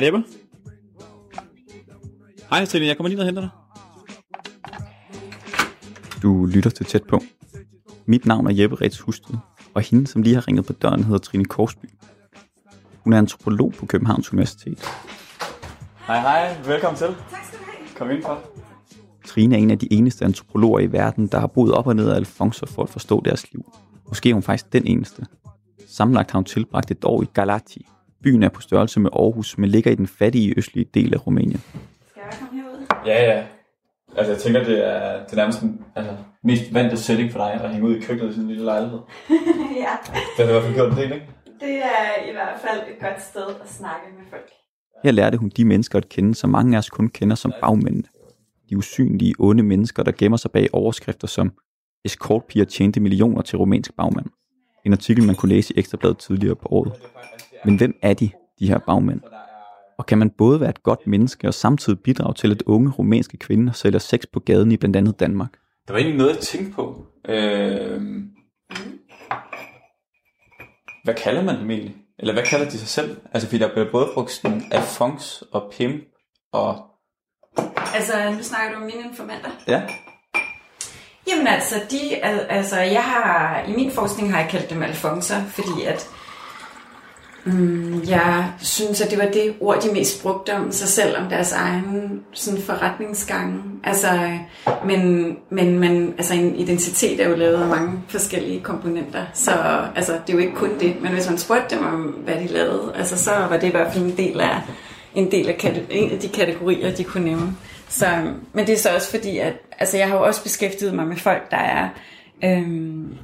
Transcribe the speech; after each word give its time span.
Hej 0.00 0.06
Jeppe. 0.06 0.24
Hej 2.50 2.64
Trine, 2.64 2.86
jeg 2.86 2.96
kommer 2.96 3.08
lige 3.08 3.16
ned 3.16 3.22
og 3.22 3.26
henter 3.26 3.42
dig. 3.42 3.50
Du 6.22 6.46
lytter 6.46 6.70
til 6.70 6.86
tæt 6.86 7.02
på. 7.08 7.20
Mit 8.06 8.26
navn 8.26 8.46
er 8.46 8.54
Jeppe 8.54 8.76
Rets 8.76 9.00
Husted, 9.00 9.34
og 9.74 9.82
hende, 9.82 10.06
som 10.06 10.22
lige 10.22 10.34
har 10.34 10.48
ringet 10.48 10.66
på 10.66 10.72
døren, 10.72 11.04
hedder 11.04 11.18
Trine 11.18 11.44
Korsby. 11.44 11.84
Hun 13.04 13.12
er 13.12 13.18
antropolog 13.18 13.72
på 13.72 13.86
Københavns 13.86 14.32
Universitet. 14.32 14.84
Hej 16.06 16.20
hej, 16.20 16.56
velkommen 16.66 16.98
til. 16.98 17.06
Tak 17.06 17.44
skal 17.44 17.58
du 17.58 17.64
have. 17.64 17.88
Kom 17.96 18.10
ind 18.10 18.22
for. 18.22 18.40
Trine 19.26 19.54
er 19.54 19.58
en 19.58 19.70
af 19.70 19.78
de 19.78 19.92
eneste 19.92 20.24
antropologer 20.24 20.80
i 20.80 20.92
verden, 20.92 21.26
der 21.26 21.38
har 21.38 21.46
boet 21.46 21.72
op 21.72 21.86
og 21.86 21.96
ned 21.96 22.10
af 22.10 22.16
Alfonso 22.16 22.66
for 22.66 22.82
at 22.82 22.88
forstå 22.88 23.22
deres 23.24 23.52
liv. 23.52 23.72
Måske 24.08 24.30
er 24.30 24.34
hun 24.34 24.42
faktisk 24.42 24.72
den 24.72 24.86
eneste. 24.86 25.26
Sammenlagt 25.86 26.30
har 26.30 26.38
hun 26.38 26.44
tilbragt 26.44 26.90
et 26.90 27.04
år 27.04 27.22
i 27.22 27.26
Galati. 27.34 27.86
Byen 28.22 28.42
er 28.42 28.48
på 28.48 28.60
størrelse 28.60 29.00
med 29.00 29.10
Aarhus, 29.12 29.58
men 29.58 29.70
ligger 29.70 29.90
i 29.90 29.94
den 29.94 30.06
fattige 30.06 30.54
østlige 30.56 30.86
del 30.94 31.14
af 31.14 31.26
Rumænien. 31.26 31.60
Skal 32.10 32.22
jeg 32.30 32.38
komme 32.38 32.62
herud? 32.62 32.86
Ja, 33.06 33.36
ja. 33.36 33.44
Altså, 34.16 34.32
jeg 34.32 34.42
tænker, 34.42 34.64
det 34.64 34.86
er, 34.86 35.24
det 35.24 35.32
er 35.32 35.36
nærmest 35.36 35.60
den 35.60 35.84
altså, 35.96 36.16
mest 36.44 36.74
vante 36.74 36.96
setting 36.96 37.32
for 37.32 37.38
dig 37.38 37.52
at 37.52 37.70
hænge 37.70 37.88
ud 37.88 37.96
i 37.96 38.00
køkkenet 38.00 38.30
i 38.30 38.34
sin 38.34 38.48
lille 38.48 38.64
lejlighed. 38.64 38.98
ja, 39.84 39.92
Den 40.36 40.46
har 40.46 40.48
i 40.48 40.52
hvert 40.52 40.62
fald 40.62 40.74
gjort 40.74 40.90
en 40.92 40.96
del, 40.96 41.12
ikke? 41.12 41.26
det 41.60 41.76
er 41.76 42.28
i 42.28 42.32
hvert 42.32 42.58
fald 42.60 42.80
et 42.80 43.00
godt 43.00 43.22
sted 43.22 43.46
at 43.62 43.70
snakke 43.70 44.06
med 44.18 44.24
folk. 44.30 44.50
Her 45.04 45.10
lærte 45.10 45.38
hun 45.38 45.48
de 45.56 45.64
mennesker 45.64 45.98
at 45.98 46.08
kende, 46.08 46.34
som 46.34 46.50
mange 46.50 46.76
af 46.76 46.78
os 46.78 46.90
kun 46.90 47.08
kender 47.08 47.36
som 47.36 47.52
bagmændene. 47.60 48.04
De 48.70 48.76
usynlige, 48.76 49.34
onde 49.38 49.62
mennesker, 49.62 50.02
der 50.02 50.12
gemmer 50.18 50.36
sig 50.36 50.50
bag 50.50 50.68
overskrifter 50.72 51.26
som 51.26 51.52
Escortpiger 52.04 52.64
tjente 52.64 53.00
millioner 53.00 53.42
til 53.42 53.58
rumænsk 53.58 53.96
bagmand. 53.96 54.26
En 54.86 54.92
artikel, 54.92 55.24
man 55.24 55.34
kunne 55.34 55.48
læse 55.48 55.74
i 55.74 55.78
Ekstrabladet 55.78 56.18
tidligere 56.18 56.56
på 56.56 56.68
året. 56.70 56.92
Men 57.64 57.76
hvem 57.76 57.98
er 58.02 58.14
de, 58.14 58.30
de 58.58 58.68
her 58.68 58.78
bagmænd? 58.78 59.20
Og 59.98 60.06
kan 60.06 60.18
man 60.18 60.30
både 60.30 60.60
være 60.60 60.70
et 60.70 60.82
godt 60.82 61.06
menneske 61.06 61.48
og 61.48 61.54
samtidig 61.54 62.00
bidrage 62.00 62.34
til, 62.34 62.50
at 62.50 62.62
unge 62.62 62.90
rumænske 62.90 63.36
kvinder 63.36 63.72
sælger 63.72 63.98
sex 63.98 64.20
på 64.32 64.40
gaden 64.40 64.72
i 64.72 64.76
blandt 64.76 64.96
andet 64.96 65.20
Danmark? 65.20 65.50
Der 65.86 65.92
var 65.92 65.98
egentlig 65.98 66.18
noget, 66.18 66.34
jeg 66.34 66.42
tænkte 66.42 66.72
på. 66.72 67.06
Øh... 67.28 68.02
Hvad 71.04 71.14
kalder 71.14 71.42
man 71.42 71.60
dem 71.60 71.70
egentlig? 71.70 71.96
Eller 72.18 72.32
hvad 72.32 72.42
kalder 72.42 72.70
de 72.70 72.78
sig 72.78 72.88
selv? 72.88 73.16
Altså, 73.32 73.48
fordi 73.48 73.62
der 73.62 73.72
bliver 73.72 73.90
både 73.92 74.08
brugt 74.14 74.30
sådan 74.30 74.62
Alphonse 74.70 75.44
og 75.52 75.72
Pimp 75.72 76.02
og... 76.52 76.86
Altså, 77.94 78.30
nu 78.36 78.42
snakker 78.42 78.74
du 78.74 78.80
om 78.80 78.86
mine 78.86 79.08
informanter. 79.08 79.50
Ja, 79.68 79.82
Jamen 81.30 81.46
altså, 81.46 81.74
de, 81.90 82.24
al- 82.24 82.46
altså, 82.48 82.80
jeg 82.80 83.04
har, 83.04 83.62
i 83.68 83.72
min 83.72 83.90
forskning 83.90 84.32
har 84.32 84.40
jeg 84.40 84.50
kaldt 84.50 84.70
dem 84.70 84.82
alfonser, 84.82 85.44
fordi 85.44 85.84
at 85.86 86.08
mm, 87.44 88.02
jeg 88.08 88.52
synes, 88.62 89.00
at 89.00 89.10
det 89.10 89.18
var 89.18 89.24
det 89.24 89.54
ord, 89.60 89.82
de 89.82 89.92
mest 89.92 90.22
brugte 90.22 90.54
om 90.54 90.72
sig 90.72 90.88
selv, 90.88 91.16
om 91.16 91.28
deres 91.28 91.52
egen 91.52 92.20
sådan 92.32 92.62
forretningsgange. 92.62 93.62
Altså, 93.84 94.38
men, 94.86 95.32
men, 95.50 95.78
men 95.78 96.14
altså, 96.18 96.34
en 96.34 96.54
identitet 96.54 97.20
er 97.20 97.28
jo 97.28 97.36
lavet 97.36 97.62
af 97.62 97.68
mange 97.68 98.02
forskellige 98.08 98.60
komponenter, 98.60 99.24
så 99.34 99.52
altså, 99.96 100.12
det 100.12 100.32
er 100.32 100.32
jo 100.32 100.38
ikke 100.38 100.54
kun 100.54 100.70
det, 100.80 101.02
men 101.02 101.12
hvis 101.12 101.28
man 101.28 101.38
spurgte 101.38 101.76
dem 101.76 101.84
om, 101.84 102.02
hvad 102.02 102.34
de 102.34 102.46
lavede, 102.46 102.92
altså, 102.94 103.24
så 103.24 103.30
var 103.30 103.56
det 103.56 103.68
i 103.68 103.70
hvert 103.70 103.92
fald 103.92 104.04
en 104.04 104.16
del 104.16 104.40
af, 104.40 104.60
en 105.14 105.30
del 105.30 105.48
af, 105.48 105.84
en 105.90 106.10
af 106.10 106.18
de 106.18 106.28
kategorier, 106.28 106.94
de 106.94 107.04
kunne 107.04 107.24
nævne. 107.24 107.56
Så, 107.88 108.06
men 108.52 108.66
det 108.66 108.72
er 108.72 108.78
så 108.78 108.94
også 108.94 109.10
fordi, 109.10 109.38
at 109.38 109.52
altså, 109.78 109.96
jeg 109.96 110.08
har 110.08 110.16
jo 110.16 110.22
også 110.22 110.42
beskæftiget 110.42 110.94
mig 110.94 111.06
med 111.06 111.16
folk, 111.16 111.50
der 111.50 111.56
er 111.56 111.88
øhm, 112.44 113.16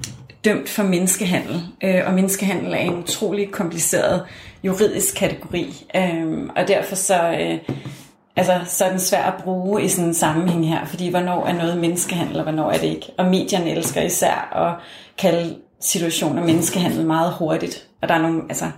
dømt 0.46 0.68
for 0.68 0.82
menneskehandel. 0.82 1.62
Øh, 1.84 2.02
og 2.06 2.14
menneskehandel 2.14 2.72
er 2.72 2.76
en 2.76 2.98
utrolig 2.98 3.50
kompliceret 3.50 4.22
juridisk 4.64 5.14
kategori. 5.16 5.86
Øh, 5.96 6.50
og 6.56 6.68
derfor 6.68 6.94
så, 6.94 7.30
øh, 7.40 7.58
altså, 8.36 8.60
så 8.66 8.84
er 8.84 8.90
den 8.90 9.00
svær 9.00 9.22
at 9.22 9.42
bruge 9.42 9.82
i 9.82 9.88
sådan 9.88 10.08
en 10.08 10.14
sammenhæng 10.14 10.68
her. 10.68 10.84
Fordi 10.84 11.10
hvornår 11.10 11.46
er 11.46 11.52
noget 11.52 11.78
menneskehandel, 11.78 12.36
og 12.36 12.42
hvornår 12.42 12.70
er 12.70 12.78
det 12.78 12.86
ikke? 12.86 13.06
Og 13.18 13.24
medierne 13.26 13.70
elsker 13.70 14.02
især 14.02 14.54
at 14.56 14.84
kalde 15.18 15.56
situationer 15.80 16.44
menneskehandel 16.44 17.06
meget 17.06 17.32
hurtigt. 17.32 17.88
Og 18.02 18.08
der 18.08 18.14
er 18.14 18.22
nogle, 18.22 18.42
altså, 18.48 18.70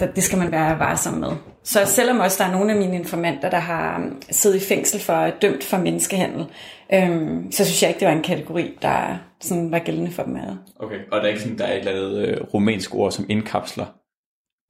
der, 0.00 0.06
det 0.06 0.22
skal 0.22 0.38
man 0.38 0.52
være 0.52 0.78
varsom 0.78 1.14
med. 1.14 1.30
Så 1.68 1.84
selvom 1.86 2.20
også 2.20 2.42
der 2.42 2.50
er 2.50 2.52
nogle 2.52 2.72
af 2.72 2.78
mine 2.78 2.96
informanter, 2.96 3.50
der 3.50 3.58
har 3.58 3.96
um, 3.98 4.22
siddet 4.30 4.56
i 4.56 4.66
fængsel 4.66 5.00
for 5.00 5.12
at 5.12 5.34
dømt 5.42 5.64
for 5.64 5.76
menneskehandel, 5.76 6.46
øhm, 6.92 7.52
så 7.52 7.64
synes 7.64 7.82
jeg 7.82 7.90
ikke, 7.90 8.00
det 8.00 8.08
var 8.08 8.14
en 8.14 8.22
kategori, 8.22 8.78
der 8.82 9.18
sådan 9.40 9.70
var 9.70 9.78
gældende 9.78 10.10
for 10.10 10.22
dem 10.22 10.36
alle. 10.36 10.58
okay. 10.78 10.98
Og 11.12 11.20
der 11.20 11.24
er 11.24 11.28
ikke 11.28 11.40
sådan, 11.40 11.58
der 11.58 11.64
er 11.64 11.72
et 11.72 11.78
eller 11.78 11.92
andet 11.92 12.28
øh, 12.28 12.40
rumænsk 12.54 12.94
ord, 12.94 13.12
som 13.12 13.26
indkapsler 13.28 13.86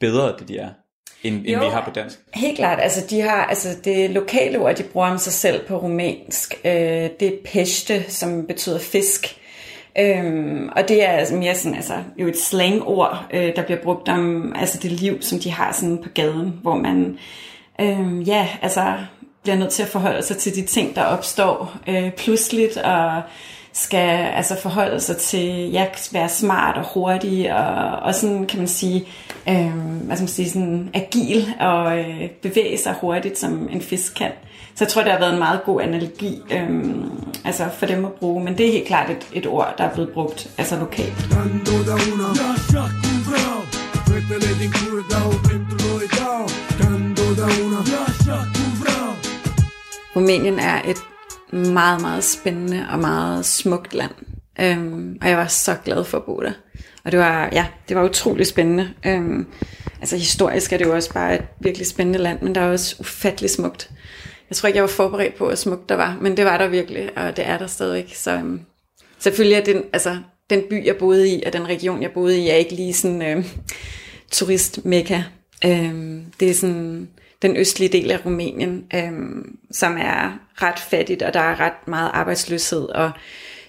bedre, 0.01 0.35
det 0.39 0.49
de 0.49 0.59
er, 0.59 0.69
end, 1.23 1.37
end 1.37 1.47
Jo. 1.47 1.59
vi 1.61 1.67
har 1.67 1.85
på 1.85 1.91
dansk. 1.91 2.19
Helt 2.35 2.57
klart, 2.57 2.79
altså 2.83 3.07
de 3.11 3.21
har, 3.21 3.45
altså 3.45 3.69
det 3.85 4.11
lokale 4.11 4.59
ord, 4.59 4.75
de 4.75 4.83
bruger 4.83 5.11
om 5.11 5.19
sig 5.19 5.33
selv 5.33 5.67
på 5.67 5.77
rumænsk, 5.77 6.55
øh, 6.65 6.73
det 7.21 7.23
er 7.23 7.37
pechte, 7.45 8.11
som 8.11 8.47
betyder 8.47 8.79
fisk. 8.79 9.41
Øhm, 10.01 10.69
og 10.77 10.89
det 10.89 11.05
er 11.05 11.09
altså 11.09 11.35
mere 11.35 11.55
sådan, 11.55 11.77
altså, 11.77 11.95
jo 12.19 12.29
et 12.29 12.39
slangord, 12.39 13.27
øh, 13.35 13.57
der 13.57 13.63
bliver 13.63 13.83
brugt 13.83 14.09
om 14.09 14.53
altså 14.57 14.79
det 14.83 14.93
liv, 14.93 15.23
som 15.23 15.39
de 15.39 15.51
har 15.51 15.73
sådan 15.73 15.99
på 16.03 16.09
gaden, 16.15 16.59
hvor 16.63 16.75
man 16.75 17.19
øhm, 17.81 18.21
ja, 18.21 18.49
altså 18.63 18.95
bliver 19.43 19.57
nødt 19.57 19.71
til 19.71 19.83
at 19.83 19.89
forholde 19.89 20.23
sig 20.23 20.37
til 20.37 20.55
de 20.55 20.63
ting, 20.63 20.97
der 20.97 21.05
opstår 21.05 21.77
øh, 21.87 22.13
pludseligt, 22.13 22.77
og 22.77 23.23
skal 23.73 24.27
altså 24.35 24.61
forholde 24.61 25.01
sig 25.01 25.17
til, 25.17 25.71
ja, 25.73 25.87
være 26.13 26.29
smart 26.29 26.77
og 26.77 26.85
hurtig, 26.95 27.55
og, 27.55 27.99
og 27.99 28.15
sådan 28.15 28.47
kan 28.47 28.59
man 28.59 28.69
sige, 28.69 29.09
øh, 29.49 29.73
hvad 30.05 30.17
skal 30.17 30.23
man 30.23 30.29
sige, 30.29 30.51
sådan 30.51 30.91
agil 30.95 31.55
og 31.61 31.99
øh, 31.99 32.31
bevæge 32.31 32.79
sig 32.79 32.95
hurtigt, 33.01 33.39
som 33.39 33.69
en 33.73 33.83
fisk 33.83 34.15
kan. 34.15 34.31
Så 34.79 34.85
jeg 34.85 34.93
tror, 34.93 35.03
det 35.03 35.13
har 35.13 35.19
været 35.19 35.33
en 35.33 35.39
meget 35.39 35.61
god 35.65 35.83
analogi 35.83 36.43
øhm, 36.53 37.11
altså 37.45 37.69
for 37.79 37.87
dem 37.87 38.05
at 38.05 38.13
bruge, 38.13 38.45
men 38.45 38.59
det 38.59 38.69
er 38.69 38.73
helt 38.73 38.87
klart 38.87 39.11
et, 39.11 39.29
et 39.33 39.47
ord, 39.47 39.75
der 39.79 39.85
er 39.85 39.95
blevet 39.95 40.11
brugt 40.11 40.51
altså 40.59 40.79
lokalt. 40.79 41.15
Rumænien 50.17 50.59
er 50.59 50.83
et 50.85 50.97
meget, 51.73 52.01
meget 52.01 52.25
spændende 52.25 52.87
og 52.93 52.99
meget 52.99 53.47
smukt 53.47 53.95
land. 53.95 54.13
Øhm, 54.61 55.19
og 55.23 55.29
jeg 55.29 55.37
var 55.37 55.47
så 55.47 55.75
glad 55.85 56.05
for 56.05 56.19
at 56.19 56.25
bo 56.25 56.41
der. 56.41 56.53
Og 57.05 57.13
det 57.13 57.21
var, 57.21 57.49
ja, 57.53 57.67
det 57.89 57.97
var 57.97 58.05
utrolig 58.05 58.47
spændende. 58.47 58.91
Øhm, 59.07 59.47
altså 60.01 60.17
historisk 60.17 60.73
er 60.73 60.77
det 60.77 60.85
jo 60.85 60.95
også 60.95 61.13
bare 61.13 61.35
et 61.35 61.45
virkelig 61.61 61.87
spændende 61.87 62.19
land, 62.19 62.43
men 62.43 62.55
der 62.55 62.61
er 62.61 62.73
også 62.73 62.97
ufattelig 63.01 63.51
smukt. 63.51 63.91
Jeg 64.51 64.57
tror 64.57 64.67
ikke, 64.67 64.77
jeg 64.77 64.83
var 64.83 64.89
forberedt 64.89 65.35
på, 65.35 65.45
hvor 65.45 65.55
smukt 65.55 65.89
der 65.89 65.95
var, 65.95 66.19
men 66.21 66.37
det 66.37 66.45
var 66.45 66.59
der 66.59 66.69
virkelig, 66.69 67.19
og 67.19 67.37
det 67.37 67.47
er 67.47 67.59
der 67.59 67.67
stadigvæk. 67.67 68.15
Så 68.15 68.33
øhm, 68.33 68.61
selvfølgelig 69.19 69.57
er 69.57 69.65
den, 69.65 69.85
altså, 69.93 70.19
den 70.51 70.63
by, 70.71 70.87
jeg 70.87 70.97
boede 70.97 71.29
i, 71.29 71.43
og 71.47 71.53
den 71.53 71.69
region, 71.69 72.03
jeg 72.03 72.13
boede 72.13 72.39
i, 72.39 72.49
er 72.49 72.55
ikke 72.55 72.75
lige 72.75 72.95
sådan 72.95 73.23
øh, 73.23 73.45
turistmekka. 74.31 75.23
Øhm, 75.65 76.25
det 76.41 76.51
er 76.51 76.55
sådan 76.55 77.09
den 77.43 77.57
østlige 77.57 77.93
del 77.93 78.11
af 78.11 78.27
Rumænien, 78.27 78.87
øhm, 78.95 79.59
som 79.71 79.97
er 79.97 80.39
ret 80.63 80.79
fattigt, 80.79 81.23
og 81.23 81.35
der 81.35 81.41
er 81.41 81.61
ret 81.61 81.89
meget 81.89 82.11
arbejdsløshed. 82.15 82.83
Og 82.83 83.11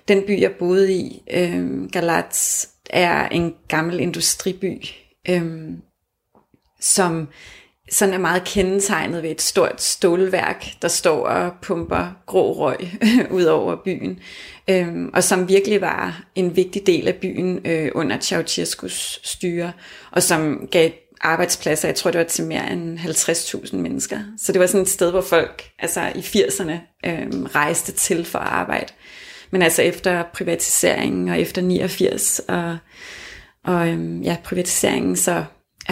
den 0.07 0.23
by, 0.27 0.41
jeg 0.41 0.51
boede 0.51 0.93
i, 0.93 1.23
øhm, 1.33 1.89
Galats, 1.89 2.69
er 2.89 3.27
en 3.27 3.55
gammel 3.67 3.99
industriby, 3.99 4.85
øhm, 5.29 5.81
som 6.79 7.27
sådan 7.91 8.13
er 8.13 8.17
meget 8.17 8.43
kendetegnet 8.43 9.23
ved 9.23 9.31
et 9.31 9.41
stort 9.41 9.81
stålværk, 9.81 10.65
der 10.81 10.87
står 10.87 11.27
og 11.27 11.51
pumper 11.61 12.15
grå 12.25 12.53
røg 12.53 12.77
ud 13.37 13.43
over 13.43 13.75
byen, 13.85 14.19
øhm, 14.69 15.09
og 15.13 15.23
som 15.23 15.49
virkelig 15.49 15.81
var 15.81 16.23
en 16.35 16.55
vigtig 16.55 16.87
del 16.87 17.07
af 17.07 17.15
byen 17.15 17.59
øh, 17.65 17.91
under 17.95 18.19
Ceausescus 18.19 19.19
styre, 19.23 19.71
og 20.11 20.23
som 20.23 20.67
gav 20.71 20.91
arbejdspladser, 21.21 21.87
jeg 21.87 21.95
tror 21.95 22.11
det 22.11 22.19
var 22.19 22.25
til 22.25 22.45
mere 22.45 22.71
end 22.71 22.99
50.000 22.99 23.75
mennesker. 23.75 24.19
Så 24.37 24.51
det 24.51 24.61
var 24.61 24.67
sådan 24.67 24.81
et 24.81 24.89
sted, 24.89 25.11
hvor 25.11 25.21
folk 25.21 25.63
altså 25.79 26.11
i 26.15 26.19
80'erne 26.19 26.73
øhm, 27.05 27.43
rejste 27.43 27.91
til 27.91 28.25
for 28.25 28.39
at 28.39 28.47
arbejde. 28.47 28.93
Men 29.51 29.61
altså 29.61 29.81
efter 29.81 30.23
privatiseringen 30.33 31.29
og 31.29 31.39
efter 31.39 31.61
89 31.61 32.41
og, 32.47 32.77
og 33.65 33.87
øhm, 33.87 34.21
ja, 34.21 34.37
privatiseringen, 34.43 35.15
så 35.15 35.43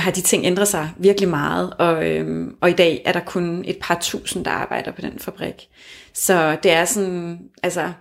har 0.01 0.11
de 0.11 0.21
ting 0.21 0.45
ændret 0.45 0.67
sig 0.67 0.89
virkelig 0.97 1.29
meget, 1.29 1.73
og, 1.79 2.09
øhm, 2.11 2.55
og 2.61 2.69
i 2.69 2.73
dag 2.73 3.01
er 3.05 3.11
der 3.11 3.19
kun 3.19 3.63
et 3.67 3.77
par 3.81 3.97
tusind, 4.01 4.45
der 4.45 4.51
arbejder 4.51 4.91
på 4.91 5.01
den 5.01 5.19
fabrik. 5.19 5.67
Så 6.13 6.57
det 6.63 6.71
er 6.71 6.85
sådan, 6.85 7.39
altså, 7.63 7.91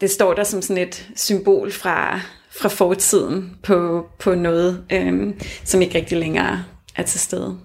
det 0.00 0.10
står 0.10 0.34
der 0.34 0.44
som 0.44 0.62
sådan 0.62 0.82
et 0.82 1.10
symbol 1.16 1.72
fra, 1.72 2.20
fra 2.50 2.68
fortiden 2.68 3.56
på, 3.62 4.06
på 4.18 4.34
noget, 4.34 4.84
øhm, 4.92 5.40
som 5.64 5.82
ikke 5.82 5.98
rigtig 5.98 6.18
længere 6.18 6.64
er 6.96 7.02
til 7.02 7.20
stede. 7.20 7.58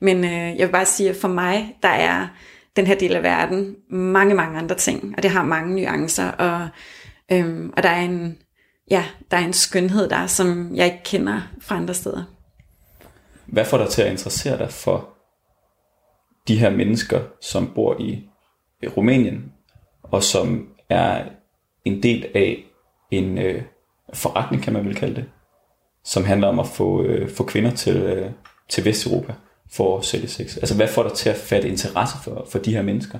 Men 0.00 0.24
øh, 0.24 0.58
jeg 0.58 0.66
vil 0.66 0.72
bare 0.72 0.86
sige, 0.86 1.10
at 1.10 1.16
for 1.16 1.28
mig, 1.28 1.76
der 1.82 1.88
er 1.88 2.28
den 2.76 2.86
her 2.86 2.94
del 2.94 3.16
af 3.16 3.22
verden 3.22 3.76
mange, 3.90 4.34
mange 4.34 4.58
andre 4.58 4.76
ting, 4.76 5.14
og 5.16 5.22
det 5.22 5.30
har 5.30 5.44
mange 5.44 5.74
nuancer, 5.74 6.28
og, 6.30 6.68
øhm, 7.32 7.72
og 7.76 7.82
der 7.82 7.88
er 7.88 8.00
en, 8.00 8.36
ja, 8.90 9.04
der 9.30 9.36
er 9.36 9.44
en 9.44 9.52
skønhed 9.52 10.08
der, 10.08 10.26
som 10.26 10.70
jeg 10.74 10.86
ikke 10.86 11.02
kender 11.04 11.40
fra 11.60 11.76
andre 11.76 11.94
steder. 11.94 12.24
Hvad 13.52 13.64
får 13.64 13.78
dig 13.78 13.88
til 13.88 14.02
at 14.02 14.10
interessere 14.10 14.58
dig 14.58 14.70
for 14.70 15.08
de 16.48 16.58
her 16.58 16.70
mennesker, 16.70 17.20
som 17.40 17.72
bor 17.74 18.00
i 18.00 18.28
Rumænien, 18.96 19.52
og 20.02 20.22
som 20.22 20.68
er 20.88 21.24
en 21.84 22.02
del 22.02 22.26
af 22.34 22.64
en 23.10 23.38
øh, 23.38 23.62
forretning, 24.14 24.62
kan 24.62 24.72
man 24.72 24.84
vel 24.84 24.94
kalde 24.94 25.14
det, 25.14 25.24
som 26.04 26.24
handler 26.24 26.48
om 26.48 26.58
at 26.58 26.66
få, 26.66 27.02
øh, 27.02 27.30
få 27.30 27.44
kvinder 27.44 27.70
til, 27.70 27.96
øh, 27.96 28.30
til 28.68 28.84
Vesteuropa 28.84 29.34
for 29.72 29.98
at 29.98 30.04
sælge 30.04 30.28
sex. 30.28 30.56
Altså 30.56 30.76
hvad 30.76 30.88
får 30.88 31.02
dig 31.02 31.12
til 31.12 31.28
at 31.28 31.36
fatte 31.36 31.68
interesse 31.68 32.16
for, 32.24 32.46
for 32.50 32.58
de 32.58 32.74
her 32.74 32.82
mennesker? 32.82 33.18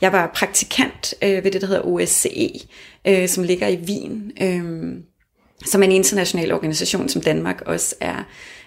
Jeg 0.00 0.12
var 0.12 0.30
praktikant 0.34 1.14
øh, 1.22 1.44
ved 1.44 1.50
det, 1.50 1.60
der 1.60 1.66
hedder 1.66 1.82
OSCE, 1.86 2.50
øh, 3.04 3.28
som 3.28 3.44
ligger 3.44 3.68
i 3.68 3.76
Wien, 3.76 4.32
øh, 4.40 5.02
som 5.64 5.82
er 5.82 5.86
en 5.86 5.92
international 5.92 6.52
organisation, 6.52 7.08
som 7.08 7.22
Danmark 7.22 7.60
også 7.66 7.94
er, 8.00 8.24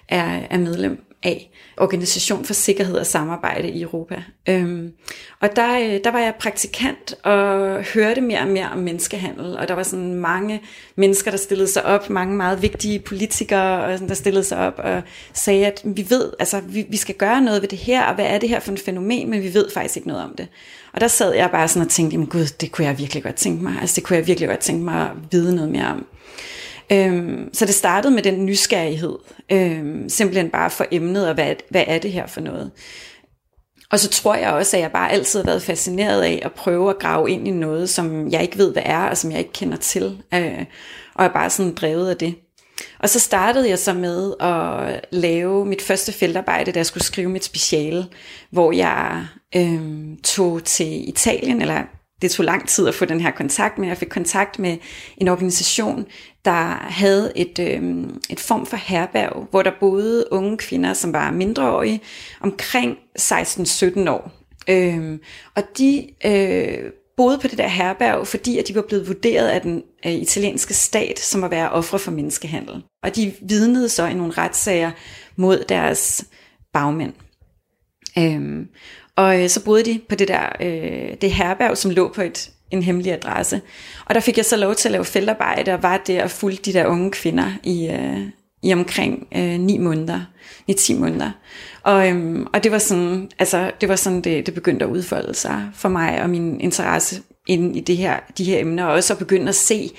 er, 0.10 0.40
er 0.50 0.58
medlem 0.58 1.06
af. 1.24 1.50
Organisation 1.78 2.46
for 2.46 2.54
Sikkerhed 2.54 2.96
og 2.96 3.06
Samarbejde 3.06 3.70
i 3.70 3.82
Europa. 3.82 4.24
Øhm, 4.50 4.92
og 5.40 5.56
der, 5.56 5.80
øh, 5.80 6.00
der 6.04 6.12
var 6.12 6.20
jeg 6.20 6.34
praktikant 6.40 7.14
og 7.24 7.84
hørte 7.84 8.22
mere 8.22 8.40
og 8.40 8.48
mere 8.48 8.70
om 8.72 8.78
menneskehandel, 8.78 9.58
og 9.58 9.68
der 9.68 9.74
var 9.74 9.84
sådan 9.84 10.14
mange 10.14 10.62
mennesker, 10.96 11.32
der 11.32 11.38
stillede 11.38 11.68
sig 11.68 11.86
op, 11.86 12.10
mange 12.10 12.36
meget 12.36 12.62
vigtige 12.62 13.00
politikere, 13.00 13.86
og 13.86 13.94
sådan, 13.94 14.10
der 14.10 14.16
stillede 14.16 14.44
sig 14.44 14.58
op 14.58 14.74
og 14.78 15.02
sagde, 15.34 15.66
at 15.66 15.82
vi 15.86 16.06
ved, 16.10 16.34
altså 16.40 16.60
vi, 16.60 16.86
vi 16.90 16.98
skal 16.98 17.16
gøre 17.16 17.42
noget 17.42 17.62
ved 17.62 17.70
det 17.70 17.80
her, 17.80 18.04
og 18.04 18.16
hvad 18.16 18.26
er 18.26 18.38
det 18.38 18.50
her 18.50 18.60
for 18.60 18.72
et 18.72 18.80
fænomen, 18.80 19.30
men 19.30 19.44
vi 19.44 19.54
ved 19.54 19.72
faktisk 19.74 19.98
ikke 19.98 20.08
noget 20.08 20.24
om 20.24 20.36
det. 20.38 20.48
Og 20.94 21.02
der 21.02 21.08
sad 21.08 21.34
jeg 21.34 21.52
bare 21.52 21.68
sådan 21.68 21.86
og 21.86 21.92
tænkte, 21.92 22.14
jamen 22.14 22.28
gud, 22.28 22.46
det 22.46 22.72
kunne 22.72 22.88
jeg 22.88 23.00
virkelig 23.00 23.24
godt 23.24 23.36
tænke 23.36 23.64
mig, 23.64 23.74
altså 23.82 23.96
det 23.96 24.04
kunne 24.04 24.18
jeg 24.18 24.28
virkelig 24.28 24.50
godt 24.50 24.60
tænke 24.60 24.84
mig 24.84 25.02
at 25.02 25.12
vide 25.32 25.56
noget 25.56 25.72
mere 25.72 25.88
om. 25.88 26.06
Øhm, 26.92 27.50
så 27.54 27.66
det 27.66 27.76
startede 27.76 28.14
med 28.14 28.24
den 28.24 28.46
nysgerrighed, 28.46 29.16
øhm, 29.52 30.10
simpelthen 30.10 30.50
bare 30.50 30.70
for 30.70 30.86
emnet, 30.92 31.28
og 31.28 31.34
hvad, 31.34 31.56
hvad 31.70 31.84
er 31.88 32.00
det 32.00 32.12
her 32.12 32.28
for 32.28 32.42
noget. 32.42 32.72
Og 33.92 34.00
så 34.00 34.10
tror 34.10 34.36
jeg 34.36 34.50
også, 34.50 34.78
at 34.78 34.84
jeg 34.84 34.92
bare 34.92 35.12
altid 35.12 35.40
har 35.40 35.46
været 35.46 35.64
fascineret 35.64 36.22
af 36.22 36.42
at 36.46 36.52
prøve 36.52 36.90
at 36.90 37.00
grave 37.00 37.32
ind 37.32 37.48
i 37.48 37.52
noget, 37.52 37.90
som 37.90 38.30
jeg 38.30 38.42
ikke 38.42 38.58
ved, 38.58 38.74
hvad 38.74 38.84
er, 38.86 39.00
og 39.00 39.18
som 39.18 39.32
jeg 39.32 39.40
ikke 39.40 39.54
kender 39.54 39.78
til. 39.78 40.18
Øh, 40.34 40.66
og 41.16 41.26
er 41.26 41.30
bare 41.30 41.50
sådan 41.50 41.74
drevet 41.74 42.10
af 42.10 42.18
det. 42.18 42.36
Og 43.00 43.10
så 43.10 43.20
startede 43.20 43.70
jeg 43.70 43.80
så 43.80 43.94
med 43.94 44.34
at 44.40 45.06
lave 45.12 45.66
mit 45.66 45.82
første 45.82 46.12
feltarbejde, 46.12 46.72
da 46.72 46.80
jeg 46.80 46.86
skulle 46.86 47.04
skrive 47.04 47.30
mit 47.30 47.44
speciale, 47.44 48.06
hvor 48.52 48.72
jeg 48.72 49.28
øh, 49.56 49.82
tog 50.24 50.64
til 50.64 51.10
Italien, 51.10 51.62
eller 51.62 51.84
det 52.24 52.32
tog 52.32 52.46
lang 52.46 52.68
tid 52.68 52.88
at 52.88 52.96
få 52.96 53.06
den 53.06 53.22
her 53.22 53.32
kontakt, 53.32 53.78
men 53.78 53.90
jeg 53.90 53.98
fik 53.98 54.08
kontakt 54.08 54.60
med 54.60 54.78
en 55.18 55.28
organisation, 55.28 56.06
der 56.46 56.66
havde 56.90 57.32
et, 57.36 57.60
øh, 57.60 58.04
et 58.30 58.40
form 58.40 58.66
for 58.66 58.78
herberg, 58.78 59.48
hvor 59.52 59.64
der 59.64 59.72
boede 59.80 60.26
unge 60.32 60.58
kvinder, 60.58 60.94
som 60.94 61.14
var 61.14 61.32
mindreårige, 61.32 62.02
omkring 62.42 62.98
16-17 63.20 64.10
år. 64.10 64.32
Øh, 64.70 65.20
og 65.56 65.64
de 65.78 66.08
øh, 66.26 66.92
boede 67.18 67.40
på 67.40 67.48
det 67.48 67.58
der 67.58 67.68
herberg, 67.68 68.28
fordi 68.28 68.58
at 68.58 68.68
de 68.68 68.76
var 68.76 68.82
blevet 68.82 69.08
vurderet 69.08 69.48
af 69.48 69.62
den 69.62 69.84
øh, 70.06 70.14
italienske 70.14 70.74
stat 70.74 71.20
som 71.20 71.44
at 71.44 71.52
være 71.52 71.72
ofre 71.72 72.00
for 72.00 72.12
menneskehandel. 72.12 72.84
Og 73.04 73.16
de 73.16 73.34
vidnede 73.42 73.90
så 73.90 74.06
i 74.06 74.14
nogle 74.14 74.34
retssager 74.34 74.92
mod 75.36 75.64
deres 75.70 76.26
bagmænd. 76.74 77.14
Øh, 78.18 78.66
og 79.16 79.42
øh, 79.44 79.50
så 79.50 79.64
boede 79.64 79.84
de 79.84 80.02
på 80.10 80.16
det 80.16 80.28
der 80.28 80.50
øh, 80.60 81.18
det 81.22 81.32
herberg, 81.32 81.78
som 81.78 81.92
lå 81.92 82.12
på 82.16 82.22
et, 82.22 82.52
en 82.72 82.84
hemmelig 82.84 83.14
adresse. 83.14 83.62
Og 84.06 84.16
der 84.16 84.22
fik 84.22 84.38
jeg 84.38 84.46
så 84.46 84.58
lov 84.58 84.76
til 84.76 84.88
at 84.88 84.92
lave 84.92 85.06
feltarbejde, 85.06 85.74
og 85.74 85.84
var 85.84 85.98
der 85.98 86.24
og 86.24 86.32
fulgte 86.32 86.72
de 86.72 86.78
der 86.78 86.86
unge 86.86 87.12
kvinder 87.12 87.52
i, 87.64 87.88
øh, 87.88 88.20
i 88.64 88.74
omkring 88.74 89.28
øh, 89.36 89.60
9 89.60 89.78
måneder, 89.78 90.20
i 90.68 90.74
10 90.74 90.94
måneder. 90.94 91.32
Og, 91.84 92.10
øhm, 92.10 92.48
og 92.54 92.64
det 92.64 92.72
var 92.72 92.78
sådan, 92.78 93.32
altså, 93.40 93.72
det, 93.82 93.90
var 93.90 93.96
sådan 93.96 94.22
det, 94.22 94.46
det 94.46 94.54
begyndte 94.54 94.86
at 94.86 94.92
udfolde 94.92 95.34
sig 95.34 95.70
for 95.76 95.90
mig, 95.90 96.22
og 96.22 96.30
min 96.30 96.62
interesse 96.62 97.22
ind 97.48 97.78
i 97.78 97.80
det 97.80 97.98
her, 97.98 98.20
de 98.38 98.44
her 98.44 98.60
emner, 98.60 98.86
og 98.86 98.94
også 98.94 99.14
at 99.14 99.20
begynde 99.20 99.50
at 99.50 99.56
se, 99.56 99.92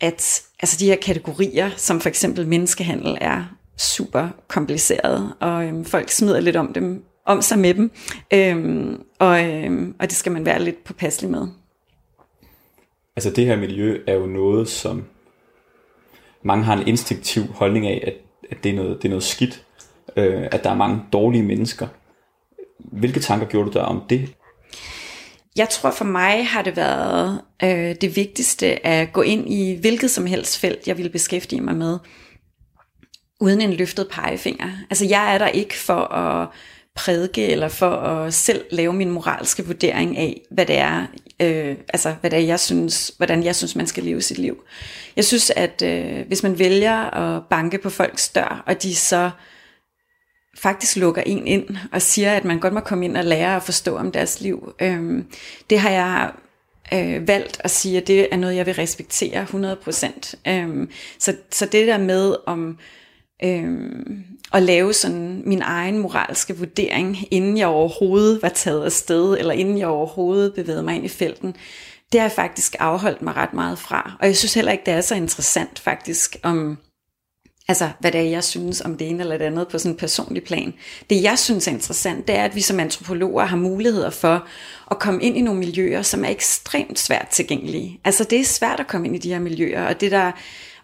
at 0.00 0.42
altså, 0.60 0.76
de 0.78 0.86
her 0.86 0.96
kategorier, 0.96 1.70
som 1.76 2.00
for 2.00 2.08
eksempel 2.08 2.46
menneskehandel, 2.46 3.18
er 3.20 3.44
super 3.78 4.28
kompliceret, 4.48 5.32
og 5.40 5.64
øhm, 5.64 5.84
folk 5.84 6.10
smider 6.10 6.40
lidt 6.40 6.56
om 6.56 6.72
dem 6.72 7.04
om 7.28 7.42
sig 7.42 7.58
med 7.58 7.74
dem, 7.74 7.90
øhm, 8.34 9.02
og, 9.18 9.44
øhm, 9.44 9.94
og 10.00 10.08
det 10.08 10.16
skal 10.16 10.32
man 10.32 10.46
være 10.46 10.62
lidt 10.62 10.84
påpasselig 10.84 11.30
med. 11.30 11.46
Altså 13.16 13.30
det 13.30 13.46
her 13.46 13.56
miljø 13.56 14.02
er 14.06 14.14
jo 14.14 14.26
noget, 14.26 14.68
som 14.68 15.04
mange 16.42 16.64
har 16.64 16.76
en 16.76 16.88
instinktiv 16.88 17.42
holdning 17.46 17.86
af, 17.86 18.04
at, 18.06 18.14
at 18.50 18.64
det, 18.64 18.70
er 18.70 18.76
noget, 18.76 18.96
det 18.96 19.04
er 19.04 19.08
noget 19.08 19.22
skidt, 19.24 19.64
øh, 20.16 20.48
at 20.52 20.64
der 20.64 20.70
er 20.70 20.76
mange 20.76 21.00
dårlige 21.12 21.42
mennesker. 21.42 21.88
Hvilke 22.78 23.20
tanker 23.20 23.46
gjorde 23.46 23.70
du 23.70 23.78
der 23.78 23.84
om 23.84 24.02
det? 24.10 24.34
Jeg 25.56 25.68
tror 25.68 25.90
for 25.90 26.04
mig 26.04 26.46
har 26.46 26.62
det 26.62 26.76
været 26.76 27.40
øh, 27.62 27.94
det 28.00 28.16
vigtigste 28.16 28.86
at 28.86 29.12
gå 29.12 29.22
ind 29.22 29.52
i 29.52 29.78
hvilket 29.80 30.10
som 30.10 30.26
helst 30.26 30.58
felt, 30.58 30.88
jeg 30.88 30.96
ville 30.96 31.10
beskæftige 31.10 31.60
mig 31.60 31.76
med, 31.76 31.98
uden 33.40 33.60
en 33.60 33.72
løftet 33.72 34.08
pegefinger. 34.10 34.70
Altså 34.90 35.06
jeg 35.06 35.34
er 35.34 35.38
der 35.38 35.48
ikke 35.48 35.74
for 35.74 36.14
at 36.14 36.48
prædike 36.98 37.46
eller 37.46 37.68
for 37.68 37.90
at 37.90 38.34
selv 38.34 38.64
lave 38.70 38.92
min 38.92 39.10
moralske 39.10 39.66
vurdering 39.66 40.16
af, 40.16 40.40
hvad 40.50 40.66
det 40.66 40.78
er, 40.78 41.06
øh, 41.42 41.76
altså 41.88 42.14
hvad 42.20 42.30
det 42.30 42.38
er, 42.38 42.42
jeg 42.42 42.60
synes, 42.60 43.12
hvordan 43.16 43.44
jeg 43.44 43.56
synes, 43.56 43.76
man 43.76 43.86
skal 43.86 44.04
leve 44.04 44.22
sit 44.22 44.38
liv. 44.38 44.64
Jeg 45.16 45.24
synes, 45.24 45.50
at 45.50 45.82
øh, 45.82 46.26
hvis 46.26 46.42
man 46.42 46.58
vælger 46.58 47.14
at 47.14 47.42
banke 47.50 47.78
på 47.78 47.90
folks 47.90 48.28
dør, 48.28 48.64
og 48.66 48.82
de 48.82 48.94
så 48.94 49.30
faktisk 50.58 50.96
lukker 50.96 51.22
en 51.26 51.46
ind 51.46 51.76
og 51.92 52.02
siger, 52.02 52.32
at 52.32 52.44
man 52.44 52.60
godt 52.60 52.74
må 52.74 52.80
komme 52.80 53.04
ind 53.04 53.16
og 53.16 53.24
lære 53.24 53.56
at 53.56 53.62
forstå 53.62 53.96
om 53.96 54.12
deres 54.12 54.40
liv, 54.40 54.74
øh, 54.80 55.24
det 55.70 55.78
har 55.78 55.90
jeg 55.90 56.32
øh, 56.94 57.28
valgt 57.28 57.60
at 57.64 57.70
sige, 57.70 57.96
at 57.96 58.06
det 58.06 58.28
er 58.30 58.36
noget, 58.36 58.56
jeg 58.56 58.66
vil 58.66 58.74
respektere 58.74 59.44
100%. 59.44 60.50
Øh, 60.50 60.88
så, 61.18 61.36
så 61.50 61.66
det 61.66 61.86
der 61.86 61.98
med 61.98 62.36
om 62.46 62.78
øh, 63.44 63.90
at 64.52 64.62
lave 64.62 64.92
sådan 64.92 65.42
min 65.46 65.62
egen 65.62 65.98
moralske 65.98 66.56
vurdering, 66.56 67.16
inden 67.30 67.58
jeg 67.58 67.66
overhovedet 67.66 68.42
var 68.42 68.48
taget 68.48 68.84
af 68.84 68.92
sted, 68.92 69.38
eller 69.38 69.52
inden 69.52 69.78
jeg 69.78 69.88
overhovedet 69.88 70.54
bevægede 70.54 70.82
mig 70.82 70.94
ind 70.94 71.04
i 71.04 71.08
felten, 71.08 71.54
det 72.12 72.20
har 72.20 72.28
jeg 72.28 72.32
faktisk 72.32 72.76
afholdt 72.78 73.22
mig 73.22 73.36
ret 73.36 73.52
meget 73.52 73.78
fra. 73.78 74.16
Og 74.20 74.26
jeg 74.26 74.36
synes 74.36 74.54
heller 74.54 74.72
ikke, 74.72 74.84
det 74.86 74.94
er 74.94 75.00
så 75.00 75.14
interessant 75.14 75.78
faktisk, 75.78 76.36
om 76.42 76.78
altså 77.68 77.90
hvad 78.00 78.12
det 78.12 78.20
er, 78.20 78.24
jeg 78.24 78.44
synes 78.44 78.80
om 78.80 78.96
det 78.96 79.08
ene 79.08 79.22
eller 79.22 79.38
det 79.38 79.44
andet 79.44 79.68
på 79.68 79.78
sådan 79.78 79.92
en 79.92 79.98
personlig 79.98 80.44
plan. 80.44 80.74
Det 81.10 81.22
jeg 81.22 81.38
synes 81.38 81.68
er 81.68 81.72
interessant, 81.72 82.28
det 82.28 82.36
er, 82.36 82.44
at 82.44 82.54
vi 82.54 82.60
som 82.60 82.80
antropologer 82.80 83.44
har 83.44 83.56
muligheder 83.56 84.10
for 84.10 84.46
at 84.90 84.98
komme 84.98 85.22
ind 85.22 85.36
i 85.36 85.40
nogle 85.40 85.60
miljøer, 85.60 86.02
som 86.02 86.24
er 86.24 86.28
ekstremt 86.28 86.98
svært 86.98 87.28
tilgængelige. 87.28 88.00
Altså 88.04 88.24
det 88.24 88.40
er 88.40 88.44
svært 88.44 88.80
at 88.80 88.86
komme 88.86 89.06
ind 89.06 89.16
i 89.16 89.18
de 89.18 89.32
her 89.32 89.40
miljøer, 89.40 89.86
og 89.86 90.00
det 90.00 90.10
der 90.10 90.32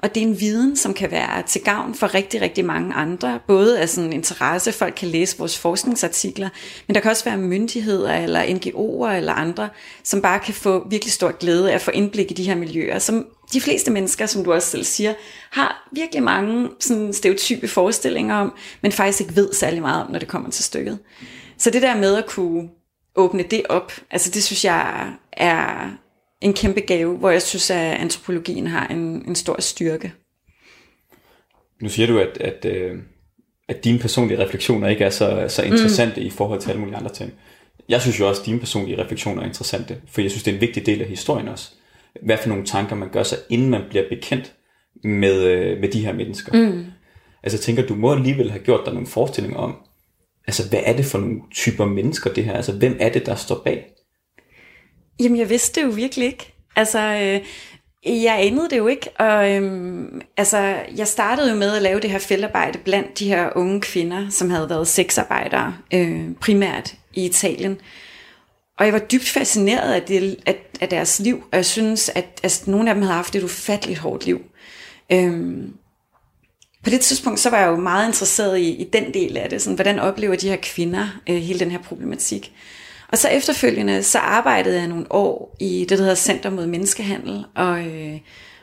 og 0.04 0.14
det 0.14 0.22
er 0.22 0.26
en 0.26 0.40
viden, 0.40 0.76
som 0.76 0.94
kan 0.94 1.10
være 1.10 1.42
til 1.42 1.62
gavn 1.62 1.94
for 1.94 2.14
rigtig, 2.14 2.40
rigtig 2.40 2.64
mange 2.64 2.94
andre. 2.94 3.40
Både 3.46 3.80
af 3.80 3.88
sådan 3.88 4.12
interesse, 4.12 4.72
folk 4.72 4.94
kan 4.96 5.08
læse 5.08 5.38
vores 5.38 5.58
forskningsartikler, 5.58 6.48
men 6.86 6.94
der 6.94 7.00
kan 7.00 7.10
også 7.10 7.24
være 7.24 7.36
myndigheder 7.36 8.14
eller 8.14 8.42
NGO'er 8.42 9.16
eller 9.16 9.32
andre, 9.32 9.68
som 10.02 10.22
bare 10.22 10.40
kan 10.40 10.54
få 10.54 10.88
virkelig 10.88 11.12
stor 11.12 11.38
glæde 11.38 11.70
af 11.70 11.74
at 11.74 11.82
få 11.82 11.90
indblik 11.90 12.30
i 12.30 12.34
de 12.34 12.44
her 12.44 12.54
miljøer, 12.54 12.98
som 12.98 13.26
de 13.52 13.60
fleste 13.60 13.90
mennesker, 13.90 14.26
som 14.26 14.44
du 14.44 14.52
også 14.52 14.68
selv 14.68 14.84
siger, 14.84 15.14
har 15.50 15.88
virkelig 15.92 16.22
mange 16.22 16.68
sådan 16.80 17.12
stereotype 17.12 17.68
forestillinger 17.68 18.36
om, 18.36 18.52
men 18.82 18.92
faktisk 18.92 19.20
ikke 19.20 19.36
ved 19.36 19.52
særlig 19.52 19.82
meget 19.82 20.02
om, 20.02 20.10
når 20.10 20.18
det 20.18 20.28
kommer 20.28 20.50
til 20.50 20.64
stykket. 20.64 20.98
Så 21.58 21.70
det 21.70 21.82
der 21.82 21.96
med 21.96 22.16
at 22.16 22.26
kunne 22.26 22.68
åbne 23.16 23.42
det 23.42 23.62
op, 23.68 23.92
altså 24.10 24.30
det 24.30 24.44
synes 24.44 24.64
jeg 24.64 25.12
er 25.32 25.90
en 26.40 26.52
kæmpe 26.52 26.80
gave, 26.80 27.16
hvor 27.16 27.30
jeg 27.30 27.42
synes, 27.42 27.70
at 27.70 27.76
antropologien 27.76 28.66
har 28.66 28.86
en, 28.86 29.28
en 29.28 29.34
stor 29.34 29.60
styrke. 29.60 30.12
Nu 31.82 31.88
siger 31.88 32.06
du, 32.06 32.18
at, 32.18 32.38
at, 32.40 32.64
øh, 32.64 32.98
at 33.68 33.84
dine 33.84 33.98
personlige 33.98 34.44
refleksioner 34.44 34.88
ikke 34.88 35.04
er 35.04 35.10
så, 35.10 35.44
så 35.48 35.62
interessante 35.62 36.20
mm. 36.20 36.26
i 36.26 36.30
forhold 36.30 36.60
til 36.60 36.70
alle 36.70 36.80
mulige 36.80 36.96
andre 36.96 37.12
ting. 37.12 37.32
Jeg 37.88 38.00
synes 38.00 38.20
jo 38.20 38.28
også, 38.28 38.42
at 38.42 38.46
dine 38.46 38.58
personlige 38.60 39.02
refleksioner 39.02 39.42
er 39.42 39.46
interessante, 39.46 40.00
for 40.08 40.20
jeg 40.20 40.30
synes, 40.30 40.42
det 40.42 40.50
er 40.50 40.54
en 40.54 40.60
vigtig 40.60 40.86
del 40.86 41.02
af 41.02 41.08
historien 41.08 41.48
også. 41.48 41.70
Hvad 42.22 42.38
for 42.38 42.48
nogle 42.48 42.64
tanker 42.64 42.96
man 42.96 43.08
gør 43.08 43.22
sig, 43.22 43.38
inden 43.50 43.70
man 43.70 43.82
bliver 43.90 44.08
bekendt 44.08 44.52
med, 45.04 45.42
øh, 45.42 45.80
med 45.80 45.88
de 45.88 46.04
her 46.04 46.12
mennesker. 46.12 46.52
Mm. 46.52 46.84
Altså 47.42 47.56
jeg 47.56 47.60
tænker, 47.60 47.86
du 47.86 47.94
må 47.94 48.12
alligevel 48.12 48.50
have 48.50 48.62
gjort 48.62 48.80
dig 48.84 48.94
nogle 48.94 49.08
forestillinger 49.08 49.58
om, 49.58 49.76
altså 50.46 50.68
hvad 50.68 50.80
er 50.84 50.96
det 50.96 51.04
for 51.04 51.18
nogle 51.18 51.40
typer 51.54 51.84
mennesker 51.84 52.32
det 52.32 52.44
her? 52.44 52.52
Altså 52.52 52.72
hvem 52.72 52.96
er 53.00 53.08
det, 53.08 53.26
der 53.26 53.34
står 53.34 53.62
bag? 53.64 53.93
Jamen, 55.20 55.38
jeg 55.38 55.50
vidste 55.50 55.80
det 55.80 55.86
jo 55.86 55.92
virkelig 55.92 56.26
ikke. 56.26 56.54
Altså, 56.76 56.98
øh, 56.98 57.40
jeg 58.06 58.36
anede 58.40 58.70
det 58.70 58.78
jo 58.78 58.86
ikke, 58.86 59.10
og 59.18 59.52
øhm, 59.52 60.20
altså, 60.36 60.76
jeg 60.96 61.08
startede 61.08 61.50
jo 61.50 61.56
med 61.56 61.76
at 61.76 61.82
lave 61.82 62.00
det 62.00 62.10
her 62.10 62.18
feltarbejde 62.18 62.78
blandt 62.78 63.18
de 63.18 63.28
her 63.28 63.50
unge 63.56 63.80
kvinder, 63.80 64.30
som 64.30 64.50
havde 64.50 64.70
været 64.70 64.88
sexarbejdere, 64.88 65.74
øh, 65.94 66.34
primært 66.40 66.94
i 67.14 67.24
Italien. 67.24 67.80
Og 68.78 68.84
jeg 68.84 68.92
var 68.92 68.98
dybt 68.98 69.28
fascineret 69.28 69.92
af, 69.92 70.02
det, 70.02 70.36
af, 70.46 70.56
af 70.80 70.88
deres 70.88 71.20
liv, 71.20 71.36
og 71.52 71.56
jeg 71.56 71.66
synes, 71.66 72.08
at 72.08 72.40
altså, 72.42 72.70
nogle 72.70 72.88
af 72.88 72.94
dem 72.94 73.02
havde 73.02 73.16
haft 73.16 73.36
et 73.36 73.42
ufatteligt 73.42 73.98
hårdt 73.98 74.26
liv. 74.26 74.40
Øhm, 75.12 75.72
på 76.84 76.90
det 76.90 77.00
tidspunkt, 77.00 77.40
så 77.40 77.50
var 77.50 77.58
jeg 77.58 77.68
jo 77.68 77.76
meget 77.76 78.06
interesseret 78.06 78.58
i, 78.58 78.70
i 78.70 78.84
den 78.92 79.14
del 79.14 79.36
af 79.36 79.50
det. 79.50 79.62
Sådan, 79.62 79.74
hvordan 79.74 79.98
oplever 79.98 80.36
de 80.36 80.48
her 80.48 80.56
kvinder 80.62 81.20
øh, 81.28 81.36
hele 81.36 81.58
den 81.58 81.70
her 81.70 81.82
problematik? 81.82 82.52
Og 83.14 83.18
så 83.18 83.28
efterfølgende, 83.28 84.02
så 84.02 84.18
arbejdede 84.18 84.78
jeg 84.78 84.88
nogle 84.88 85.12
år 85.12 85.56
i 85.60 85.80
det, 85.88 85.98
der 85.98 86.04
hedder 86.04 86.14
Center 86.14 86.50
mod 86.50 86.66
Menneskehandel, 86.66 87.44
og, 87.56 87.86
øh, 87.86 88.18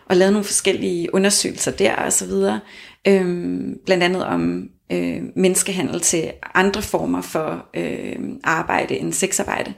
og 0.05 0.15
lavede 0.15 0.31
nogle 0.31 0.45
forskellige 0.45 1.15
undersøgelser 1.15 1.71
der 1.71 1.95
og 1.95 2.13
så 2.13 2.25
videre. 2.25 2.59
Øhm, 3.07 3.77
blandt 3.85 4.03
andet 4.03 4.25
om 4.25 4.69
øh, 4.91 5.21
menneskehandel 5.35 5.99
til 5.99 6.31
andre 6.53 6.81
former 6.81 7.21
for 7.21 7.65
øh, 7.73 8.15
arbejde 8.43 8.97
end 8.97 9.13
sexarbejde. 9.13 9.73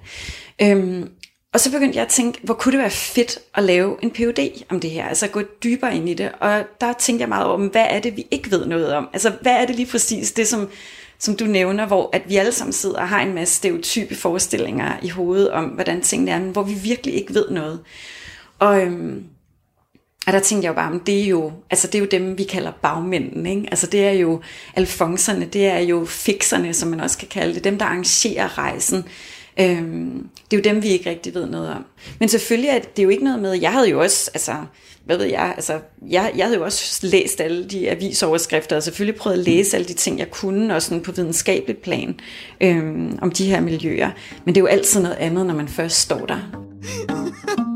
Øhm, 0.61 1.09
og 1.53 1.59
så 1.59 1.71
begyndte 1.71 1.95
jeg 1.97 2.05
at 2.05 2.11
tænke, 2.11 2.39
hvor 2.43 2.53
kunne 2.53 2.71
det 2.71 2.79
være 2.79 2.89
fedt 2.89 3.39
at 3.55 3.63
lave 3.63 4.03
en 4.03 4.11
PhD 4.11 4.63
om 4.69 4.79
det 4.79 4.89
her, 4.89 5.07
altså 5.07 5.27
gå 5.27 5.41
dybere 5.63 5.95
ind 5.95 6.09
i 6.09 6.13
det. 6.13 6.31
Og 6.39 6.63
der 6.81 6.93
tænkte 6.93 7.21
jeg 7.21 7.29
meget 7.29 7.45
over, 7.45 7.57
hvad 7.57 7.85
er 7.89 7.99
det, 7.99 8.17
vi 8.17 8.27
ikke 8.31 8.51
ved 8.51 8.65
noget 8.65 8.93
om? 8.93 9.09
Altså, 9.13 9.31
hvad 9.41 9.53
er 9.53 9.65
det 9.65 9.75
lige 9.75 9.91
præcis, 9.91 10.31
det 10.31 10.47
som, 10.47 10.69
som 11.19 11.35
du 11.35 11.45
nævner, 11.45 11.85
hvor 11.85 12.09
at 12.13 12.21
vi 12.27 12.35
alle 12.35 12.51
sammen 12.51 12.73
sidder 12.73 12.99
og 12.99 13.09
har 13.09 13.21
en 13.21 13.33
masse 13.33 13.55
stereotype 13.55 14.15
forestillinger 14.15 14.91
i 15.01 15.09
hovedet 15.09 15.51
om, 15.51 15.65
hvordan 15.65 16.01
tingene 16.01 16.31
er, 16.31 16.39
men 16.39 16.51
hvor 16.51 16.63
vi 16.63 16.73
virkelig 16.73 17.13
ikke 17.13 17.33
ved 17.33 17.49
noget. 17.49 17.79
Og, 18.59 18.81
øhm, 18.81 19.23
og 20.27 20.33
der 20.33 20.39
tænkte 20.39 20.65
jeg 20.65 20.69
jo 20.69 20.75
bare, 20.75 20.99
det 21.05 21.21
er 21.21 21.25
jo, 21.25 21.51
altså 21.69 21.87
det 21.87 21.95
er 21.95 21.99
jo 21.99 22.07
dem, 22.11 22.37
vi 22.37 22.43
kalder 22.43 22.71
bagmændene. 22.71 23.49
Ikke? 23.49 23.67
Altså 23.71 23.87
det 23.87 24.05
er 24.05 24.11
jo 24.11 24.41
alfonserne, 24.75 25.45
det 25.45 25.65
er 25.65 25.79
jo 25.79 26.05
fixerne, 26.05 26.73
som 26.73 26.89
man 26.89 26.99
også 26.99 27.17
kan 27.17 27.27
kalde 27.27 27.53
det. 27.53 27.63
Dem, 27.63 27.77
der 27.77 27.85
arrangerer 27.85 28.57
rejsen. 28.57 29.05
Øhm, 29.59 30.29
det 30.51 30.57
er 30.57 30.61
jo 30.69 30.73
dem, 30.73 30.83
vi 30.83 30.87
ikke 30.87 31.09
rigtig 31.09 31.33
ved 31.33 31.45
noget 31.45 31.69
om. 31.69 31.85
Men 32.19 32.29
selvfølgelig 32.29 32.69
er 32.69 32.79
det 32.79 33.03
jo 33.03 33.09
ikke 33.09 33.23
noget 33.23 33.41
med, 33.41 33.53
jeg 33.53 33.71
havde 33.71 33.89
jo 33.89 34.01
også, 34.01 34.31
altså, 34.33 34.55
hvad 35.05 35.17
ved 35.17 35.25
jeg, 35.25 35.53
altså, 35.55 35.79
jeg, 36.09 36.31
jeg 36.35 36.45
havde 36.45 36.57
jo 36.57 36.63
også 36.63 37.07
læst 37.07 37.41
alle 37.41 37.65
de 37.65 37.89
avisoverskrifter, 37.89 38.75
og 38.75 38.83
selvfølgelig 38.83 39.19
prøvet 39.19 39.37
at 39.37 39.45
læse 39.45 39.77
alle 39.77 39.87
de 39.87 39.93
ting, 39.93 40.19
jeg 40.19 40.31
kunne, 40.31 40.75
også 40.75 40.87
sådan 40.87 41.03
på 41.03 41.11
videnskabeligt 41.11 41.81
plan, 41.81 42.19
øhm, 42.61 43.19
om 43.21 43.31
de 43.31 43.45
her 43.45 43.61
miljøer. 43.61 44.11
Men 44.45 44.55
det 44.55 44.61
er 44.61 44.63
jo 44.63 44.67
altid 44.67 45.01
noget 45.01 45.15
andet, 45.15 45.45
når 45.45 45.53
man 45.53 45.67
først 45.67 45.99
står 45.99 46.25
der. 46.25 46.39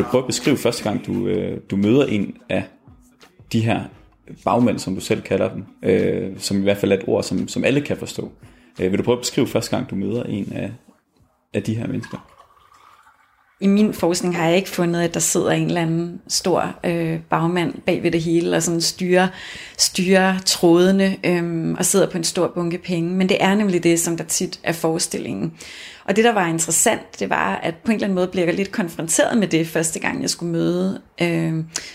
Du 0.00 0.04
prøve 0.04 0.22
at 0.22 0.26
beskrive 0.26 0.56
første 0.56 0.82
gang, 0.82 1.06
du, 1.06 1.26
øh, 1.26 1.60
du 1.70 1.76
møder 1.76 2.06
en 2.06 2.36
af 2.48 2.64
de 3.52 3.60
her 3.60 3.84
bagmænd, 4.44 4.78
som 4.78 4.94
du 4.94 5.00
selv 5.00 5.22
kalder 5.22 5.52
dem, 5.52 5.64
øh, 5.82 6.32
som 6.38 6.58
i 6.58 6.62
hvert 6.62 6.76
fald 6.76 6.92
er 6.92 6.96
et 6.96 7.04
ord, 7.06 7.22
som, 7.22 7.48
som 7.48 7.64
alle 7.64 7.80
kan 7.80 7.96
forstå. 7.96 8.32
Øh, 8.80 8.90
vil 8.90 8.98
du 8.98 9.04
prøve 9.04 9.16
at 9.16 9.20
beskrive 9.20 9.46
første 9.46 9.76
gang, 9.76 9.90
du 9.90 9.94
møder 9.94 10.22
en 10.22 10.52
af, 10.52 10.72
af 11.54 11.62
de 11.62 11.74
her 11.74 11.86
mennesker? 11.86 12.39
I 13.60 13.66
min 13.66 13.94
forskning 13.94 14.36
har 14.36 14.46
jeg 14.46 14.56
ikke 14.56 14.68
fundet, 14.68 15.00
at 15.00 15.14
der 15.14 15.20
sidder 15.20 15.50
en 15.50 15.66
eller 15.66 15.80
anden 15.80 16.20
stor 16.28 16.74
øh, 16.84 17.20
bagmand 17.30 17.74
bag 17.86 18.02
ved 18.02 18.10
det 18.10 18.22
hele, 18.22 18.56
og 18.56 18.62
sådan 18.62 18.80
styrer, 18.80 19.28
styrer 19.78 20.38
trådene 20.38 21.16
øh, 21.24 21.74
og 21.78 21.84
sidder 21.84 22.10
på 22.10 22.18
en 22.18 22.24
stor 22.24 22.52
bunke 22.54 22.78
penge. 22.78 23.10
Men 23.10 23.28
det 23.28 23.36
er 23.40 23.54
nemlig 23.54 23.82
det, 23.82 24.00
som 24.00 24.16
der 24.16 24.24
tit 24.24 24.60
er 24.62 24.72
forestillingen. 24.72 25.52
Og 26.04 26.16
det, 26.16 26.24
der 26.24 26.32
var 26.32 26.46
interessant, 26.46 27.20
det 27.20 27.30
var, 27.30 27.54
at 27.54 27.74
på 27.74 27.90
en 27.90 27.94
eller 27.94 28.06
anden 28.06 28.14
måde 28.14 28.26
blev 28.26 28.44
jeg 28.44 28.54
lidt 28.54 28.72
konfronteret 28.72 29.38
med 29.38 29.48
det 29.48 29.66
første 29.66 29.98
gang, 29.98 30.22
jeg 30.22 30.30
skulle 30.30 30.52
møde, 30.52 31.00
øh, 31.22 31.54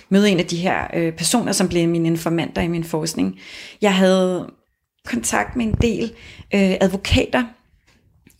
møde 0.09 0.29
en 0.29 0.39
af 0.39 0.45
de 0.45 0.57
her 0.57 0.87
øh, 0.93 1.13
personer, 1.13 1.51
som 1.51 1.69
blev 1.69 1.87
mine 1.87 2.07
informanter 2.07 2.61
i 2.61 2.67
min 2.67 2.83
forskning. 2.83 3.39
Jeg 3.81 3.95
havde 3.95 4.49
kontakt 5.05 5.55
med 5.55 5.65
en 5.65 5.75
del 5.81 6.03
øh, 6.53 6.75
advokater, 6.81 7.43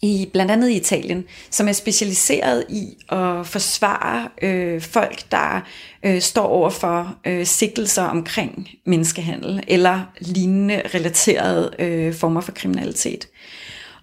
i 0.02 0.30
blandt 0.34 0.52
andet 0.52 0.70
i 0.70 0.76
Italien, 0.76 1.26
som 1.50 1.68
er 1.68 1.72
specialiseret 1.72 2.66
i 2.70 2.98
at 3.10 3.48
forsvare 3.48 4.30
øh, 4.42 4.82
folk, 4.82 5.32
der 5.32 5.62
øh, 6.04 6.22
står 6.22 6.48
over 6.48 6.70
for 6.70 7.16
øh, 7.26 7.46
sigtelser 7.46 8.04
omkring 8.04 8.70
menneskehandel 8.86 9.64
eller 9.68 10.02
lignende 10.20 10.82
relaterede 10.94 11.72
øh, 11.80 12.14
former 12.14 12.42
for 12.42 12.52
kriminalitet. 12.52 13.28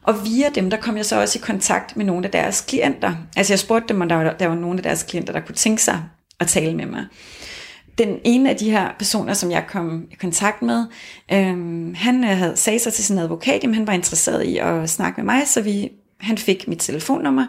Og 0.02 0.24
via 0.24 0.48
dem, 0.54 0.70
der 0.70 0.76
kom 0.76 0.96
jeg 0.96 1.06
så 1.06 1.20
også 1.20 1.38
i 1.38 1.42
kontakt 1.44 1.96
med 1.96 2.04
nogle 2.04 2.24
af 2.24 2.30
deres 2.30 2.60
klienter. 2.60 3.14
Altså 3.36 3.52
jeg 3.52 3.58
spurgte 3.58 3.88
dem, 3.88 4.00
om 4.00 4.08
der 4.08 4.16
var, 4.16 4.32
der 4.32 4.46
var 4.46 4.54
nogle 4.54 4.78
af 4.78 4.82
deres 4.82 5.02
klienter, 5.02 5.32
der 5.32 5.40
kunne 5.40 5.54
tænke 5.54 5.82
sig 5.82 6.02
at 6.40 6.46
tale 6.46 6.74
med 6.74 6.86
mig. 6.86 7.06
Den 7.98 8.18
ene 8.24 8.50
af 8.50 8.56
de 8.56 8.70
her 8.70 8.88
personer, 8.98 9.34
som 9.34 9.50
jeg 9.50 9.64
kom 9.68 10.06
i 10.10 10.14
kontakt 10.14 10.62
med, 10.62 10.84
øhm, 11.32 11.94
han 11.94 12.24
øh, 12.24 12.30
havde 12.30 12.56
sagde 12.56 12.78
sig 12.78 12.92
til 12.92 13.04
sin 13.04 13.18
advokat, 13.18 13.64
at 13.64 13.74
han 13.74 13.86
var 13.86 13.92
interesseret 13.92 14.44
i 14.44 14.56
at 14.58 14.90
snakke 14.90 15.20
med 15.20 15.34
mig, 15.34 15.48
så 15.48 15.60
vi, 15.60 15.92
han 16.20 16.38
fik 16.38 16.68
mit 16.68 16.78
telefonnummer, 16.78 17.46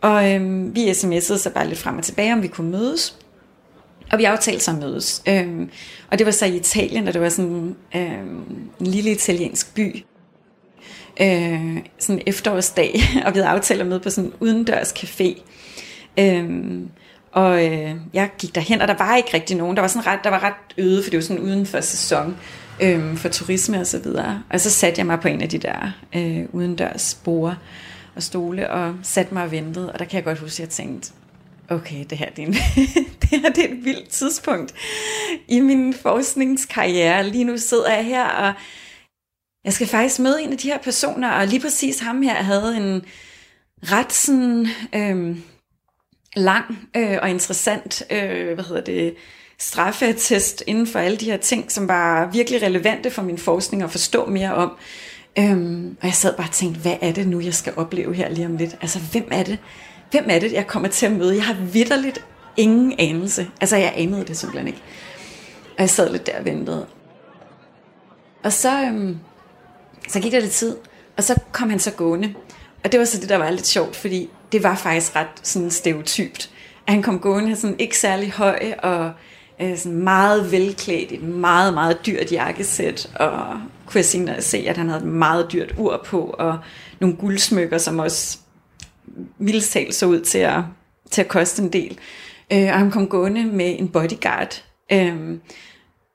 og 0.00 0.32
øhm, 0.32 0.74
vi 0.74 0.90
sms'ede 0.90 1.38
så 1.38 1.50
bare 1.54 1.68
lidt 1.68 1.78
frem 1.78 1.98
og 1.98 2.04
tilbage, 2.04 2.32
om 2.32 2.42
vi 2.42 2.48
kunne 2.48 2.70
mødes. 2.70 3.18
Og 4.12 4.18
vi 4.18 4.24
aftalte 4.24 4.64
så 4.64 4.70
at 4.70 4.78
mødes. 4.78 5.22
Øhm, 5.28 5.70
og 6.10 6.18
det 6.18 6.26
var 6.26 6.32
så 6.32 6.46
i 6.46 6.56
Italien, 6.56 7.08
og 7.08 7.14
det 7.14 7.22
var 7.22 7.28
sådan 7.28 7.76
øhm, 7.94 8.70
en 8.80 8.86
lille 8.86 9.10
italiensk 9.10 9.74
by 9.74 10.04
øh, 11.20 11.76
sådan 11.98 12.18
en 12.18 12.22
efterårsdag, 12.26 12.94
og 13.26 13.34
vi 13.34 13.38
havde 13.38 13.48
aftalt 13.48 13.80
at 13.80 13.86
møde 13.86 14.00
på 14.00 14.10
sådan 14.10 14.30
en 14.30 14.34
udendørs 14.40 14.92
café. 14.92 15.42
Øhm, 16.18 16.88
og 17.32 17.66
øh, 17.66 17.94
jeg 18.12 18.30
gik 18.38 18.54
derhen, 18.54 18.80
og 18.80 18.88
der 18.88 18.94
var 18.94 19.16
ikke 19.16 19.34
rigtig 19.34 19.56
nogen. 19.56 19.76
Der 19.76 19.80
var, 19.80 19.88
sådan 19.88 20.06
ret, 20.06 20.20
der 20.24 20.30
var 20.30 20.42
ret 20.42 20.54
øde, 20.78 21.02
for 21.02 21.10
det 21.10 21.16
var 21.16 21.22
sådan 21.22 21.42
uden 21.42 21.66
for 21.66 21.80
sæson 21.80 22.36
øh, 22.82 23.16
for 23.16 23.28
turisme 23.28 23.80
og 23.80 23.86
så 23.86 23.98
videre. 23.98 24.42
Og 24.50 24.60
så 24.60 24.70
satte 24.70 24.98
jeg 24.98 25.06
mig 25.06 25.20
på 25.20 25.28
en 25.28 25.40
af 25.40 25.48
de 25.48 25.58
der 25.58 25.92
øh, 26.14 26.44
udendørs 26.52 27.20
borer 27.24 27.54
og 28.16 28.22
stole, 28.22 28.70
og 28.70 28.94
satte 29.02 29.34
mig 29.34 29.42
og 29.42 29.50
ventede. 29.50 29.92
Og 29.92 29.98
der 29.98 30.04
kan 30.04 30.16
jeg 30.16 30.24
godt 30.24 30.38
huske, 30.38 30.54
at 30.54 30.60
jeg 30.60 30.68
tænkte, 30.68 31.12
okay, 31.68 32.04
det 32.10 32.18
her, 32.18 32.30
det 32.30 32.42
er, 32.42 32.46
en, 32.46 32.52
det 33.22 33.28
her 33.28 33.50
det 33.50 33.64
er 33.64 33.68
et 33.68 33.84
vildt 33.84 34.08
tidspunkt 34.08 34.74
i 35.48 35.60
min 35.60 35.94
forskningskarriere. 35.94 37.28
Lige 37.28 37.44
nu 37.44 37.58
sidder 37.58 37.94
jeg 37.94 38.04
her, 38.04 38.24
og 38.24 38.52
jeg 39.64 39.72
skal 39.72 39.86
faktisk 39.86 40.20
møde 40.20 40.42
en 40.42 40.52
af 40.52 40.58
de 40.58 40.68
her 40.68 40.78
personer, 40.78 41.30
og 41.30 41.46
lige 41.46 41.60
præcis 41.60 41.98
ham 41.98 42.22
her 42.22 42.34
havde 42.34 42.76
en 42.76 43.04
ret 43.82 44.12
sådan 44.12 44.66
øh, 44.94 45.36
lang 46.36 46.88
øh, 46.96 47.18
og 47.22 47.30
interessant, 47.30 48.02
øh, 48.10 48.54
hvad 48.54 48.64
hedder 48.64 48.82
det, 48.82 49.14
straffetest 49.58 50.62
inden 50.66 50.86
for 50.86 50.98
alle 50.98 51.16
de 51.16 51.24
her 51.24 51.36
ting, 51.36 51.72
som 51.72 51.88
var 51.88 52.30
virkelig 52.32 52.62
relevante 52.62 53.10
for 53.10 53.22
min 53.22 53.38
forskning 53.38 53.82
at 53.82 53.90
forstå 53.90 54.26
mere 54.26 54.54
om. 54.54 54.72
Øhm, 55.38 55.96
og 56.00 56.06
jeg 56.06 56.14
sad 56.14 56.36
bare 56.36 56.46
og 56.46 56.52
tænkte, 56.52 56.80
hvad 56.80 56.96
er 57.00 57.12
det 57.12 57.28
nu, 57.28 57.40
jeg 57.40 57.54
skal 57.54 57.72
opleve 57.76 58.14
her 58.14 58.28
lige 58.28 58.46
om 58.46 58.56
lidt? 58.56 58.76
Altså, 58.80 58.98
hvem 58.98 59.28
er 59.30 59.42
det, 59.42 59.58
hvem 60.10 60.24
er 60.28 60.38
det 60.38 60.52
jeg 60.52 60.66
kommer 60.66 60.88
til 60.88 61.06
at 61.06 61.12
møde? 61.12 61.34
Jeg 61.34 61.44
har 61.44 61.54
vidderligt 61.72 62.24
ingen 62.56 62.94
anelse. 62.98 63.50
Altså, 63.60 63.76
jeg 63.76 63.92
anede 63.96 64.24
det 64.24 64.36
simpelthen 64.36 64.66
ikke. 64.66 64.82
Og 65.76 65.80
jeg 65.80 65.90
sad 65.90 66.12
lidt 66.12 66.26
der 66.26 66.38
og 66.38 66.44
ventede. 66.44 66.86
Og 68.42 68.52
så, 68.52 68.82
øhm, 68.82 69.18
så 70.08 70.20
gik 70.20 70.32
der 70.32 70.40
lidt 70.40 70.52
tid, 70.52 70.76
og 71.16 71.24
så 71.24 71.34
kom 71.52 71.70
han 71.70 71.78
så 71.78 71.90
gående. 71.90 72.34
Og 72.84 72.92
det 72.92 73.00
var 73.00 73.06
så 73.06 73.20
det, 73.20 73.28
der 73.28 73.36
var 73.36 73.50
lidt 73.50 73.66
sjovt, 73.66 73.96
fordi 73.96 74.30
det 74.52 74.62
var 74.62 74.74
faktisk 74.74 75.16
ret 75.16 75.26
sådan 75.42 75.70
stereotypt. 75.70 76.50
At 76.86 76.92
han 76.92 77.02
kom 77.02 77.18
gående 77.18 77.56
sådan 77.56 77.76
ikke 77.78 77.98
særlig 77.98 78.32
høj, 78.32 78.72
og 78.78 79.12
øh, 79.60 79.76
sådan 79.78 79.98
meget 79.98 80.52
velklædt, 80.52 81.12
et 81.12 81.22
meget, 81.22 81.74
meget 81.74 82.06
dyrt 82.06 82.32
jakkesæt, 82.32 83.10
og 83.14 83.60
kunne 83.86 84.04
jeg 84.14 84.42
se, 84.44 84.58
at 84.68 84.76
han 84.76 84.88
havde 84.88 85.00
et 85.00 85.08
meget 85.08 85.52
dyrt 85.52 85.74
ur 85.78 86.02
på, 86.06 86.34
og 86.38 86.58
nogle 87.00 87.16
guldsmykker, 87.16 87.78
som 87.78 87.98
også 87.98 88.38
mildest 89.38 89.76
så 89.90 90.06
ud 90.06 90.20
til 90.20 90.38
at, 90.38 90.60
til 91.10 91.20
at 91.20 91.28
koste 91.28 91.62
en 91.62 91.72
del. 91.72 91.98
Øh, 92.52 92.68
og 92.68 92.78
han 92.78 92.90
kom 92.90 93.08
gående 93.08 93.44
med 93.44 93.78
en 93.78 93.88
bodyguard. 93.88 94.64
Øh, 94.92 95.38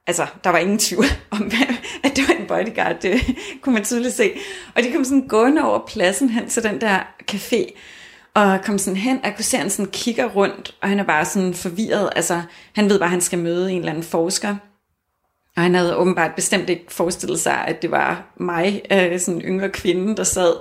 altså, 0.07 0.27
der 0.43 0.49
var 0.49 0.57
ingen 0.57 0.79
tvivl 0.79 1.05
om, 1.31 1.51
at 2.03 2.15
det 2.15 2.27
var 2.27 2.33
en 2.33 2.47
bodyguard, 2.47 2.99
det 3.01 3.21
kunne 3.61 3.73
man 3.73 3.83
tydeligt 3.83 4.13
se. 4.13 4.31
Og 4.75 4.83
de 4.83 4.91
kom 4.91 5.03
sådan 5.03 5.27
gående 5.27 5.61
over 5.63 5.79
pladsen 5.87 6.29
hen 6.29 6.49
til 6.49 6.63
den 6.63 6.81
der 6.81 6.99
café, 7.31 7.77
og 8.35 8.59
kom 8.63 8.77
sådan 8.77 8.97
hen, 8.97 9.17
og 9.17 9.25
jeg 9.25 9.35
kunne 9.35 9.45
se, 9.45 9.57
at 9.57 9.61
han 9.61 9.69
sådan 9.69 9.91
kigger 9.91 10.25
rundt, 10.25 10.75
og 10.81 10.89
han 10.89 10.99
er 10.99 11.03
bare 11.03 11.25
sådan 11.25 11.53
forvirret. 11.53 12.09
Altså, 12.15 12.41
han 12.73 12.89
ved 12.89 12.99
bare, 12.99 13.07
at 13.07 13.11
han 13.11 13.21
skal 13.21 13.39
møde 13.39 13.71
en 13.71 13.77
eller 13.77 13.91
anden 13.91 14.03
forsker. 14.03 14.55
Og 15.55 15.63
han 15.63 15.75
havde 15.75 15.97
åbenbart 15.97 16.35
bestemt 16.35 16.69
ikke 16.69 16.85
forestillet 16.89 17.39
sig, 17.39 17.65
at 17.67 17.81
det 17.81 17.91
var 17.91 18.33
mig, 18.39 18.81
øh, 18.91 19.19
sådan 19.19 19.41
en 19.41 19.47
yngre 19.47 19.69
kvinde, 19.69 20.15
der 20.17 20.23
sad. 20.23 20.53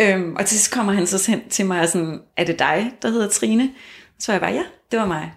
Øhm, 0.00 0.36
og 0.36 0.46
til 0.46 0.58
sidst 0.58 0.72
kommer 0.72 0.92
han 0.92 1.06
så 1.06 1.30
hen 1.30 1.48
til 1.48 1.66
mig 1.66 1.80
og 1.80 1.88
sådan, 1.88 2.20
er 2.36 2.44
det 2.44 2.58
dig, 2.58 2.92
der 3.02 3.08
hedder 3.08 3.28
Trine? 3.28 3.70
Så 4.18 4.32
jeg 4.32 4.40
bare, 4.40 4.52
ja, 4.52 4.62
det 4.90 4.98
var 4.98 5.06
mig. 5.06 5.32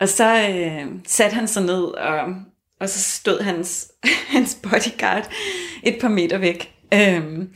Og 0.00 0.08
så 0.08 0.48
øh, 0.50 0.86
satte 1.06 1.34
han 1.34 1.48
sig 1.48 1.62
ned, 1.62 1.82
og, 1.82 2.34
og 2.80 2.88
så 2.88 3.02
stod 3.02 3.40
hans, 3.40 3.92
hans 4.34 4.58
bodyguard 4.62 5.30
et 5.82 5.98
par 6.00 6.08
meter 6.08 6.38
væk. 6.38 6.72
Øhm, 6.94 7.48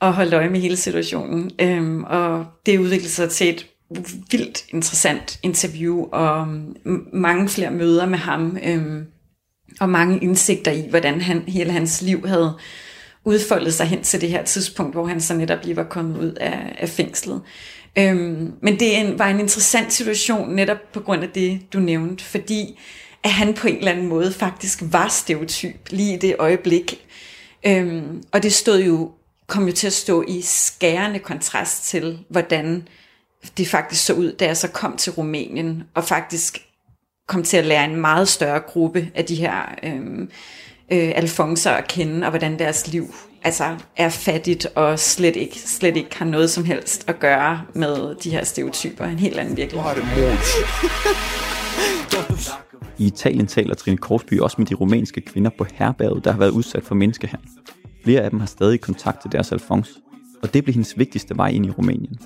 og 0.00 0.14
holdt 0.14 0.34
øje 0.34 0.48
med 0.48 0.60
hele 0.60 0.76
situationen. 0.76 1.50
Øhm, 1.58 2.04
og 2.04 2.46
det 2.66 2.78
udviklede 2.78 3.12
sig 3.12 3.30
til 3.30 3.48
et 3.48 3.66
vildt 4.30 4.64
interessant 4.68 5.38
interview, 5.42 6.04
og 6.12 6.48
mm, 6.48 7.06
mange 7.12 7.48
flere 7.48 7.70
møder 7.70 8.06
med 8.06 8.18
ham. 8.18 8.58
Øhm, 8.64 9.06
og 9.80 9.88
mange 9.88 10.18
indsigter 10.18 10.72
i, 10.72 10.84
hvordan 10.90 11.20
han, 11.20 11.42
hele 11.48 11.72
hans 11.72 12.02
liv 12.02 12.26
havde 12.26 12.52
udfoldet 13.24 13.74
sig 13.74 13.86
hen 13.86 14.02
til 14.02 14.20
det 14.20 14.28
her 14.28 14.44
tidspunkt, 14.44 14.94
hvor 14.94 15.06
han 15.06 15.20
så 15.20 15.34
netop 15.34 15.58
lige 15.64 15.76
var 15.76 15.84
kommet 15.84 16.18
ud 16.18 16.32
af, 16.32 16.76
af 16.78 16.88
fængslet. 16.88 17.40
Øhm, 17.98 18.52
men 18.62 18.80
det 18.80 18.98
en, 18.98 19.18
var 19.18 19.28
en 19.28 19.40
interessant 19.40 19.92
situation 19.92 20.54
netop 20.54 20.92
på 20.92 21.00
grund 21.00 21.22
af 21.22 21.28
det, 21.28 21.60
du 21.72 21.78
nævnte, 21.78 22.24
fordi 22.24 22.78
at 23.24 23.30
han 23.30 23.54
på 23.54 23.68
en 23.68 23.76
eller 23.76 23.92
anden 23.92 24.06
måde 24.06 24.32
faktisk 24.32 24.82
var 24.82 25.08
stereotyp 25.08 25.88
lige 25.90 26.14
i 26.14 26.18
det 26.18 26.36
øjeblik. 26.38 27.06
Øhm, 27.66 28.22
og 28.32 28.42
det 28.42 28.52
stod 28.52 28.82
jo, 28.82 29.10
kom 29.48 29.66
jo 29.66 29.72
til 29.72 29.86
at 29.86 29.92
stå 29.92 30.24
i 30.28 30.40
skærende 30.42 31.18
kontrast 31.18 31.84
til, 31.84 32.18
hvordan 32.28 32.88
det 33.56 33.68
faktisk 33.68 34.04
så 34.06 34.14
ud, 34.14 34.32
da 34.32 34.46
jeg 34.46 34.56
så 34.56 34.68
kom 34.68 34.96
til 34.96 35.12
Rumænien, 35.12 35.82
og 35.94 36.04
faktisk 36.04 36.64
kom 37.28 37.42
til 37.42 37.56
at 37.56 37.66
lære 37.66 37.84
en 37.84 37.96
meget 37.96 38.28
større 38.28 38.60
gruppe 38.60 39.10
af 39.14 39.24
de 39.24 39.34
her 39.34 39.74
øhm, 39.82 40.30
øh, 40.92 41.12
alfonser 41.14 41.70
at 41.70 41.88
kende, 41.88 42.26
og 42.26 42.30
hvordan 42.30 42.58
deres 42.58 42.92
liv 42.92 43.14
altså, 43.44 43.76
er 43.96 44.08
fattigt, 44.08 44.66
og 44.66 44.98
slet 44.98 45.36
ikke, 45.36 45.58
slet 45.58 45.96
ikke 45.96 46.18
har 46.18 46.24
noget 46.24 46.50
som 46.50 46.64
helst 46.64 47.08
at 47.08 47.18
gøre 47.18 47.62
med 47.74 48.14
de 48.14 48.30
her 48.30 48.44
stereotyper. 48.44 49.04
En 49.04 49.18
helt 49.18 49.38
anden 49.38 49.56
virkelighed. 49.56 49.92
I 52.98 53.06
Italien 53.06 53.46
taler 53.46 53.74
Trine 53.74 53.96
Korsby 53.96 54.40
også 54.40 54.56
med 54.58 54.66
de 54.66 54.74
rumænske 54.74 55.20
kvinder 55.20 55.50
på 55.58 55.66
herberget, 55.74 56.24
der 56.24 56.32
har 56.32 56.38
været 56.38 56.50
udsat 56.50 56.84
for 56.84 56.94
menneskehandel. 56.94 57.48
Flere 58.04 58.20
af 58.20 58.30
dem 58.30 58.40
har 58.40 58.46
stadig 58.46 58.80
kontakt 58.80 59.22
til 59.22 59.32
deres 59.32 59.52
alfons, 59.52 59.98
og 60.42 60.54
det 60.54 60.64
blev 60.64 60.74
hendes 60.74 60.98
vigtigste 60.98 61.36
vej 61.36 61.48
ind 61.48 61.66
i 61.66 61.70
Rumænien. 61.70 62.18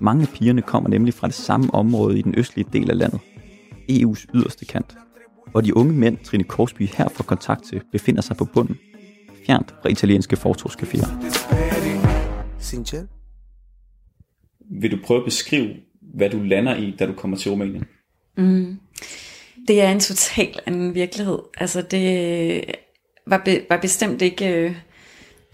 Mange 0.00 0.22
af 0.22 0.28
pigerne 0.28 0.62
kommer 0.62 0.90
nemlig 0.90 1.14
fra 1.14 1.26
det 1.26 1.34
samme 1.34 1.74
område 1.74 2.18
i 2.18 2.22
den 2.22 2.34
østlige 2.36 2.68
del 2.72 2.90
af 2.90 2.98
landet, 2.98 3.20
EU's 3.90 4.26
yderste 4.34 4.64
kant, 4.64 4.96
hvor 5.50 5.60
de 5.60 5.76
unge 5.76 5.92
mænd, 5.92 6.18
Trine 6.18 6.44
Korsby 6.44 6.82
her 6.82 7.08
får 7.08 7.24
kontakt 7.24 7.64
til, 7.64 7.82
befinder 7.92 8.22
sig 8.22 8.36
på 8.36 8.44
bunden, 8.44 8.78
fjernt 9.46 9.74
fra 9.82 9.88
italienske 9.88 10.36
fortogscaféer. 10.36 11.08
Sincer? 12.58 13.06
Vil 14.80 14.90
du 14.90 14.98
prøve 15.04 15.20
at 15.20 15.24
beskrive, 15.24 15.74
hvad 16.14 16.30
du 16.30 16.38
lander 16.38 16.76
i, 16.76 16.94
da 16.98 17.06
du 17.06 17.12
kommer 17.12 17.36
til 17.36 17.50
Rumænien? 17.50 17.84
Det 19.68 19.82
er 19.82 19.92
en 19.92 20.00
total 20.00 20.58
anden 20.66 20.94
virkelighed. 20.94 21.38
Altså 21.58 21.82
det 21.82 22.64
var, 23.26 23.42
be, 23.44 23.60
var 23.68 23.76
bestemt 23.80 24.22
ikke, 24.22 24.64
øh, 24.64 24.76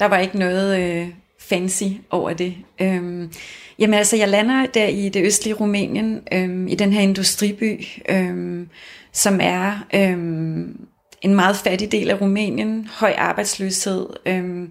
der 0.01 0.07
var 0.07 0.19
ikke 0.19 0.39
noget 0.39 0.81
øh, 0.81 1.09
fancy 1.39 1.85
over 2.11 2.33
det. 2.33 2.55
Øhm, 2.81 3.33
jamen 3.79 3.95
altså, 3.95 4.17
jeg 4.17 4.29
lander 4.29 4.67
der 4.67 4.87
i 4.87 5.09
det 5.09 5.25
østlige 5.25 5.55
Rumænien, 5.55 6.21
øhm, 6.33 6.69
i 6.69 6.75
den 6.75 6.93
her 6.93 7.01
industriby, 7.01 7.85
øhm, 8.09 8.69
som 9.13 9.39
er 9.43 9.87
øhm, 9.95 10.81
en 11.23 11.35
meget 11.35 11.57
fattig 11.57 11.93
del 11.93 12.11
af 12.11 12.21
Rumænien, 12.21 12.89
høj 12.93 13.15
arbejdsløshed. 13.17 14.07
Øhm, 14.27 14.71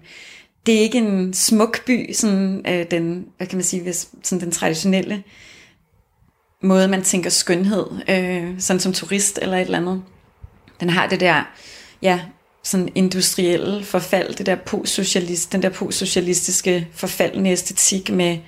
det 0.66 0.74
er 0.74 0.80
ikke 0.80 0.98
en 0.98 1.34
smuk 1.34 1.84
by, 1.86 2.12
sådan 2.12 2.62
øh, 2.68 2.90
den, 2.90 3.26
hvad 3.36 3.46
kan 3.46 3.56
man 3.56 3.64
sige, 3.64 3.82
hvis, 3.82 4.08
sådan 4.22 4.44
den 4.44 4.50
traditionelle 4.50 5.22
måde, 6.62 6.88
man 6.88 7.02
tænker 7.02 7.30
skønhed, 7.30 7.86
øh, 8.08 8.60
sådan 8.60 8.80
som 8.80 8.92
turist 8.92 9.38
eller 9.42 9.56
et 9.56 9.60
eller 9.60 9.78
andet. 9.78 10.02
Den 10.80 10.90
har 10.90 11.06
det 11.06 11.20
der, 11.20 11.42
ja, 12.02 12.20
sådan 12.66 12.88
industrielle 12.94 13.84
forfald, 13.84 14.34
det 14.34 14.46
der 14.46 14.54
postsocialist, 14.54 15.52
den 15.52 15.62
der 15.62 15.68
postsocialistiske 15.68 16.88
forfaldende 16.92 17.50
æstetik 17.50 18.10
med 18.10 18.38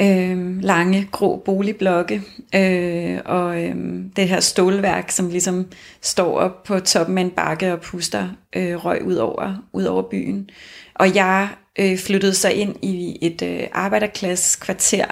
øh, 0.00 0.62
lange, 0.62 1.08
grå 1.12 1.42
boligblokke 1.44 2.22
øh, 2.54 3.18
og 3.24 3.62
øh, 3.62 3.74
det 4.16 4.28
her 4.28 4.40
stålværk, 4.40 5.10
som 5.10 5.28
ligesom 5.28 5.66
står 6.00 6.38
op 6.38 6.62
på 6.62 6.80
toppen 6.80 7.18
af 7.18 7.22
en 7.22 7.30
bakke 7.30 7.72
og 7.72 7.80
puster 7.80 8.28
øh, 8.56 8.84
røg 8.84 9.04
ud 9.04 9.14
over, 9.14 9.54
ud 9.72 9.84
over 9.84 10.02
byen. 10.02 10.50
Og 10.94 11.14
jeg 11.14 11.48
øh, 11.78 11.98
flyttede 11.98 12.34
så 12.34 12.48
ind 12.48 12.76
i 12.82 13.18
et 13.22 13.42
øh, 13.42 13.62
arbejderklasse 13.72 14.58
kvarter, 14.60 15.06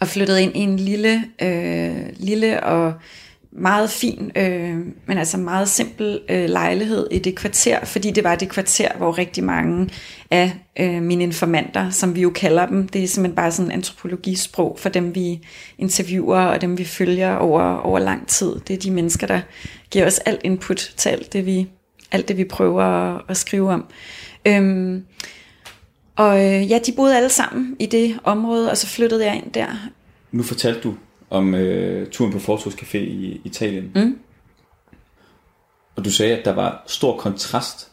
og 0.00 0.08
flyttede 0.08 0.42
ind 0.42 0.56
i 0.56 0.60
en 0.60 0.76
lille, 0.76 1.24
øh, 1.42 2.06
lille 2.16 2.62
og 2.62 2.94
meget 3.52 3.90
fin, 3.90 4.32
øh, 4.36 4.78
men 5.06 5.18
altså 5.18 5.36
meget 5.36 5.68
simpel 5.68 6.20
øh, 6.28 6.48
lejlighed 6.48 7.06
i 7.10 7.18
det 7.18 7.34
kvarter, 7.34 7.84
fordi 7.84 8.10
det 8.10 8.24
var 8.24 8.34
det 8.34 8.48
kvarter, 8.48 8.88
hvor 8.96 9.18
rigtig 9.18 9.44
mange 9.44 9.90
af 10.30 10.52
øh, 10.80 11.02
mine 11.02 11.22
informanter, 11.22 11.90
som 11.90 12.14
vi 12.14 12.20
jo 12.22 12.30
kalder 12.30 12.66
dem, 12.66 12.88
det 12.88 13.02
er 13.02 13.08
simpelthen 13.08 13.36
bare 13.36 13.52
sådan 13.52 13.70
antropologisprog 13.70 14.76
for 14.80 14.88
dem, 14.88 15.14
vi 15.14 15.40
interviewer 15.78 16.40
og 16.40 16.60
dem, 16.60 16.78
vi 16.78 16.84
følger 16.84 17.36
over, 17.36 17.76
over 17.76 17.98
lang 17.98 18.28
tid. 18.28 18.52
Det 18.68 18.74
er 18.74 18.78
de 18.78 18.90
mennesker, 18.90 19.26
der 19.26 19.40
giver 19.90 20.06
os 20.06 20.18
alt 20.18 20.40
input 20.44 20.92
til 20.96 21.08
alt 21.08 21.32
det, 21.32 21.46
vi, 21.46 21.68
alt 22.12 22.28
det, 22.28 22.36
vi 22.36 22.44
prøver 22.44 22.82
at, 22.82 23.22
at 23.28 23.36
skrive 23.36 23.70
om. 23.70 23.84
Øhm, 24.44 25.04
og 26.16 26.38
øh, 26.38 26.70
ja, 26.70 26.78
de 26.86 26.92
boede 26.92 27.16
alle 27.16 27.28
sammen 27.28 27.76
i 27.78 27.86
det 27.86 28.18
område, 28.24 28.70
og 28.70 28.76
så 28.76 28.86
flyttede 28.86 29.24
jeg 29.24 29.36
ind 29.36 29.52
der. 29.52 29.88
Nu 30.32 30.42
fortalte 30.42 30.80
du 30.80 30.94
om 31.32 31.54
øh, 31.54 32.10
turen 32.10 32.32
på 32.32 32.38
Fortogscafé 32.38 32.98
i 32.98 33.40
Italien. 33.44 33.92
Mm. 33.94 34.18
Og 35.96 36.04
du 36.04 36.10
sagde, 36.10 36.38
at 36.38 36.44
der 36.44 36.52
var 36.52 36.82
stor 36.86 37.16
kontrast 37.18 37.90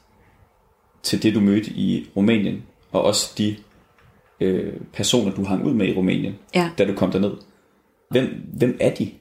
til 1.04 1.23
det, 1.23 1.36
du 1.36 1.39
mødte 1.39 1.71
i 1.71 2.10
Rumænien, 2.15 2.63
og 2.91 3.02
også 3.04 3.34
de 3.38 3.56
øh, 4.39 4.73
personer, 4.93 5.36
du 5.36 5.43
hang 5.43 5.65
ud 5.65 5.73
med 5.73 5.88
i 5.88 5.93
Rumænien, 5.93 6.36
Ja. 6.56 6.69
da 6.78 6.86
du 6.86 6.93
kom 6.95 7.12
derned. 7.12 7.32
Hvem, 8.12 8.25
hvem 8.58 8.78
er 8.82 8.93
de? 8.95 9.12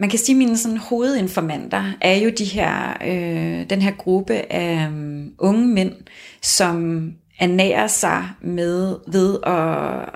Man 0.00 0.10
kan 0.10 0.18
sige, 0.18 0.34
at 0.34 0.38
mine 0.38 0.56
sådan, 0.56 0.78
hovedinformanter 0.78 1.84
er 2.00 2.16
jo 2.16 2.30
de 2.38 2.44
her, 2.44 2.96
øh, 3.06 3.70
den 3.70 3.82
her 3.82 3.92
gruppe 3.98 4.52
af 4.52 4.88
um, 4.88 5.34
unge 5.38 5.66
mænd, 5.66 5.92
som 6.42 7.10
ernærer 7.40 7.86
sig 7.86 8.28
med 8.40 8.96
ved 9.12 9.38
at 9.46 10.14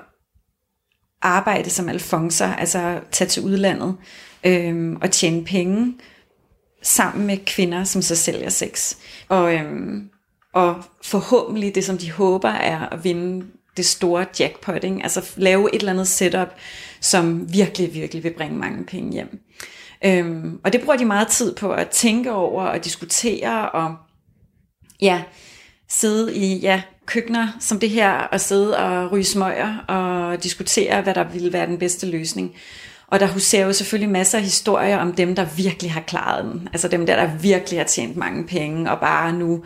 arbejde 1.23 1.69
som 1.69 1.89
alfonser, 1.89 2.53
altså 2.53 2.99
tage 3.11 3.27
til 3.27 3.43
udlandet 3.43 3.95
øhm, 4.43 4.95
og 5.01 5.11
tjene 5.11 5.43
penge 5.43 5.93
sammen 6.81 7.27
med 7.27 7.37
kvinder, 7.45 7.83
som 7.83 8.01
så 8.01 8.15
sælger 8.15 8.49
sex. 8.49 8.95
Og, 9.29 9.53
øhm, 9.53 10.09
og 10.53 10.83
forhåbentlig 11.03 11.75
det, 11.75 11.85
som 11.85 11.97
de 11.97 12.11
håber, 12.11 12.49
er 12.49 12.79
at 12.79 13.03
vinde 13.03 13.45
det 13.77 13.85
store 13.85 14.25
jackpot, 14.39 14.83
ikke? 14.83 14.99
altså 15.03 15.31
lave 15.35 15.75
et 15.75 15.79
eller 15.79 15.91
andet 15.91 16.07
setup, 16.07 16.47
som 17.01 17.53
virkelig, 17.53 17.93
virkelig 17.93 18.23
vil 18.23 18.33
bringe 18.37 18.57
mange 18.57 18.85
penge 18.85 19.11
hjem. 19.11 19.39
Øhm, 20.05 20.59
og 20.63 20.73
det 20.73 20.81
bruger 20.81 20.97
de 20.97 21.05
meget 21.05 21.27
tid 21.27 21.55
på 21.55 21.71
at 21.71 21.89
tænke 21.89 22.31
over 22.31 22.63
og 22.63 22.85
diskutere 22.85 23.69
og 23.69 23.95
ja, 25.01 25.23
sidde 25.89 26.35
i 26.35 26.59
ja, 26.59 26.81
køkkener 27.05 27.47
som 27.59 27.79
det 27.79 27.89
her 27.89 28.11
og 28.11 28.41
sidde 28.41 28.77
og 28.77 29.11
ryge 29.11 29.23
smøger 29.23 29.77
og 29.87 30.43
diskutere, 30.43 31.01
hvad 31.01 31.13
der 31.13 31.23
ville 31.23 31.53
være 31.53 31.67
den 31.67 31.77
bedste 31.77 32.05
løsning. 32.05 32.55
Og 33.07 33.19
der 33.19 33.27
huserer 33.27 33.65
jo 33.65 33.73
selvfølgelig 33.73 34.09
masser 34.09 34.37
af 34.37 34.43
historier 34.43 34.97
om 34.97 35.13
dem, 35.13 35.35
der 35.35 35.45
virkelig 35.45 35.91
har 35.91 36.01
klaret 36.01 36.43
den. 36.43 36.69
Altså 36.73 36.87
dem 36.87 37.05
der, 37.05 37.15
der 37.15 37.37
virkelig 37.37 37.79
har 37.79 37.85
tjent 37.85 38.17
mange 38.17 38.47
penge 38.47 38.91
og 38.91 38.99
bare 38.99 39.33
nu 39.33 39.63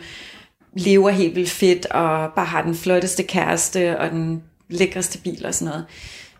lever 0.72 1.10
helt 1.10 1.34
vildt 1.36 1.50
fedt 1.50 1.86
og 1.86 2.32
bare 2.32 2.46
har 2.46 2.62
den 2.62 2.74
flotteste 2.74 3.22
kæreste 3.22 3.98
og 3.98 4.10
den 4.10 4.42
lækreste 4.68 5.18
bil 5.18 5.46
og 5.46 5.54
sådan 5.54 5.68
noget. 5.68 5.84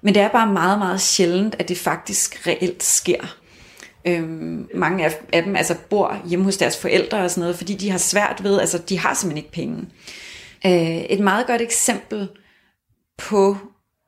Men 0.02 0.14
det 0.14 0.22
er 0.22 0.28
bare 0.28 0.52
meget, 0.52 0.78
meget 0.78 1.00
sjældent, 1.00 1.56
at 1.58 1.68
det 1.68 1.78
faktisk 1.78 2.46
reelt 2.46 2.82
sker. 2.82 3.36
Øhm, 4.04 4.68
mange 4.74 5.04
af, 5.04 5.20
af 5.32 5.42
dem 5.42 5.56
altså 5.56 5.74
bor 5.90 6.22
hjemme 6.26 6.44
hos 6.44 6.56
deres 6.56 6.76
forældre 6.76 7.18
og 7.18 7.30
sådan 7.30 7.40
noget, 7.40 7.56
fordi 7.56 7.74
de 7.74 7.90
har 7.90 7.98
svært 7.98 8.40
ved, 8.42 8.60
altså 8.60 8.78
de 8.78 8.98
har 8.98 9.14
simpelthen 9.14 9.36
ikke 9.36 9.52
penge. 9.52 9.86
Øh, 10.66 10.96
et 10.96 11.20
meget 11.20 11.46
godt 11.46 11.62
eksempel 11.62 12.28
på, 13.18 13.56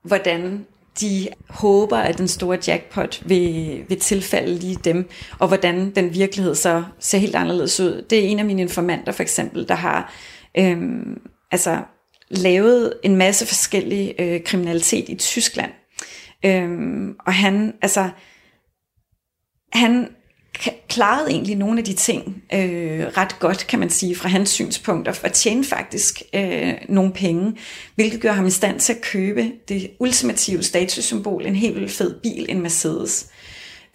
hvordan 0.04 0.66
de 1.00 1.28
håber, 1.48 1.96
at 1.96 2.18
den 2.18 2.28
store 2.28 2.58
jackpot 2.66 3.22
vil, 3.24 3.84
vil 3.88 4.00
tilfalde 4.00 4.54
lige 4.54 4.76
dem, 4.84 5.08
og 5.38 5.48
hvordan 5.48 5.94
den 5.94 6.14
virkelighed 6.14 6.54
så 6.54 6.84
ser 6.98 7.18
helt 7.18 7.34
anderledes 7.34 7.80
ud. 7.80 8.02
Det 8.10 8.18
er 8.18 8.28
en 8.28 8.38
af 8.38 8.44
mine 8.44 8.62
informanter 8.62 9.12
for 9.12 9.22
eksempel, 9.22 9.68
der 9.68 9.74
har 9.74 10.12
øhm, 10.58 11.20
altså, 11.50 11.82
lavet 12.28 12.92
en 13.02 13.16
masse 13.16 13.46
forskellig 13.46 14.14
øh, 14.18 14.44
kriminalitet 14.44 15.08
i 15.08 15.14
Tyskland. 15.14 15.72
Øhm, 16.44 17.16
og 17.26 17.34
han, 17.34 17.74
altså, 17.82 18.10
han 19.72 20.08
klarede 20.90 21.30
egentlig 21.30 21.56
nogle 21.56 21.78
af 21.78 21.84
de 21.84 21.92
ting 21.92 22.42
øh, 22.52 23.06
ret 23.16 23.38
godt, 23.38 23.66
kan 23.66 23.78
man 23.78 23.90
sige, 23.90 24.16
fra 24.16 24.28
hans 24.28 24.50
synspunkt, 24.50 25.08
og 25.08 25.32
tjene 25.32 25.64
faktisk 25.64 26.22
øh, 26.34 26.72
nogle 26.88 27.12
penge, 27.12 27.56
hvilket 27.94 28.20
gør 28.20 28.32
ham 28.32 28.46
i 28.46 28.50
stand 28.50 28.80
til 28.80 28.92
at 28.92 29.00
købe 29.00 29.52
det 29.68 29.90
ultimative 29.98 30.62
statussymbol, 30.62 31.46
en 31.46 31.54
helt 31.54 31.74
vildt 31.74 31.92
fed 31.92 32.14
bil, 32.22 32.46
en 32.48 32.60
Mercedes. 32.60 33.26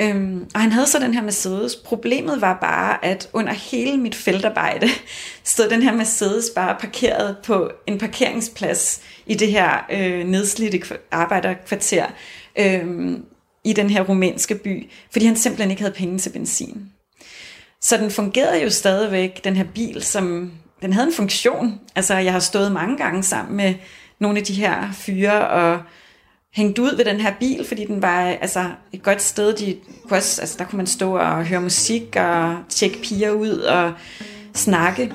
Øhm, 0.02 0.46
og 0.54 0.62
han 0.62 0.72
havde 0.72 0.88
så 0.88 1.00
den 1.00 1.14
her 1.14 1.22
Mercedes. 1.22 1.76
Problemet 1.76 2.42
var 2.42 2.58
bare, 2.62 3.06
at 3.06 3.30
under 3.34 3.54
hele 3.54 3.98
mit 3.98 4.16
feltarbejde 4.16 4.88
stod 5.44 5.70
den 5.70 5.82
her 5.82 5.94
Mercedes 5.94 6.46
bare 6.56 6.76
parkeret 6.80 7.36
på 7.44 7.72
en 7.88 7.98
parkeringsplads 7.98 9.02
i 9.26 9.34
det 9.34 9.52
her 9.52 9.86
øh, 9.92 10.28
nedslidte 10.28 10.82
arbejderkvarter 11.12 12.06
Øhm, 12.60 13.26
i 13.66 13.74
den 13.74 13.90
her 13.90 14.02
rumænske 14.02 14.56
by, 14.56 14.90
fordi 15.12 15.26
han 15.26 15.36
simpelthen 15.36 15.72
ikke 15.72 15.82
havde 15.82 15.94
penge 15.94 16.18
til 16.18 16.30
benzin. 16.30 16.90
Så 17.82 17.98
den 17.98 18.12
fungerede 18.12 18.64
jo 18.64 18.70
stadigvæk, 18.70 19.44
den 19.44 19.56
her 19.56 19.66
bil, 19.76 20.04
som 20.04 20.52
den 20.82 20.94
havde 20.94 21.08
en 21.08 21.14
funktion. 21.14 21.80
Altså, 21.96 22.16
jeg 22.16 22.34
har 22.34 22.40
stået 22.40 22.72
mange 22.72 22.98
gange 22.98 23.24
sammen 23.24 23.58
med 23.58 23.74
nogle 24.20 24.40
af 24.40 24.44
de 24.46 24.54
her 24.54 24.92
fyre 24.94 25.48
og 25.48 25.82
hængt 26.56 26.80
ud 26.80 26.96
ved 26.96 27.06
den 27.06 27.20
her 27.20 27.34
bil, 27.40 27.66
fordi 27.68 27.86
den 27.86 28.02
var 28.02 28.22
altså, 28.22 28.66
et 28.94 29.04
godt 29.04 29.22
sted. 29.22 29.54
De 29.54 29.78
kunne 30.04 30.18
også, 30.18 30.42
altså, 30.42 30.56
der 30.60 30.66
kunne 30.66 30.78
man 30.78 30.88
stå 30.88 31.18
og 31.18 31.46
høre 31.46 31.62
musik 31.62 32.16
og 32.16 32.58
tjekke 32.70 33.02
piger 33.02 33.32
ud 33.32 33.58
og 33.58 33.94
snakke. 34.54 35.14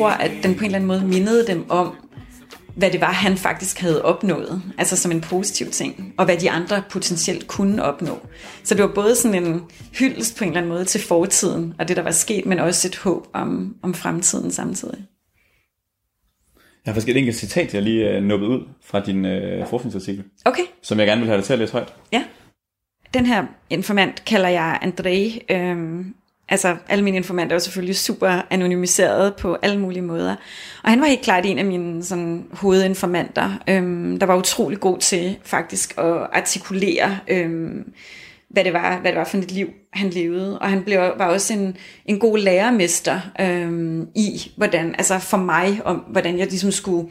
Tror, 0.00 0.10
at 0.10 0.30
den 0.42 0.54
på 0.54 0.58
en 0.60 0.64
eller 0.64 0.76
anden 0.78 0.88
måde 0.88 1.04
mindede 1.06 1.46
dem 1.46 1.70
om, 1.70 1.94
hvad 2.76 2.90
det 2.90 3.00
var, 3.00 3.12
han 3.12 3.36
faktisk 3.36 3.78
havde 3.78 4.04
opnået, 4.04 4.62
altså 4.78 4.96
som 4.96 5.12
en 5.12 5.20
positiv 5.20 5.66
ting, 5.66 6.14
og 6.18 6.24
hvad 6.24 6.36
de 6.36 6.50
andre 6.50 6.82
potentielt 6.90 7.46
kunne 7.46 7.82
opnå. 7.82 8.18
Så 8.62 8.74
det 8.74 8.82
var 8.82 8.92
både 8.94 9.14
sådan 9.16 9.44
en 9.44 9.62
hyldest 9.98 10.38
på 10.38 10.44
en 10.44 10.50
eller 10.50 10.60
anden 10.60 10.72
måde 10.72 10.84
til 10.84 11.00
fortiden, 11.00 11.74
og 11.78 11.88
det, 11.88 11.96
der 11.96 12.02
var 12.02 12.10
sket, 12.10 12.46
men 12.46 12.58
også 12.58 12.88
et 12.88 12.96
håb 12.96 13.26
om, 13.32 13.76
om 13.82 13.94
fremtiden 13.94 14.50
samtidig. 14.50 14.98
Jeg 16.84 16.92
har 16.92 16.94
faktisk 16.94 17.08
et 17.08 17.16
enkelt 17.16 17.36
citat, 17.36 17.74
jeg 17.74 17.82
lige 17.82 18.10
øh, 18.10 18.24
ud 18.24 18.68
fra 18.84 19.00
din 19.00 19.24
øh, 19.24 19.66
forskningsartikel, 19.66 20.24
Okay, 20.44 20.62
som 20.82 20.98
jeg 20.98 21.06
gerne 21.06 21.20
vil 21.20 21.28
have 21.28 21.36
dig 21.36 21.44
til 21.44 21.52
at 21.52 21.58
læse 21.58 21.72
højt. 21.72 21.94
ja. 22.12 22.24
Den 23.14 23.26
her 23.26 23.44
informant 23.70 24.24
kalder 24.24 24.48
jeg 24.48 24.78
André. 24.82 25.40
Øhm, 25.54 26.14
altså, 26.50 26.76
alle 26.88 27.04
mine 27.04 27.16
informanter 27.16 27.56
er 27.56 27.60
selvfølgelig 27.60 27.96
super 27.96 28.42
anonymiseret 28.50 29.34
på 29.36 29.56
alle 29.62 29.80
mulige 29.80 30.02
måder. 30.02 30.36
Og 30.84 30.90
han 30.90 31.00
var 31.00 31.06
helt 31.06 31.22
klart 31.22 31.46
en 31.46 31.58
af 31.58 31.64
mine 31.64 32.04
sådan, 32.04 32.46
hovedinformanter, 32.52 33.58
øhm, 33.68 34.18
der 34.18 34.26
var 34.26 34.36
utrolig 34.36 34.80
god 34.80 34.98
til 34.98 35.38
faktisk 35.44 35.98
at 35.98 36.28
artikulere, 36.32 37.18
øhm, 37.28 37.92
hvad, 38.48 38.64
det 38.64 38.72
var, 38.72 38.98
hvad 39.00 39.10
det 39.12 39.18
var 39.18 39.24
for 39.24 39.38
et 39.38 39.52
liv, 39.52 39.68
han 39.92 40.10
levede. 40.10 40.58
Og 40.58 40.70
han 40.70 40.82
blev, 40.82 40.98
var 40.98 41.26
også 41.26 41.52
en, 41.52 41.76
en 42.06 42.18
god 42.18 42.38
lærermester 42.38 43.20
øhm, 43.40 44.08
i, 44.14 44.52
hvordan, 44.56 44.94
altså 44.98 45.18
for 45.18 45.36
mig, 45.36 45.80
om 45.84 45.96
hvordan 45.96 46.38
jeg 46.38 46.46
ligesom 46.46 46.70
skulle 46.70 47.08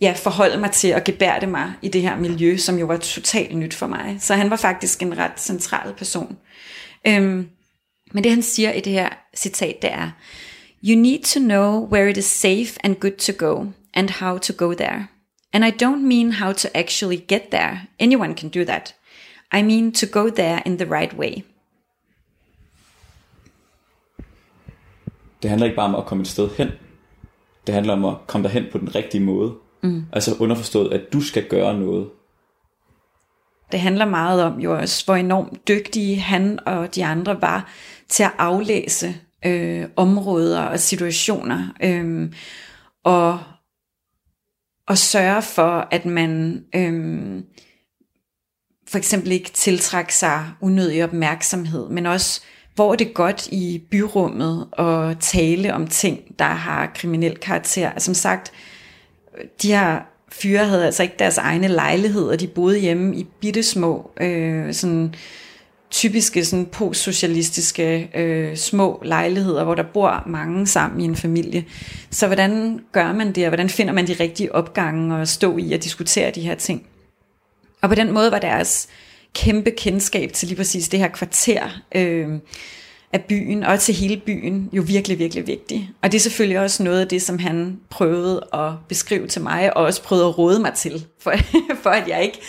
ja, 0.00 0.12
forholde 0.16 0.60
mig 0.60 0.70
til 0.70 0.94
og 0.94 1.04
gebærde 1.04 1.46
mig 1.46 1.72
i 1.82 1.88
det 1.88 2.02
her 2.02 2.16
miljø, 2.16 2.56
som 2.56 2.78
jo 2.78 2.86
var 2.86 2.96
totalt 2.96 3.56
nyt 3.56 3.74
for 3.74 3.86
mig. 3.86 4.16
Så 4.20 4.34
han 4.34 4.50
var 4.50 4.56
faktisk 4.56 5.02
en 5.02 5.18
ret 5.18 5.40
central 5.40 5.94
person. 5.98 6.36
Øhm, 7.06 7.46
men 8.12 8.24
det 8.24 8.32
han 8.32 8.42
siger 8.42 8.72
i 8.72 8.80
det 8.80 8.92
her 8.92 9.08
citat, 9.34 9.82
det 9.82 9.92
er, 9.92 10.10
You 10.84 11.00
need 11.00 11.22
to 11.22 11.40
know 11.40 11.88
where 11.92 12.10
it 12.10 12.16
is 12.16 12.24
safe 12.24 12.78
and 12.84 12.96
good 12.96 13.16
to 13.16 13.32
go, 13.46 13.66
and 13.94 14.10
how 14.10 14.38
to 14.38 14.52
go 14.52 14.74
there. 14.74 15.08
And 15.52 15.64
I 15.64 15.70
don't 15.70 16.06
mean 16.06 16.32
how 16.32 16.52
to 16.52 16.68
actually 16.74 17.16
get 17.28 17.42
there. 17.50 17.80
Anyone 17.98 18.34
can 18.34 18.48
do 18.48 18.64
that. 18.64 18.94
I 19.54 19.62
mean 19.62 19.92
to 19.92 20.06
go 20.06 20.30
there 20.30 20.62
in 20.66 20.78
the 20.78 20.86
right 20.90 21.14
way. 21.14 21.44
Det 25.42 25.50
handler 25.50 25.66
ikke 25.66 25.76
bare 25.76 25.86
om 25.86 25.94
at 25.94 26.06
komme 26.06 26.22
et 26.22 26.28
sted 26.28 26.50
hen. 26.56 26.68
Det 27.66 27.74
handler 27.74 27.92
om 27.92 28.04
at 28.04 28.14
komme 28.26 28.48
derhen 28.48 28.64
på 28.72 28.78
den 28.78 28.94
rigtige 28.94 29.24
måde. 29.24 29.54
Mm. 29.82 30.04
Altså 30.12 30.36
underforstået, 30.40 30.92
at 30.92 31.12
du 31.12 31.20
skal 31.20 31.48
gøre 31.48 31.78
noget. 31.78 32.08
Det 33.72 33.80
handler 33.80 34.04
meget 34.04 34.42
om 34.42 34.60
jo 34.60 34.78
også, 34.78 35.04
hvor 35.04 35.16
enormt 35.16 35.68
dygtige 35.68 36.16
han 36.16 36.58
og 36.66 36.94
de 36.94 37.04
andre 37.04 37.42
var 37.42 37.68
til 38.12 38.22
at 38.22 38.32
aflæse 38.38 39.14
øh, 39.44 39.84
områder 39.96 40.60
og 40.60 40.80
situationer, 40.80 41.68
øh, 41.82 42.32
og, 43.04 43.40
og 44.86 44.98
sørge 44.98 45.42
for, 45.42 45.88
at 45.90 46.06
man 46.06 46.64
øh, 46.74 47.42
for 48.88 48.98
eksempel 48.98 49.32
ikke 49.32 49.50
tiltrække 49.50 50.14
sig 50.14 50.50
unødig 50.60 51.04
opmærksomhed, 51.04 51.88
men 51.88 52.06
også 52.06 52.42
hvor 52.74 52.92
er 52.92 52.96
det 52.96 53.14
godt 53.14 53.48
i 53.52 53.82
byrummet 53.90 54.68
at 54.78 55.18
tale 55.20 55.74
om 55.74 55.86
ting, 55.86 56.38
der 56.38 56.44
har 56.44 56.90
kriminel 56.94 57.36
karakter. 57.36 57.90
Altså, 57.90 58.04
som 58.04 58.14
sagt, 58.14 58.52
de 59.62 59.68
her 59.72 60.00
fyre 60.32 60.66
havde 60.66 60.86
altså 60.86 61.02
ikke 61.02 61.14
deres 61.18 61.38
egne 61.38 61.68
lejligheder, 61.68 62.36
de 62.36 62.46
boede 62.46 62.78
hjemme 62.78 63.16
i 63.16 63.26
bittesmå, 63.40 64.10
øh, 64.20 64.74
sådan 64.74 65.14
typiske 65.92 66.44
sådan 66.44 66.66
postsocialistiske 66.66 68.10
øh, 68.14 68.56
små 68.56 69.02
lejligheder, 69.04 69.64
hvor 69.64 69.74
der 69.74 69.82
bor 69.82 70.22
mange 70.26 70.66
sammen 70.66 71.00
i 71.00 71.04
en 71.04 71.16
familie. 71.16 71.64
Så 72.10 72.26
hvordan 72.26 72.80
gør 72.92 73.12
man 73.12 73.32
det, 73.32 73.44
og 73.44 73.50
hvordan 73.50 73.68
finder 73.68 73.92
man 73.92 74.06
de 74.06 74.16
rigtige 74.20 74.54
opgange 74.54 75.16
og 75.16 75.28
stå 75.28 75.56
i 75.56 75.72
at 75.72 75.84
diskutere 75.84 76.30
de 76.30 76.40
her 76.40 76.54
ting? 76.54 76.86
Og 77.82 77.88
på 77.88 77.94
den 77.94 78.12
måde 78.12 78.32
var 78.32 78.38
deres 78.38 78.88
kæmpe 79.34 79.70
kendskab 79.70 80.32
til 80.32 80.48
lige 80.48 80.56
præcis 80.56 80.88
det 80.88 81.00
her 81.00 81.08
kvarter 81.08 81.68
øh, 81.94 82.28
af 83.12 83.24
byen, 83.24 83.62
og 83.62 83.80
til 83.80 83.94
hele 83.94 84.16
byen, 84.26 84.70
jo 84.72 84.82
virkelig, 84.86 85.18
virkelig 85.18 85.46
vigtig. 85.46 85.90
Og 86.02 86.12
det 86.12 86.18
er 86.18 86.22
selvfølgelig 86.22 86.60
også 86.60 86.82
noget 86.82 87.00
af 87.00 87.08
det, 87.08 87.22
som 87.22 87.38
han 87.38 87.80
prøvede 87.90 88.48
at 88.52 88.70
beskrive 88.88 89.26
til 89.26 89.42
mig, 89.42 89.76
og 89.76 89.84
også 89.84 90.02
prøvede 90.02 90.26
at 90.26 90.38
råde 90.38 90.60
mig 90.60 90.74
til, 90.74 91.06
for, 91.20 91.32
for 91.82 91.90
at 91.90 92.08
jeg 92.08 92.22
ikke, 92.22 92.40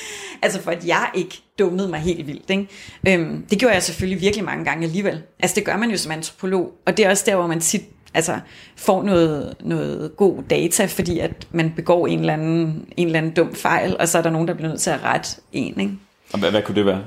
altså 0.43 0.61
for 0.61 0.71
at 0.71 0.87
jeg 0.87 1.09
ikke 1.13 1.41
dummede 1.59 1.87
mig 1.87 1.99
helt 1.99 2.27
vildt. 2.27 2.49
Ikke? 2.49 2.67
Øhm, 3.07 3.45
det 3.49 3.59
gjorde 3.59 3.73
jeg 3.73 3.83
selvfølgelig 3.83 4.21
virkelig 4.21 4.45
mange 4.45 4.65
gange 4.65 4.83
alligevel. 4.85 5.21
Altså 5.39 5.55
det 5.55 5.65
gør 5.65 5.77
man 5.77 5.91
jo 5.91 5.97
som 5.97 6.11
antropolog, 6.11 6.71
og 6.85 6.97
det 6.97 7.05
er 7.05 7.09
også 7.09 7.23
der, 7.27 7.35
hvor 7.35 7.47
man 7.47 7.59
tit 7.59 7.83
altså, 8.13 8.39
får 8.75 9.03
noget, 9.03 9.55
noget 9.59 10.17
god 10.17 10.43
data, 10.49 10.85
fordi 10.85 11.19
at 11.19 11.47
man 11.51 11.73
begår 11.75 12.07
en 12.07 12.19
eller, 12.19 12.33
anden, 12.33 12.85
en 12.97 13.07
eller 13.07 13.19
anden 13.19 13.33
dum 13.33 13.55
fejl, 13.55 13.95
og 13.99 14.07
så 14.07 14.17
er 14.17 14.21
der 14.21 14.29
nogen, 14.29 14.47
der 14.47 14.53
bliver 14.53 14.69
nødt 14.69 14.81
til 14.81 14.89
at 14.89 15.03
rette 15.03 15.41
en. 15.51 15.79
Ikke? 15.79 15.93
Og 16.33 16.39
hvad, 16.39 16.51
hvad 16.51 16.61
kunne 16.61 16.75
det 16.75 16.85
være? 16.85 17.03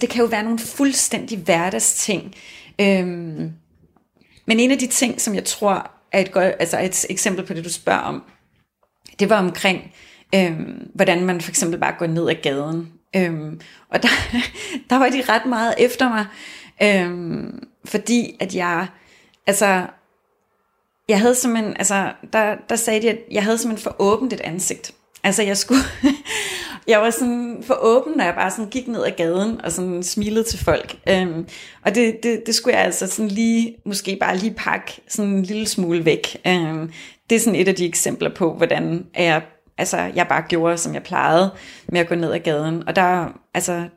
det 0.00 0.08
kan 0.08 0.20
jo 0.20 0.26
være 0.26 0.42
nogle 0.42 0.58
fuldstændig 0.58 1.38
hverdagsting. 1.38 2.34
Øhm, 2.80 3.52
men 4.46 4.60
en 4.60 4.70
af 4.70 4.78
de 4.78 4.86
ting, 4.86 5.20
som 5.20 5.34
jeg 5.34 5.44
tror 5.44 5.90
er 6.12 6.20
et, 6.20 6.32
godt, 6.32 6.54
altså 6.58 6.80
et 6.80 7.06
eksempel 7.10 7.46
på 7.46 7.54
det, 7.54 7.64
du 7.64 7.72
spørger 7.72 8.00
om, 8.00 8.22
det 9.18 9.30
var 9.30 9.38
omkring, 9.38 9.92
øhm, 10.34 10.90
hvordan 10.94 11.24
man 11.24 11.40
for 11.40 11.50
eksempel 11.50 11.80
bare 11.80 11.94
går 11.98 12.06
ned 12.06 12.28
ad 12.28 12.34
gaden. 12.42 12.92
Øhm, 13.16 13.60
og 13.88 14.02
der, 14.02 14.08
der 14.90 14.96
var 14.96 15.08
de 15.08 15.22
ret 15.28 15.46
meget 15.46 15.74
efter 15.78 16.08
mig, 16.08 16.26
øhm, 16.82 17.62
fordi 17.84 18.36
at 18.40 18.54
jeg, 18.54 18.86
altså, 19.46 19.86
jeg 21.08 21.20
havde 21.20 21.34
simpelthen, 21.34 21.76
altså, 21.76 22.12
der, 22.32 22.56
der 22.68 22.76
sagde 22.76 23.02
de, 23.02 23.10
at 23.10 23.18
jeg 23.30 23.44
havde 23.44 23.58
simpelthen 23.58 23.84
for 23.84 23.96
åbent 23.98 24.32
et 24.32 24.40
ansigt. 24.40 24.94
Altså, 25.24 25.42
jeg 25.42 25.56
skulle, 25.56 25.80
jeg 26.88 27.00
var 27.00 27.10
sådan 27.10 27.62
for 27.66 27.78
åben, 27.82 28.12
når 28.16 28.24
jeg 28.24 28.34
bare 28.34 28.50
sådan 28.50 28.70
gik 28.70 28.88
ned 28.88 29.04
ad 29.04 29.10
gaden 29.10 29.60
og 29.60 29.72
sådan 29.72 30.02
smilede 30.02 30.44
til 30.44 30.58
folk. 30.58 30.96
Øhm, 31.08 31.46
og 31.84 31.94
det, 31.94 32.22
det, 32.22 32.42
det 32.46 32.54
skulle 32.54 32.76
jeg 32.76 32.84
altså 32.84 33.06
sådan 33.06 33.28
lige, 33.28 33.76
måske 33.84 34.16
bare 34.20 34.36
lige 34.36 34.54
pakke 34.54 35.00
sådan 35.08 35.30
en 35.30 35.42
lille 35.42 35.66
smule 35.66 36.04
væk. 36.04 36.36
Øhm, 36.46 36.92
det 37.30 37.36
er 37.36 37.40
sådan 37.40 37.60
et 37.60 37.68
af 37.68 37.74
de 37.74 37.86
eksempler 37.86 38.34
på, 38.34 38.54
hvordan 38.54 39.06
jeg, 39.16 39.42
altså, 39.78 39.96
jeg 39.96 40.26
bare 40.28 40.42
gjorde, 40.48 40.78
som 40.78 40.94
jeg 40.94 41.02
plejede 41.02 41.50
med 41.88 42.00
at 42.00 42.08
gå 42.08 42.14
ned 42.14 42.32
ad 42.32 42.38
gaden. 42.38 42.88
Og 42.88 42.96
der, 42.96 43.28
altså, 43.54 43.88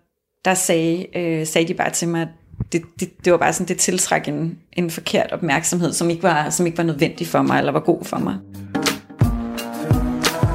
der 0.46 0.54
sagde, 0.54 1.18
øh, 1.18 1.48
sagde 1.48 1.68
de 1.68 1.74
bare 1.74 1.90
til 1.90 2.08
mig, 2.08 2.22
at 2.22 2.28
det, 2.72 2.82
det, 3.00 3.26
det 3.26 3.32
var 3.32 3.38
bare 3.38 3.54
sådan, 3.54 3.68
det 3.68 3.78
tiltræk 3.78 4.28
en, 4.28 4.60
en 4.74 4.90
forkert 4.90 5.32
opmærksomhed, 5.32 5.94
som 5.94 6.10
ikke, 6.10 6.24
var, 6.24 6.50
som 6.50 6.66
ikke 6.66 6.78
var 6.78 6.84
nødvendig 6.84 7.28
for 7.28 7.42
mig, 7.42 7.60
eller 7.60 7.72
var 7.72 7.80
god 7.80 8.06
for 8.06 8.18
mig. 8.18 8.38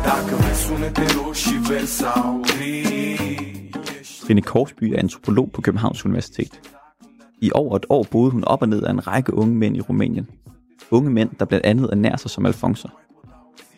Dacă 0.04 0.36
Trine 4.26 4.42
Korsby 4.42 4.84
er 4.84 4.98
antropolog 4.98 5.50
på 5.52 5.60
Københavns 5.60 6.04
Universitet. 6.04 6.60
I 7.40 7.50
over 7.54 7.76
et 7.76 7.86
år 7.88 8.06
boede 8.10 8.30
hun 8.30 8.44
op 8.44 8.62
og 8.62 8.68
ned 8.68 8.82
af 8.82 8.90
en 8.90 9.06
række 9.06 9.34
unge 9.34 9.54
mænd 9.54 9.76
i 9.76 9.80
Rumænien. 9.80 10.28
Unge 10.90 11.10
mænd, 11.10 11.30
der 11.38 11.44
blandt 11.44 11.66
andet 11.66 11.90
ernærer 11.90 12.16
sig 12.16 12.30
som 12.30 12.46
alfonser. 12.46 12.88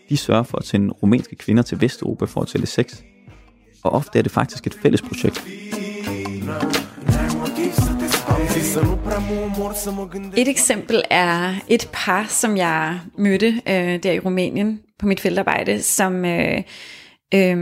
De 0.09 0.17
sørger 0.17 0.43
for 0.43 0.59
at 0.59 0.65
sende 0.65 0.91
rumænske 0.91 1.37
kvinder 1.37 1.63
til 1.63 1.81
Vesteuropa 1.81 2.25
for 2.25 2.41
at 2.41 2.49
tælle 2.49 2.67
sex. 2.67 3.03
Og 3.85 3.93
ofte 3.93 4.19
er 4.19 4.23
det 4.23 4.33
faktisk 4.33 4.67
et 4.67 4.75
fælles 4.75 5.03
projekt. 5.03 5.45
Et 10.37 10.49
eksempel 10.49 11.03
er 11.11 11.55
et 11.69 11.91
par, 11.93 12.27
som 12.29 12.57
jeg 12.57 13.01
mødte 13.19 13.47
øh, 13.47 14.03
der 14.03 14.13
i 14.13 14.19
Rumænien 14.19 14.81
på 14.99 15.07
mit 15.07 15.21
feltarbejde, 15.21 15.83
som 15.83 16.25
øh, 16.25 16.63
øh, 17.35 17.57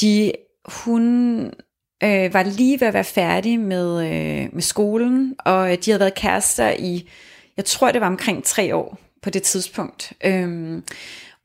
de, 0.00 0.32
hun 0.64 1.44
øh, 2.04 2.34
var 2.34 2.42
lige 2.42 2.80
ved 2.80 2.88
at 2.88 2.94
være 2.94 3.04
færdig 3.04 3.60
med, 3.60 4.06
øh, 4.06 4.48
med 4.52 4.62
skolen, 4.62 5.34
og 5.38 5.72
øh, 5.72 5.78
de 5.84 5.90
havde 5.90 6.00
været 6.00 6.14
kærester 6.14 6.70
i, 6.78 7.08
jeg 7.56 7.64
tror 7.64 7.92
det 7.92 8.00
var 8.00 8.06
omkring 8.06 8.44
tre 8.44 8.76
år 8.76 8.98
på 9.22 9.30
det 9.30 9.42
tidspunkt, 9.42 10.12
Øhm, 10.24 10.82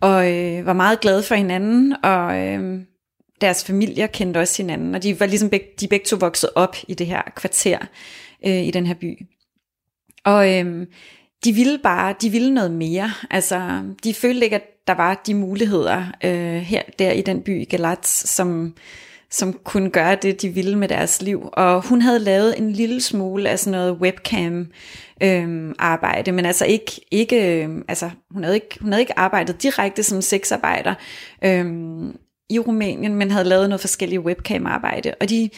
og 0.02 0.34
øh, 0.34 0.66
var 0.66 0.74
meget 0.74 1.00
glade 1.00 1.24
for 1.24 1.36
hinanden, 1.36 1.96
og 2.04 2.38
øh, 2.38 2.80
deres 3.42 3.66
familier 3.66 4.08
kendte 4.08 4.38
også 4.38 4.63
hinanden, 4.63 4.96
og 4.96 5.04
de 5.04 5.20
var 5.20 5.26
ligesom 5.26 5.50
beg, 5.50 5.62
de 5.80 5.88
begge 5.88 6.06
to 6.06 6.18
vokset 6.20 6.50
op 6.56 6.76
i 6.88 6.94
det 6.94 7.08
her 7.08 7.22
kvarter, 7.36 7.78
øh, 8.46 8.63
i 8.63 8.72
den 8.72 8.88
her 8.88 8.94
by. 8.94 9.26
og 10.24 10.54
øh, 10.54 10.88
de 11.44 11.54
ville 11.54 11.78
bare, 11.78 12.16
de 12.22 12.30
ville 12.30 12.54
noget 12.54 12.72
mere. 12.72 13.12
Altså, 13.30 13.84
de 14.04 14.13
følte 14.13 14.44
ikke, 14.44 14.56
at 14.56 14.88
der 14.88 14.94
var 14.94 15.22
de 15.28 15.34
muligheder 15.34 16.06
øh, 16.24 16.56
her, 16.56 16.82
der 17.00 17.12
i 17.12 17.22
den 17.22 17.42
by 17.42 17.70
Galatz, 17.70 18.10
som, 18.10 18.76
som 19.32 19.54
kunne 19.54 19.90
gøre 19.90 20.16
det, 20.16 20.42
de 20.42 20.50
ville 20.50 20.78
med 20.78 20.88
deres 20.88 21.22
liv. 21.22 21.50
Og 21.54 21.88
hun 21.88 22.02
havde 22.02 22.20
lavet 22.20 22.58
en 22.58 22.72
lille 22.72 23.02
smule 23.02 23.50
af 23.50 23.60
sådan 23.60 23.80
noget 23.80 23.94
webcam 23.94 24.68
øh, 25.24 25.74
arbejde, 25.80 26.32
men 26.32 26.46
altså 26.46 26.66
ikke, 26.66 27.02
ikke 27.12 27.63
øhm, 27.63 27.86
altså 27.88 28.10
hun 28.32 28.44
havde 28.44 28.56
ikke, 28.56 28.78
hun 28.82 28.92
havde 28.92 29.02
ikke 29.02 29.20
arbejdet 29.20 29.63
direkte 29.63 30.04
som 30.04 30.22
sexarbejder 30.22 30.94
øh, 31.44 31.66
i 32.50 32.60
Rumænien, 32.60 33.16
men 33.16 33.32
havde 33.32 33.46
lavet 33.46 33.70
noget 33.70 33.82
forskellige 33.82 34.20
webcam 34.20 34.66
arbejde. 34.66 35.13
Og 35.22 35.30
de 35.30 35.50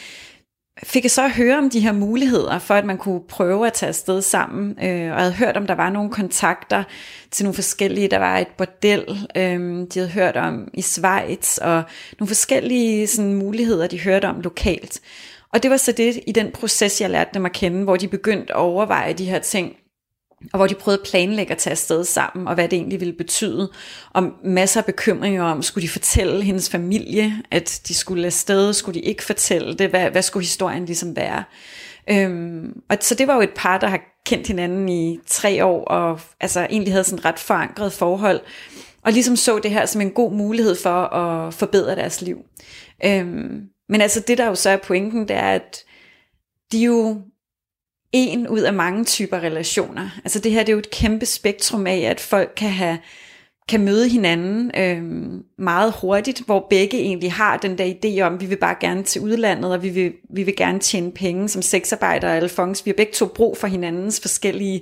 fik 0.83 1.03
jeg 1.03 1.11
så 1.11 1.25
at 1.25 1.31
høre 1.31 1.57
om 1.57 1.69
de 1.69 1.79
her 1.79 1.91
muligheder 1.91 2.59
for, 2.59 2.73
at 2.73 2.85
man 2.85 2.97
kunne 2.97 3.21
prøve 3.27 3.67
at 3.67 3.73
tage 3.73 3.87
afsted 3.87 4.21
sammen, 4.21 4.77
øh, 4.83 5.11
og 5.11 5.19
havde 5.19 5.33
hørt 5.33 5.57
om, 5.57 5.67
der 5.67 5.75
var 5.75 5.89
nogle 5.89 6.09
kontakter 6.09 6.83
til 7.31 7.45
nogle 7.45 7.55
forskellige, 7.55 8.07
der 8.07 8.17
var 8.17 8.37
et 8.37 8.47
bordel, 8.47 9.27
øh, 9.35 9.59
de 9.93 9.99
havde 9.99 10.09
hørt 10.09 10.37
om 10.37 10.67
i 10.73 10.81
Schweiz, 10.81 11.57
og 11.57 11.83
nogle 12.19 12.27
forskellige 12.27 13.07
sådan, 13.07 13.33
muligheder, 13.33 13.87
de 13.87 13.99
hørte 13.99 14.25
om 14.25 14.41
lokalt. 14.41 14.99
Og 15.53 15.63
det 15.63 15.71
var 15.71 15.77
så 15.77 15.91
det 15.91 16.19
i 16.27 16.31
den 16.31 16.51
proces, 16.51 17.01
jeg 17.01 17.09
lærte 17.09 17.29
dem 17.33 17.45
at 17.45 17.51
kende, 17.51 17.83
hvor 17.83 17.95
de 17.95 18.07
begyndte 18.07 18.53
at 18.53 18.59
overveje 18.59 19.13
de 19.13 19.25
her 19.25 19.39
ting, 19.39 19.75
og 20.54 20.58
hvor 20.58 20.67
de 20.67 20.75
prøvede 20.75 21.02
at 21.02 21.10
planlægge 21.10 21.52
at 21.52 21.58
tage 21.58 21.71
afsted 21.71 22.04
sammen, 22.04 22.47
og 22.47 22.54
hvad 22.54 22.67
det 22.67 22.78
egentlig 22.78 22.99
ville 22.99 23.13
betyde, 23.13 23.71
og 24.13 24.23
masser 24.43 24.82
af 24.82 24.86
bekymringer 24.86 25.43
om, 25.43 25.62
skulle 25.62 25.82
de 25.88 25.91
fortælle 25.91 26.43
hendes 26.43 26.69
familie, 26.69 27.34
at 27.52 27.82
de 27.88 27.93
skulle 27.93 28.25
afsted, 28.25 28.73
skulle 28.73 29.02
de 29.02 29.06
ikke 29.06 29.23
fortælle 29.23 29.73
det, 29.73 29.89
hvad, 29.89 30.12
hvad 30.12 30.21
skulle 30.21 30.43
historien 30.43 30.86
ligesom 30.86 31.15
være. 31.15 31.43
Øhm, 32.12 32.82
og 32.89 32.97
så 33.02 33.15
det 33.15 33.28
var 33.28 33.36
jo 33.36 33.41
et 33.41 33.54
par, 33.56 33.78
der 33.78 33.88
har 33.88 34.02
kendt 34.25 34.47
hinanden 34.47 34.89
i 34.89 35.19
tre 35.28 35.65
år, 35.65 35.86
og 35.86 36.19
altså 36.39 36.67
egentlig 36.69 36.93
havde 36.93 37.04
sådan 37.04 37.19
et 37.19 37.25
ret 37.25 37.39
forankret 37.39 37.93
forhold, 37.93 38.39
og 39.06 39.12
ligesom 39.12 39.36
så 39.36 39.60
det 39.60 39.71
her 39.71 39.86
som 39.86 40.02
en 40.02 40.12
god 40.12 40.34
mulighed 40.34 40.75
for 40.84 41.04
at 41.15 41.54
forbedre 41.54 41.95
deres 41.95 42.21
liv. 42.21 42.38
Øhm, 43.06 43.62
men 43.89 44.02
altså 44.02 44.19
det, 44.28 44.38
der 44.38 44.45
jo 44.45 44.56
så 44.56 44.69
er 44.69 44.78
pointen, 44.78 45.28
det 45.28 45.36
er, 45.36 45.52
at 45.52 45.78
de 46.71 46.84
jo 46.84 47.21
en 48.12 48.48
ud 48.48 48.60
af 48.60 48.74
mange 48.74 49.06
typer 49.06 49.38
relationer. 49.39 50.10
Altså 50.24 50.39
det 50.39 50.52
her 50.52 50.60
det 50.60 50.69
er 50.69 50.74
jo 50.74 50.80
et 50.80 50.91
kæmpe 50.91 51.26
spektrum 51.26 51.88
af, 51.88 52.00
at 52.00 52.19
folk 52.19 52.54
kan 52.58 52.69
have 52.69 52.98
kan 53.69 53.86
møde 53.86 54.10
hinanden 54.10 54.72
øh, 54.78 55.04
meget 55.58 55.93
hurtigt, 56.02 56.41
hvor 56.45 56.67
begge 56.69 56.98
egentlig 56.98 57.32
har 57.32 57.58
den 57.58 57.78
der 57.78 57.93
idé 57.93 58.22
om, 58.22 58.34
at 58.34 58.41
vi 58.41 58.45
vil 58.45 58.58
bare 58.58 58.76
gerne 58.80 59.04
til 59.04 59.22
udlandet, 59.22 59.74
og 59.74 59.84
vi 59.84 59.89
vil, 59.89 60.13
vi 60.30 60.43
vil 60.43 60.56
gerne 60.56 60.80
tjene 60.80 61.12
penge 61.12 61.50
som 61.50 61.62
sexarbejdere 61.62 62.32
og 62.32 62.38
alfons. 62.38 62.86
Vi 62.86 62.89
har 62.89 62.95
begge 62.95 63.12
to 63.12 63.26
brug 63.26 63.58
for 63.58 63.67
hinandens 63.67 64.22
forskellige, 64.22 64.82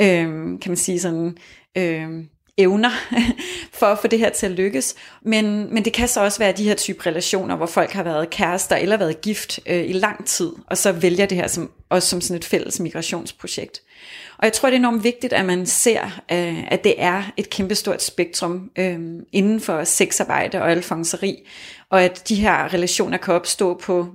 øh, 0.00 0.26
kan 0.60 0.60
man 0.66 0.76
sige 0.76 1.00
sådan, 1.00 1.36
øh, 1.78 2.08
evner 2.58 2.90
for 3.78 3.86
at 3.86 3.98
få 3.98 4.06
det 4.06 4.18
her 4.18 4.30
til 4.30 4.46
at 4.46 4.52
lykkes. 4.52 4.94
Men, 5.22 5.74
men 5.74 5.84
det 5.84 5.92
kan 5.92 6.08
så 6.08 6.20
også 6.24 6.38
være 6.38 6.52
de 6.52 6.64
her 6.64 6.74
type 6.74 7.06
relationer, 7.06 7.56
hvor 7.56 7.66
folk 7.66 7.90
har 7.90 8.02
været 8.02 8.30
kærester 8.30 8.76
eller 8.76 8.96
været 8.96 9.20
gift 9.20 9.60
øh, 9.66 9.90
i 9.90 9.92
lang 9.92 10.26
tid, 10.26 10.52
og 10.66 10.78
så 10.78 10.92
vælger 10.92 11.26
det 11.26 11.38
her 11.38 11.46
som, 11.46 11.70
også 11.88 12.08
som 12.08 12.20
sådan 12.20 12.36
et 12.36 12.44
fælles 12.44 12.80
migrationsprojekt. 12.80 13.82
Og 14.38 14.44
jeg 14.44 14.52
tror, 14.52 14.68
det 14.68 14.74
er 14.74 14.78
enormt 14.78 15.04
vigtigt, 15.04 15.32
at 15.32 15.44
man 15.44 15.66
ser, 15.66 16.04
øh, 16.32 16.72
at 16.72 16.84
det 16.84 16.94
er 16.98 17.22
et 17.36 17.50
kæmpestort 17.50 18.02
spektrum 18.02 18.70
øh, 18.78 19.00
inden 19.32 19.60
for 19.60 19.84
sexarbejde 19.84 20.62
og 20.62 20.70
alfonseri, 20.70 21.48
og 21.90 22.02
at 22.02 22.28
de 22.28 22.34
her 22.34 22.74
relationer 22.74 23.18
kan 23.18 23.34
opstå 23.34 23.74
på 23.74 24.06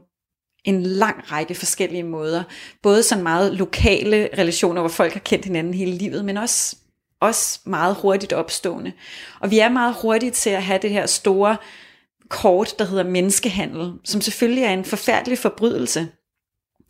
en 0.64 0.84
lang 0.84 1.32
række 1.32 1.56
forskellige 1.56 2.04
måder. 2.04 2.44
Både 2.84 3.04
sådan 3.04 3.24
meget 3.24 3.54
lokale 3.54 4.30
relationer, 4.38 4.82
hvor 4.82 4.90
folk 4.90 5.14
har 5.14 5.20
kendt 5.20 5.46
hinanden 5.46 5.74
hele 5.74 5.92
livet, 5.92 6.26
men 6.26 6.38
også 6.38 6.76
også 7.22 7.60
meget 7.66 7.96
hurtigt 7.96 8.34
opstående. 8.34 8.92
Og 9.40 9.52
vi 9.52 9.60
er 9.60 9.70
meget 9.70 9.96
hurtige 10.02 10.32
til 10.32 10.50
at 10.50 10.64
have 10.64 10.80
det 10.82 10.90
her 10.90 11.06
store 11.06 11.58
kort, 12.30 12.80
der 12.80 12.86
hedder 12.86 13.04
menneskehandel, 13.04 13.94
som 14.04 14.22
selvfølgelig 14.22 14.64
er 14.64 14.74
en 14.74 14.86
forfærdelig 14.86 15.38
forbrydelse. 15.38 16.08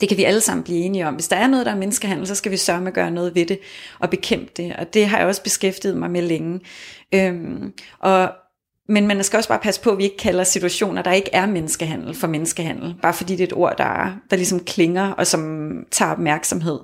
Det 0.02 0.10
kan 0.10 0.18
vi 0.18 0.24
alle 0.24 0.42
sammen 0.42 0.64
blive 0.64 0.80
enige 0.80 1.08
om. 1.08 1.14
Hvis 1.14 1.28
der 1.28 1.36
er 1.36 1.48
noget, 1.48 1.66
der 1.66 1.72
er 1.72 1.78
menneskehandel, 1.78 2.28
så 2.28 2.36
skal 2.36 2.52
vi 2.52 2.58
sørge 2.58 2.80
med 2.80 2.88
at 2.88 2.94
gøre 2.94 3.12
noget 3.12 3.36
ved 3.36 3.46
det 3.46 3.60
og 4.00 4.10
bekæmpe 4.10 4.52
det. 4.58 4.76
Og 4.76 4.94
det 4.94 5.08
har 5.08 5.18
jeg 5.18 5.28
også 5.28 5.44
beskæftiget 5.44 5.98
mig 5.98 6.12
med 6.12 6.22
længe. 6.22 6.60
Øhm, 7.14 7.74
og 8.00 8.32
men 8.92 9.08
man 9.08 9.24
skal 9.24 9.38
også 9.38 9.50
bare 9.50 9.60
passe 9.60 9.82
på, 9.82 9.92
at 9.92 9.98
vi 9.98 10.04
ikke 10.04 10.18
kalder 10.18 10.44
situationer, 10.44 11.02
der 11.02 11.12
ikke 11.12 11.30
er 11.34 11.46
menneskehandel, 11.46 12.16
for 12.16 12.28
menneskehandel. 12.28 12.96
Bare 13.02 13.14
fordi 13.14 13.34
det 13.36 13.44
er 13.44 13.48
et 13.48 13.54
ord, 13.54 13.78
der, 13.78 14.16
der 14.30 14.36
ligesom 14.36 14.60
klinger 14.60 15.12
og 15.12 15.28
som 15.28 15.72
tager 15.92 16.12
opmærksomhed. 16.12 16.80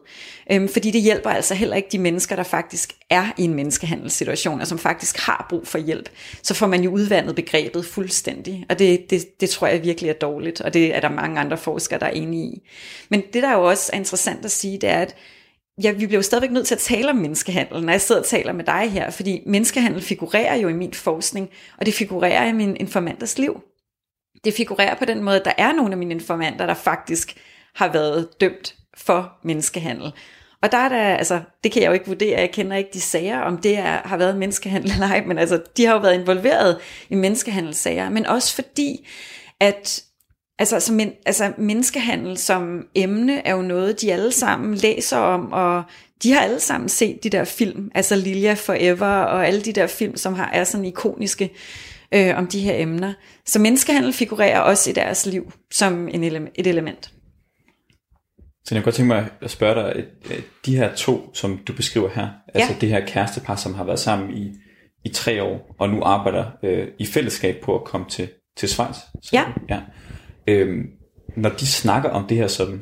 Øhm, 0.51 0.69
fordi 0.69 0.91
det 0.91 1.01
hjælper 1.01 1.29
altså 1.29 1.55
heller 1.55 1.75
ikke 1.75 1.89
de 1.91 1.99
mennesker, 1.99 2.35
der 2.35 2.43
faktisk 2.43 2.93
er 3.09 3.25
i 3.37 3.43
en 3.43 3.53
menneskehandelssituation, 3.53 4.61
og 4.61 4.67
som 4.67 4.79
faktisk 4.79 5.17
har 5.17 5.45
brug 5.49 5.67
for 5.67 5.77
hjælp. 5.77 6.09
Så 6.41 6.53
får 6.53 6.67
man 6.67 6.83
jo 6.83 6.91
udvandet 6.91 7.35
begrebet 7.35 7.85
fuldstændig. 7.85 8.65
Og 8.69 8.79
det, 8.79 9.09
det, 9.09 9.41
det 9.41 9.49
tror 9.49 9.67
jeg 9.67 9.83
virkelig 9.83 10.09
er 10.09 10.13
dårligt, 10.13 10.61
og 10.61 10.73
det 10.73 10.95
er 10.95 10.99
der 10.99 11.09
mange 11.09 11.39
andre 11.39 11.57
forskere, 11.57 11.99
der 11.99 12.05
er 12.05 12.11
enige 12.11 12.43
i. 12.43 12.61
Men 13.09 13.23
det, 13.33 13.43
der 13.43 13.53
jo 13.53 13.63
også 13.63 13.89
er 13.93 13.97
interessant 13.97 14.45
at 14.45 14.51
sige, 14.51 14.77
det 14.77 14.89
er, 14.89 14.99
at 14.99 15.15
ja, 15.83 15.91
vi 15.91 16.05
bliver 16.05 16.17
jo 16.17 16.23
stadigvæk 16.23 16.51
nødt 16.51 16.67
til 16.67 16.75
at 16.75 16.81
tale 16.81 17.09
om 17.09 17.15
menneskehandel, 17.15 17.83
når 17.83 17.91
jeg 17.91 18.01
sidder 18.01 18.21
og 18.21 18.27
taler 18.27 18.53
med 18.53 18.63
dig 18.63 18.91
her, 18.91 19.09
fordi 19.09 19.43
menneskehandel 19.45 20.01
figurerer 20.01 20.55
jo 20.55 20.67
i 20.67 20.73
min 20.73 20.93
forskning, 20.93 21.49
og 21.77 21.85
det 21.85 21.93
figurerer 21.93 22.47
i 22.47 22.53
min 22.53 22.77
informanters 22.77 23.37
liv. 23.37 23.61
Det 24.43 24.53
figurerer 24.53 24.95
på 24.95 25.05
den 25.05 25.23
måde, 25.23 25.39
at 25.39 25.45
der 25.45 25.53
er 25.57 25.73
nogle 25.73 25.91
af 25.91 25.97
mine 25.97 26.13
informanter, 26.13 26.65
der 26.65 26.73
faktisk 26.73 27.37
har 27.75 27.93
været 27.93 28.27
dømt 28.41 28.75
for 28.97 29.33
menneskehandel. 29.43 30.11
Og 30.61 30.71
der 30.71 30.77
er 30.77 30.89
der, 30.89 31.15
altså, 31.15 31.41
det 31.63 31.71
kan 31.71 31.81
jeg 31.81 31.87
jo 31.87 31.93
ikke 31.93 32.05
vurdere, 32.05 32.39
jeg 32.39 32.51
kender 32.51 32.77
ikke 32.77 32.89
de 32.93 33.01
sager, 33.01 33.39
om 33.39 33.57
det 33.57 33.77
er, 33.77 34.07
har 34.07 34.17
været 34.17 34.37
menneskehandel 34.37 34.91
eller 34.91 35.07
ej, 35.07 35.23
men 35.25 35.37
altså, 35.37 35.61
de 35.77 35.85
har 35.85 35.93
jo 35.93 35.99
været 35.99 36.19
involveret 36.19 36.77
i 37.09 37.15
menneskehandelssager, 37.15 38.09
men 38.09 38.25
også 38.25 38.55
fordi, 38.55 39.07
at 39.59 40.03
Altså, 40.59 40.75
altså, 40.75 40.93
men, 40.93 41.11
altså 41.25 41.53
menneskehandel 41.57 42.37
som 42.37 42.87
emne 42.95 43.47
er 43.47 43.55
jo 43.55 43.61
noget, 43.61 44.01
de 44.01 44.13
alle 44.13 44.31
sammen 44.31 44.75
læser 44.75 45.17
om, 45.17 45.51
og 45.51 45.83
de 46.23 46.33
har 46.33 46.39
alle 46.39 46.59
sammen 46.59 46.89
set 46.89 47.23
de 47.23 47.29
der 47.29 47.43
film, 47.43 47.91
altså 47.95 48.15
Lilja 48.15 48.53
Forever 48.53 49.07
og 49.07 49.47
alle 49.47 49.61
de 49.61 49.73
der 49.73 49.87
film, 49.87 50.17
som 50.17 50.33
har, 50.33 50.49
er 50.53 50.63
sådan 50.63 50.85
ikoniske 50.85 51.51
øh, 52.13 52.37
om 52.37 52.47
de 52.47 52.59
her 52.59 52.75
emner. 52.75 53.13
Så 53.45 53.59
menneskehandel 53.59 54.13
figurerer 54.13 54.59
også 54.59 54.89
i 54.89 54.93
deres 54.93 55.25
liv 55.25 55.51
som 55.71 56.07
en 56.07 56.23
ele- 56.23 56.51
et 56.55 56.67
element. 56.67 57.11
Så 58.65 58.75
jeg 58.75 58.81
kan 58.81 58.83
godt 58.83 58.95
tænke 58.95 59.07
mig 59.07 59.27
at 59.41 59.51
spørge 59.51 59.75
dig, 59.75 60.05
de 60.65 60.75
her 60.75 60.95
to, 60.95 61.29
som 61.33 61.57
du 61.67 61.73
beskriver 61.73 62.09
her, 62.09 62.21
ja. 62.55 62.59
altså 62.59 62.75
det 62.81 62.89
her 62.89 63.05
kærestepar, 63.05 63.55
som 63.55 63.73
har 63.73 63.83
været 63.83 63.99
sammen 63.99 64.37
i, 64.37 64.53
i 65.05 65.09
tre 65.09 65.43
år, 65.43 65.75
og 65.79 65.89
nu 65.89 66.03
arbejder 66.03 66.45
øh, 66.63 66.87
i 66.99 67.05
fællesskab 67.05 67.55
på 67.63 67.75
at 67.75 67.83
komme 67.83 68.09
til, 68.09 68.29
til 68.57 68.69
Schweiz. 68.69 68.95
Så, 69.23 69.29
ja. 69.33 69.43
ja 69.69 69.79
øhm, 70.47 70.85
når 71.37 71.49
de 71.49 71.67
snakker 71.67 72.09
om 72.09 72.27
det 72.27 72.37
her 72.37 72.47
som 72.47 72.81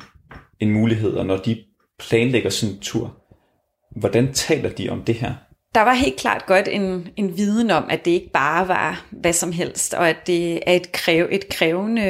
en 0.60 0.70
mulighed, 0.70 1.12
og 1.12 1.26
når 1.26 1.36
de 1.36 1.64
planlægger 1.98 2.50
sådan 2.50 2.74
en 2.74 2.80
tur, 2.80 3.16
hvordan 3.96 4.32
taler 4.32 4.70
de 4.70 4.88
om 4.88 5.02
det 5.02 5.14
her? 5.14 5.34
Der 5.74 5.82
var 5.82 5.94
helt 5.94 6.16
klart 6.16 6.46
godt 6.46 6.68
en, 6.68 7.08
en 7.16 7.36
viden 7.36 7.70
om, 7.70 7.84
at 7.90 8.04
det 8.04 8.10
ikke 8.10 8.30
bare 8.32 8.68
var 8.68 9.06
hvad 9.10 9.32
som 9.32 9.52
helst, 9.52 9.94
og 9.94 10.08
at 10.08 10.16
det 10.26 10.60
er 10.66 10.72
et, 10.72 10.92
kræv, 10.92 11.28
et 11.30 11.48
krævende, 11.48 12.02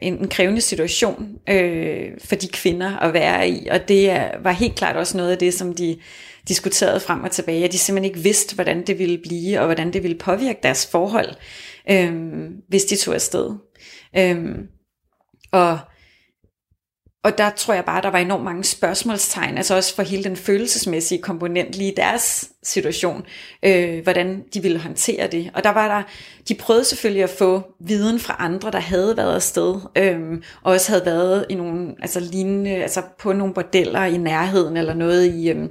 en, 0.00 0.18
en 0.18 0.28
krævende 0.28 0.60
situation 0.60 1.38
øh, 1.48 2.10
for 2.24 2.34
de 2.34 2.48
kvinder 2.48 2.96
at 2.96 3.12
være 3.12 3.48
i, 3.48 3.68
og 3.70 3.88
det 3.88 4.10
er, 4.10 4.30
var 4.42 4.52
helt 4.52 4.74
klart 4.74 4.96
også 4.96 5.16
noget 5.16 5.30
af 5.30 5.38
det, 5.38 5.54
som 5.54 5.74
de 5.74 5.98
diskuterede 6.48 7.00
frem 7.00 7.24
og 7.24 7.30
tilbage, 7.30 7.64
at 7.64 7.72
de 7.72 7.78
simpelthen 7.78 8.10
ikke 8.14 8.24
vidste, 8.24 8.54
hvordan 8.54 8.86
det 8.86 8.98
ville 8.98 9.18
blive, 9.18 9.60
og 9.60 9.64
hvordan 9.66 9.92
det 9.92 10.02
ville 10.02 10.18
påvirke 10.18 10.60
deres 10.62 10.88
forhold, 10.92 11.30
øh, 11.90 12.14
hvis 12.68 12.84
de 12.84 12.96
tog 12.96 13.14
afsted. 13.14 13.50
Øh, 14.18 14.46
og, 15.52 15.78
og 17.24 17.38
der 17.38 17.50
tror 17.50 17.74
jeg 17.74 17.84
bare, 17.84 18.02
der 18.02 18.10
var 18.10 18.18
enormt 18.18 18.44
mange 18.44 18.64
spørgsmålstegn, 18.64 19.56
altså 19.56 19.76
også 19.76 19.94
for 19.94 20.02
hele 20.02 20.24
den 20.24 20.36
følelsesmæssige 20.36 21.22
komponent 21.22 21.74
lige 21.74 21.92
i 21.92 21.94
deres 21.94 22.50
situation, 22.62 23.26
øh, 23.64 24.02
hvordan 24.02 24.44
de 24.54 24.62
ville 24.62 24.78
håndtere 24.78 25.26
det. 25.26 25.50
Og 25.54 25.64
der 25.64 25.70
var 25.70 25.88
der, 25.88 26.02
de 26.48 26.54
prøvede 26.54 26.84
selvfølgelig 26.84 27.22
at 27.22 27.30
få 27.30 27.62
viden 27.80 28.20
fra 28.20 28.36
andre, 28.38 28.70
der 28.70 28.80
havde 28.80 29.16
været 29.16 29.34
afsted, 29.34 29.80
øh, 29.96 30.42
og 30.62 30.72
også 30.72 30.92
havde 30.92 31.06
været 31.06 31.46
i 31.50 31.54
nogle, 31.54 31.94
altså 32.02 32.20
lignende, 32.20 32.70
altså 32.70 33.02
på 33.18 33.32
nogle 33.32 33.54
bordeller 33.54 34.04
i 34.04 34.16
nærheden 34.16 34.76
eller 34.76 34.94
noget 34.94 35.26
i, 35.26 35.50
øh, 35.50 35.68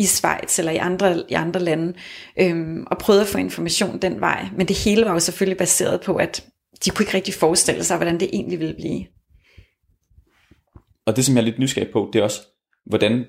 i 0.00 0.04
Schweiz 0.04 0.58
eller 0.58 0.72
i 0.72 0.76
andre, 0.76 1.22
i 1.28 1.34
andre 1.34 1.60
lande, 1.60 1.94
øh, 2.40 2.82
og 2.86 2.98
prøvede 2.98 3.22
at 3.22 3.28
få 3.28 3.38
information 3.38 3.98
den 3.98 4.20
vej. 4.20 4.46
Men 4.56 4.68
det 4.68 4.76
hele 4.76 5.04
var 5.04 5.12
jo 5.12 5.20
selvfølgelig 5.20 5.58
baseret 5.58 6.00
på, 6.00 6.16
at 6.16 6.44
de 6.84 6.90
kunne 6.90 7.02
ikke 7.02 7.14
rigtig 7.14 7.34
forestille 7.34 7.84
sig, 7.84 7.96
hvordan 7.96 8.20
det 8.20 8.30
egentlig 8.32 8.60
ville 8.60 8.74
blive 8.74 9.04
og 11.10 11.16
det, 11.16 11.24
som 11.24 11.34
jeg 11.34 11.40
er 11.40 11.44
lidt 11.44 11.58
nysgerrig 11.58 11.90
på, 11.90 12.10
det 12.12 12.18
er 12.18 12.22
også, 12.22 12.40
hvordan 12.86 13.26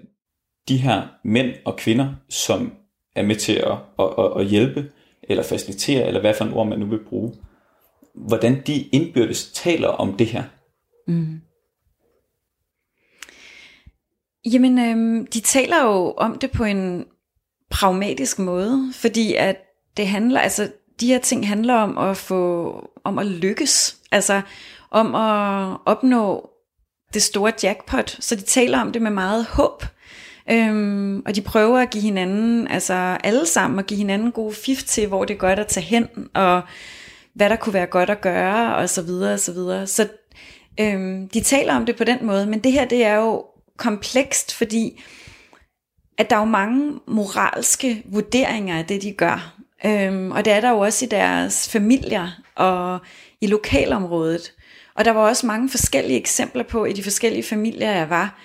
de 0.68 0.78
her 0.78 1.08
mænd 1.24 1.54
og 1.66 1.78
kvinder, 1.78 2.14
som 2.30 2.74
er 3.16 3.24
med 3.24 3.36
til 3.36 3.54
at, 3.54 3.78
at, 4.00 4.06
at, 4.18 4.42
at 4.42 4.46
hjælpe, 4.46 4.92
eller 5.24 5.44
facilitere, 5.44 6.08
eller 6.08 6.22
hvad 6.22 6.34
for 6.34 6.46
en 6.46 6.54
ord 6.54 6.68
man 6.68 6.80
nu 6.80 6.86
vil 6.86 7.04
bruge, 7.10 7.34
hvordan 8.16 8.62
de 8.68 8.82
indbyrdes 8.82 9.52
taler 9.52 9.88
om 9.88 10.18
det 10.18 10.28
her. 10.28 10.44
Mm. 11.08 11.42
Jamen, 14.54 14.80
øhm, 14.80 15.28
de 15.28 15.40
taler 15.40 15.84
jo 15.84 16.12
om 16.18 16.38
det 16.40 16.52
på 16.52 16.64
en 16.64 17.06
pragmatisk 17.70 18.40
måde, 18.40 18.94
fordi 18.94 19.34
at 19.34 19.58
det 19.98 20.08
handler, 20.08 20.40
altså 20.40 20.72
de 21.00 21.08
her 21.08 21.20
ting 21.20 21.48
handler 21.48 21.74
om 21.74 21.98
at 21.98 22.18
få, 22.18 22.74
om 23.04 23.20
at 23.20 23.26
lykkes, 23.26 23.98
altså 24.12 24.42
om 24.92 25.16
at 25.16 25.78
opnå 25.86 26.52
det 27.14 27.24
store 27.24 27.54
jackpot, 27.64 28.18
så 28.20 28.36
de 28.36 28.42
taler 28.42 28.82
om 28.82 28.92
det 28.92 29.02
med 29.02 29.12
meget 29.12 29.46
håb. 29.46 29.86
Øhm, 30.52 31.22
og 31.26 31.36
de 31.36 31.42
prøver 31.42 31.80
at 31.80 31.90
give 31.90 32.04
hinanden, 32.04 32.68
altså 32.68 32.94
alle 33.24 33.46
sammen, 33.46 33.80
at 33.80 33.88
give 33.88 33.98
hinanden 33.98 34.32
gode 34.32 34.54
fif 34.54 34.84
til, 34.84 35.08
hvor 35.08 35.26
det 35.26 35.34
er 35.34 35.38
godt 35.38 35.60
at 35.60 35.68
tage 35.68 35.86
hen, 35.86 36.08
og 36.34 36.62
hvad 37.34 37.50
der 37.50 37.56
kunne 37.56 37.74
være 37.74 37.86
godt 37.86 38.10
at 38.10 38.22
gøre, 38.22 38.76
og 38.76 38.90
så 38.90 39.02
videre, 39.02 39.34
og 39.34 39.40
så 39.40 39.54
videre. 39.54 39.88
Så 39.88 40.08
øhm, 40.80 41.30
de 41.30 41.42
taler 41.42 41.76
om 41.76 41.86
det 41.86 41.96
på 41.96 42.04
den 42.04 42.18
måde, 42.22 42.46
men 42.46 42.60
det 42.60 42.72
her, 42.72 42.86
det 42.86 43.06
er 43.06 43.16
jo 43.16 43.46
komplekst, 43.78 44.56
fordi 44.56 45.04
at 46.18 46.30
der 46.30 46.36
er 46.36 46.40
jo 46.40 46.46
mange 46.46 47.00
moralske 47.08 48.04
vurderinger 48.06 48.78
af 48.78 48.86
det, 48.86 49.02
de 49.02 49.12
gør. 49.12 49.54
Øhm, 49.86 50.32
og 50.32 50.46
det 50.46 50.54
er 50.54 50.62
der 50.62 50.70
jo 50.70 50.80
også 50.80 51.06
i 51.06 51.08
deres 51.08 51.70
familier 51.70 52.28
og 52.56 53.00
i 53.42 53.48
lokalområdet. 53.48 54.54
Og 54.96 55.06
der 55.06 55.12
var 55.12 55.22
også 55.22 55.48
mange 55.48 55.70
forskellige 55.70 56.20
eksempler 56.20 56.64
på 56.64 56.86
i 56.86 56.94
de 56.94 57.04
forskellige 57.04 57.44
familier, 57.44 57.92
jeg 57.92 58.10
var, 58.10 58.40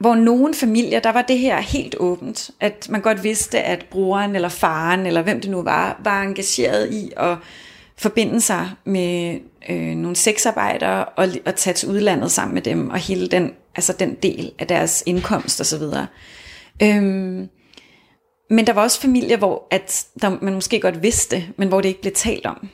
hvor 0.00 0.14
nogle 0.14 0.54
familier, 0.54 1.00
der 1.00 1.12
var 1.12 1.22
det 1.22 1.38
her 1.38 1.60
helt 1.60 1.94
åbent, 1.98 2.50
at 2.60 2.88
man 2.90 3.00
godt 3.00 3.24
vidste, 3.24 3.60
at 3.60 3.86
broren 3.90 4.34
eller 4.34 4.48
faren, 4.48 5.06
eller 5.06 5.22
hvem 5.22 5.40
det 5.40 5.50
nu 5.50 5.62
var, 5.62 6.00
var 6.04 6.22
engageret 6.22 6.92
i 6.92 7.12
at 7.16 7.36
forbinde 7.96 8.40
sig 8.40 8.70
med 8.84 9.40
øh, 9.68 9.96
nogle 9.96 10.16
sexarbejdere 10.16 11.04
og, 11.04 11.28
og 11.46 11.56
tage 11.56 11.74
til 11.74 11.88
udlandet 11.88 12.30
sammen 12.30 12.54
med 12.54 12.62
dem, 12.62 12.90
og 12.90 12.98
hele 12.98 13.28
den, 13.28 13.52
altså 13.76 13.92
den 13.92 14.14
del 14.14 14.52
af 14.58 14.66
deres 14.66 15.02
indkomst 15.06 15.60
osv. 15.60 15.82
Øhm, 16.82 17.48
men 18.50 18.66
der 18.66 18.72
var 18.72 18.82
også 18.82 19.00
familier, 19.00 19.36
hvor 19.36 19.66
at 19.70 20.06
der, 20.22 20.38
man 20.42 20.54
måske 20.54 20.80
godt 20.80 21.02
vidste, 21.02 21.44
men 21.56 21.68
hvor 21.68 21.80
det 21.80 21.88
ikke 21.88 22.00
blev 22.00 22.12
talt 22.12 22.46
om. 22.46 22.68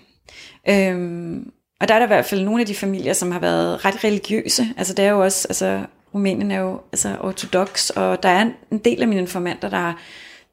Øhm, 0.69 1.51
og 1.81 1.89
der 1.89 1.95
er 1.95 1.99
der 1.99 2.07
i 2.07 2.15
hvert 2.15 2.25
fald 2.25 2.45
nogle 2.45 2.61
af 2.61 2.67
de 2.67 2.75
familier, 2.75 3.13
som 3.13 3.33
har 3.33 3.39
været 3.39 3.85
ret 3.85 4.05
religiøse. 4.05 4.67
Altså 4.77 4.95
det 4.95 5.05
er 5.05 5.11
jo 5.11 5.21
også, 5.21 5.49
altså 5.49 5.85
Rumænien 6.15 6.51
er 6.51 6.61
jo 6.61 6.81
altså 6.93 7.17
ortodox, 7.21 7.91
og 7.91 8.23
der 8.23 8.29
er 8.29 8.51
en 8.71 8.79
del 8.79 9.03
af 9.03 9.09
mine 9.09 9.21
informanter, 9.21 9.71
der, 9.71 9.93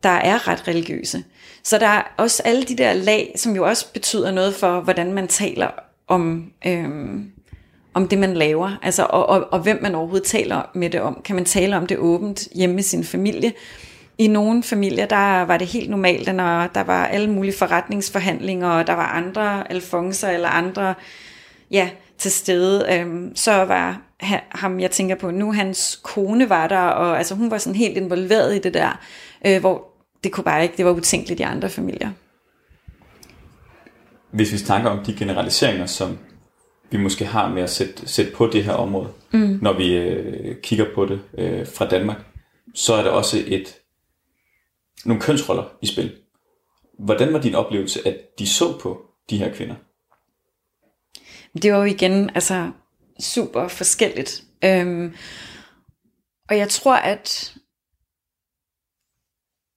der 0.03 0.09
er 0.09 0.47
ret 0.47 0.67
religiøse. 0.67 1.23
Så 1.63 1.77
der 1.77 1.87
er 1.87 2.03
også 2.17 2.43
alle 2.45 2.63
de 2.63 2.77
der 2.77 2.93
lag, 2.93 3.33
som 3.35 3.55
jo 3.55 3.67
også 3.67 3.93
betyder 3.93 4.31
noget 4.31 4.55
for, 4.55 4.79
hvordan 4.81 5.13
man 5.13 5.27
taler 5.27 5.67
om, 6.07 6.51
øhm, 6.67 7.31
om 7.93 8.07
det, 8.07 8.17
man 8.17 8.33
laver. 8.33 8.71
Altså, 8.81 9.07
og, 9.09 9.29
og, 9.29 9.47
og 9.51 9.59
hvem 9.59 9.79
man 9.81 9.95
overhovedet 9.95 10.27
taler 10.27 10.61
med 10.73 10.89
det 10.89 11.01
om. 11.01 11.21
Kan 11.25 11.35
man 11.35 11.45
tale 11.45 11.77
om 11.77 11.87
det 11.87 11.97
åbent 11.97 12.47
hjemme 12.55 12.75
med 12.75 12.83
sin 12.83 13.03
familie? 13.03 13.53
I 14.17 14.27
nogle 14.27 14.63
familier, 14.63 15.05
der 15.05 15.41
var 15.41 15.57
det 15.57 15.67
helt 15.67 15.89
normalt, 15.89 16.35
når 16.35 16.67
der 16.67 16.83
var 16.83 17.05
alle 17.05 17.29
mulige 17.29 17.57
forretningsforhandlinger, 17.57 18.69
og 18.69 18.87
der 18.87 18.93
var 18.93 19.07
andre 19.07 19.71
alfonser 19.71 20.29
eller 20.29 20.49
andre 20.49 20.93
ja, 21.71 21.89
til 22.17 22.31
stede. 22.31 22.85
Øhm, 22.93 23.35
så 23.35 23.51
var 23.51 24.01
ham, 24.51 24.79
jeg 24.79 24.91
tænker 24.91 25.15
på 25.15 25.31
nu, 25.31 25.53
hans 25.53 25.99
kone 26.03 26.49
var 26.49 26.67
der, 26.67 26.79
og 26.79 27.17
altså, 27.17 27.35
hun 27.35 27.51
var 27.51 27.57
sådan 27.57 27.75
helt 27.75 27.97
involveret 27.97 28.55
i 28.55 28.59
det 28.59 28.73
der, 28.73 28.99
øh, 29.45 29.59
hvor 29.59 29.87
det 30.23 30.31
kunne 30.31 30.43
bare 30.43 30.63
ikke, 30.63 30.77
det 30.77 30.85
var 30.85 30.91
utænkeligt 30.91 31.39
i 31.39 31.43
andre 31.43 31.69
familier. 31.69 32.11
Hvis 34.31 34.51
vi 34.51 34.57
snakker 34.57 34.89
om 34.89 35.05
de 35.05 35.13
generaliseringer, 35.13 35.85
som 35.85 36.17
vi 36.91 36.97
måske 36.97 37.25
har 37.25 37.49
med 37.49 37.63
at 37.63 37.69
sætte, 37.69 38.07
sætte 38.07 38.31
på 38.31 38.47
det 38.47 38.63
her 38.63 38.73
område, 38.73 39.09
mm. 39.31 39.59
når 39.61 39.73
vi 39.77 39.97
øh, 39.97 40.55
kigger 40.63 40.85
på 40.95 41.05
det 41.05 41.19
øh, 41.37 41.67
fra 41.75 41.87
Danmark, 41.87 42.17
så 42.75 42.93
er 42.93 43.03
der 43.03 43.09
også 43.09 43.37
et 43.47 43.75
nogle 45.05 45.21
kønsroller 45.21 45.77
i 45.81 45.87
spil. 45.87 46.17
Hvordan 46.99 47.33
var 47.33 47.41
din 47.41 47.55
oplevelse, 47.55 48.07
at 48.07 48.17
de 48.39 48.47
så 48.47 48.79
på 48.79 49.01
de 49.29 49.37
her 49.37 49.53
kvinder? 49.53 49.75
Det 51.61 51.73
var 51.73 51.77
jo 51.77 51.83
igen 51.83 52.29
altså 52.35 52.71
super 53.19 53.67
forskelligt. 53.67 54.43
Øhm, 54.63 55.15
og 56.49 56.57
jeg 56.57 56.69
tror, 56.69 56.95
at 56.95 57.55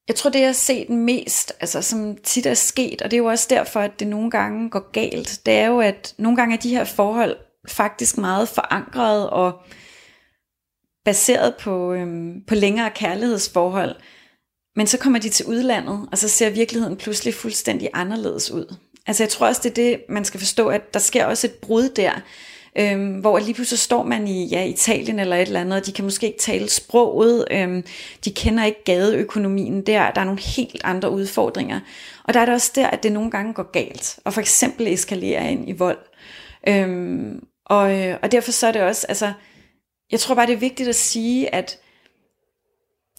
jeg 0.08 0.16
tror, 0.16 0.30
det 0.30 0.40
jeg 0.40 0.48
har 0.48 0.52
set 0.52 0.90
mest, 0.90 1.52
altså 1.60 1.82
som 1.82 2.16
tit 2.16 2.46
er 2.46 2.54
sket, 2.54 3.02
og 3.02 3.10
det 3.10 3.16
er 3.16 3.22
jo 3.22 3.26
også 3.26 3.46
derfor, 3.50 3.80
at 3.80 4.00
det 4.00 4.08
nogle 4.08 4.30
gange 4.30 4.70
går 4.70 4.90
galt, 4.90 5.40
det 5.46 5.54
er 5.54 5.66
jo, 5.66 5.80
at 5.80 6.14
nogle 6.18 6.36
gange 6.36 6.56
er 6.56 6.60
de 6.60 6.70
her 6.70 6.84
forhold 6.84 7.36
faktisk 7.68 8.18
meget 8.18 8.48
forankret 8.48 9.30
og 9.30 9.62
baseret 11.04 11.54
på, 11.60 11.92
øhm, 11.92 12.44
på 12.46 12.54
længere 12.54 12.90
kærlighedsforhold. 12.90 13.96
Men 14.76 14.86
så 14.86 14.98
kommer 14.98 15.18
de 15.18 15.28
til 15.28 15.46
udlandet, 15.46 16.08
og 16.12 16.18
så 16.18 16.28
ser 16.28 16.50
virkeligheden 16.50 16.96
pludselig 16.96 17.34
fuldstændig 17.34 17.88
anderledes 17.94 18.50
ud. 18.50 18.74
Altså 19.06 19.22
jeg 19.22 19.30
tror 19.30 19.46
også, 19.46 19.60
det 19.64 19.70
er 19.70 19.74
det, 19.74 20.00
man 20.08 20.24
skal 20.24 20.40
forstå, 20.40 20.68
at 20.68 20.94
der 20.94 21.00
sker 21.00 21.24
også 21.24 21.46
et 21.46 21.54
brud 21.54 21.88
der, 21.88 22.12
øhm, 22.78 23.14
hvor 23.14 23.38
lige 23.38 23.54
pludselig 23.54 23.78
står 23.78 24.02
man 24.02 24.28
i 24.28 24.46
ja, 24.46 24.64
Italien 24.64 25.18
eller 25.18 25.36
et 25.36 25.42
eller 25.42 25.60
andet, 25.60 25.80
og 25.80 25.86
de 25.86 25.92
kan 25.92 26.04
måske 26.04 26.26
ikke 26.26 26.38
tale 26.38 26.70
sproget, 26.70 27.44
øhm, 27.50 27.84
de 28.24 28.30
kender 28.30 28.64
ikke 28.64 28.84
gadeøkonomien 28.84 29.82
der, 29.82 30.10
der 30.10 30.20
er 30.20 30.24
nogle 30.24 30.40
helt 30.40 30.80
andre 30.84 31.10
udfordringer. 31.10 31.80
Og 32.24 32.34
der 32.34 32.40
er 32.40 32.44
det 32.44 32.54
også 32.54 32.72
der, 32.74 32.86
at 32.86 33.02
det 33.02 33.12
nogle 33.12 33.30
gange 33.30 33.54
går 33.54 33.70
galt, 33.70 34.18
og 34.24 34.32
for 34.32 34.40
eksempel 34.40 34.86
eskalerer 34.88 35.48
ind 35.48 35.68
i 35.68 35.72
vold. 35.72 35.98
Øhm, 36.68 37.44
og, 37.66 37.98
øh, 37.98 38.16
og 38.22 38.32
derfor 38.32 38.52
så 38.52 38.66
er 38.66 38.72
det 38.72 38.82
også, 38.82 39.06
altså, 39.08 39.32
jeg 40.12 40.20
tror 40.20 40.34
bare, 40.34 40.46
det 40.46 40.52
er 40.52 40.56
vigtigt 40.58 40.88
at 40.88 40.94
sige, 40.94 41.54
at 41.54 41.78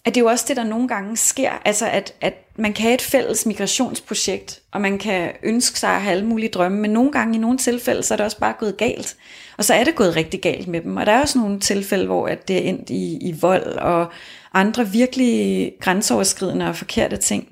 at 0.07 0.15
det 0.15 0.21
er 0.21 0.25
jo 0.25 0.29
også 0.29 0.45
det, 0.47 0.57
der 0.57 0.63
nogle 0.63 0.87
gange 0.87 1.17
sker, 1.17 1.51
altså 1.65 1.85
at, 1.89 2.13
at 2.21 2.33
man 2.55 2.73
kan 2.73 2.83
have 2.83 2.93
et 2.93 3.01
fælles 3.01 3.45
migrationsprojekt, 3.45 4.61
og 4.71 4.81
man 4.81 4.97
kan 4.97 5.31
ønske 5.43 5.79
sig 5.79 5.89
at 5.89 6.01
have 6.01 6.11
alle 6.11 6.25
mulige 6.25 6.49
drømme, 6.49 6.79
men 6.79 6.91
nogle 6.91 7.11
gange 7.11 7.35
i 7.35 7.37
nogle 7.37 7.57
tilfælde, 7.57 8.03
så 8.03 8.13
er 8.13 8.15
det 8.15 8.25
også 8.25 8.39
bare 8.39 8.53
gået 8.59 8.77
galt. 8.77 9.15
Og 9.57 9.63
så 9.65 9.73
er 9.73 9.83
det 9.83 9.95
gået 9.95 10.15
rigtig 10.15 10.41
galt 10.41 10.67
med 10.67 10.81
dem. 10.81 10.97
Og 10.97 11.05
der 11.05 11.11
er 11.11 11.21
også 11.21 11.39
nogle 11.39 11.59
tilfælde, 11.59 12.05
hvor 12.05 12.27
at 12.27 12.47
det 12.47 12.55
er 12.55 12.61
endt 12.61 12.89
i, 12.89 13.17
i 13.21 13.35
vold 13.41 13.65
og 13.77 14.07
andre 14.53 14.87
virkelig 14.89 15.73
grænseoverskridende 15.79 16.67
og 16.67 16.75
forkerte 16.75 17.17
ting. 17.17 17.47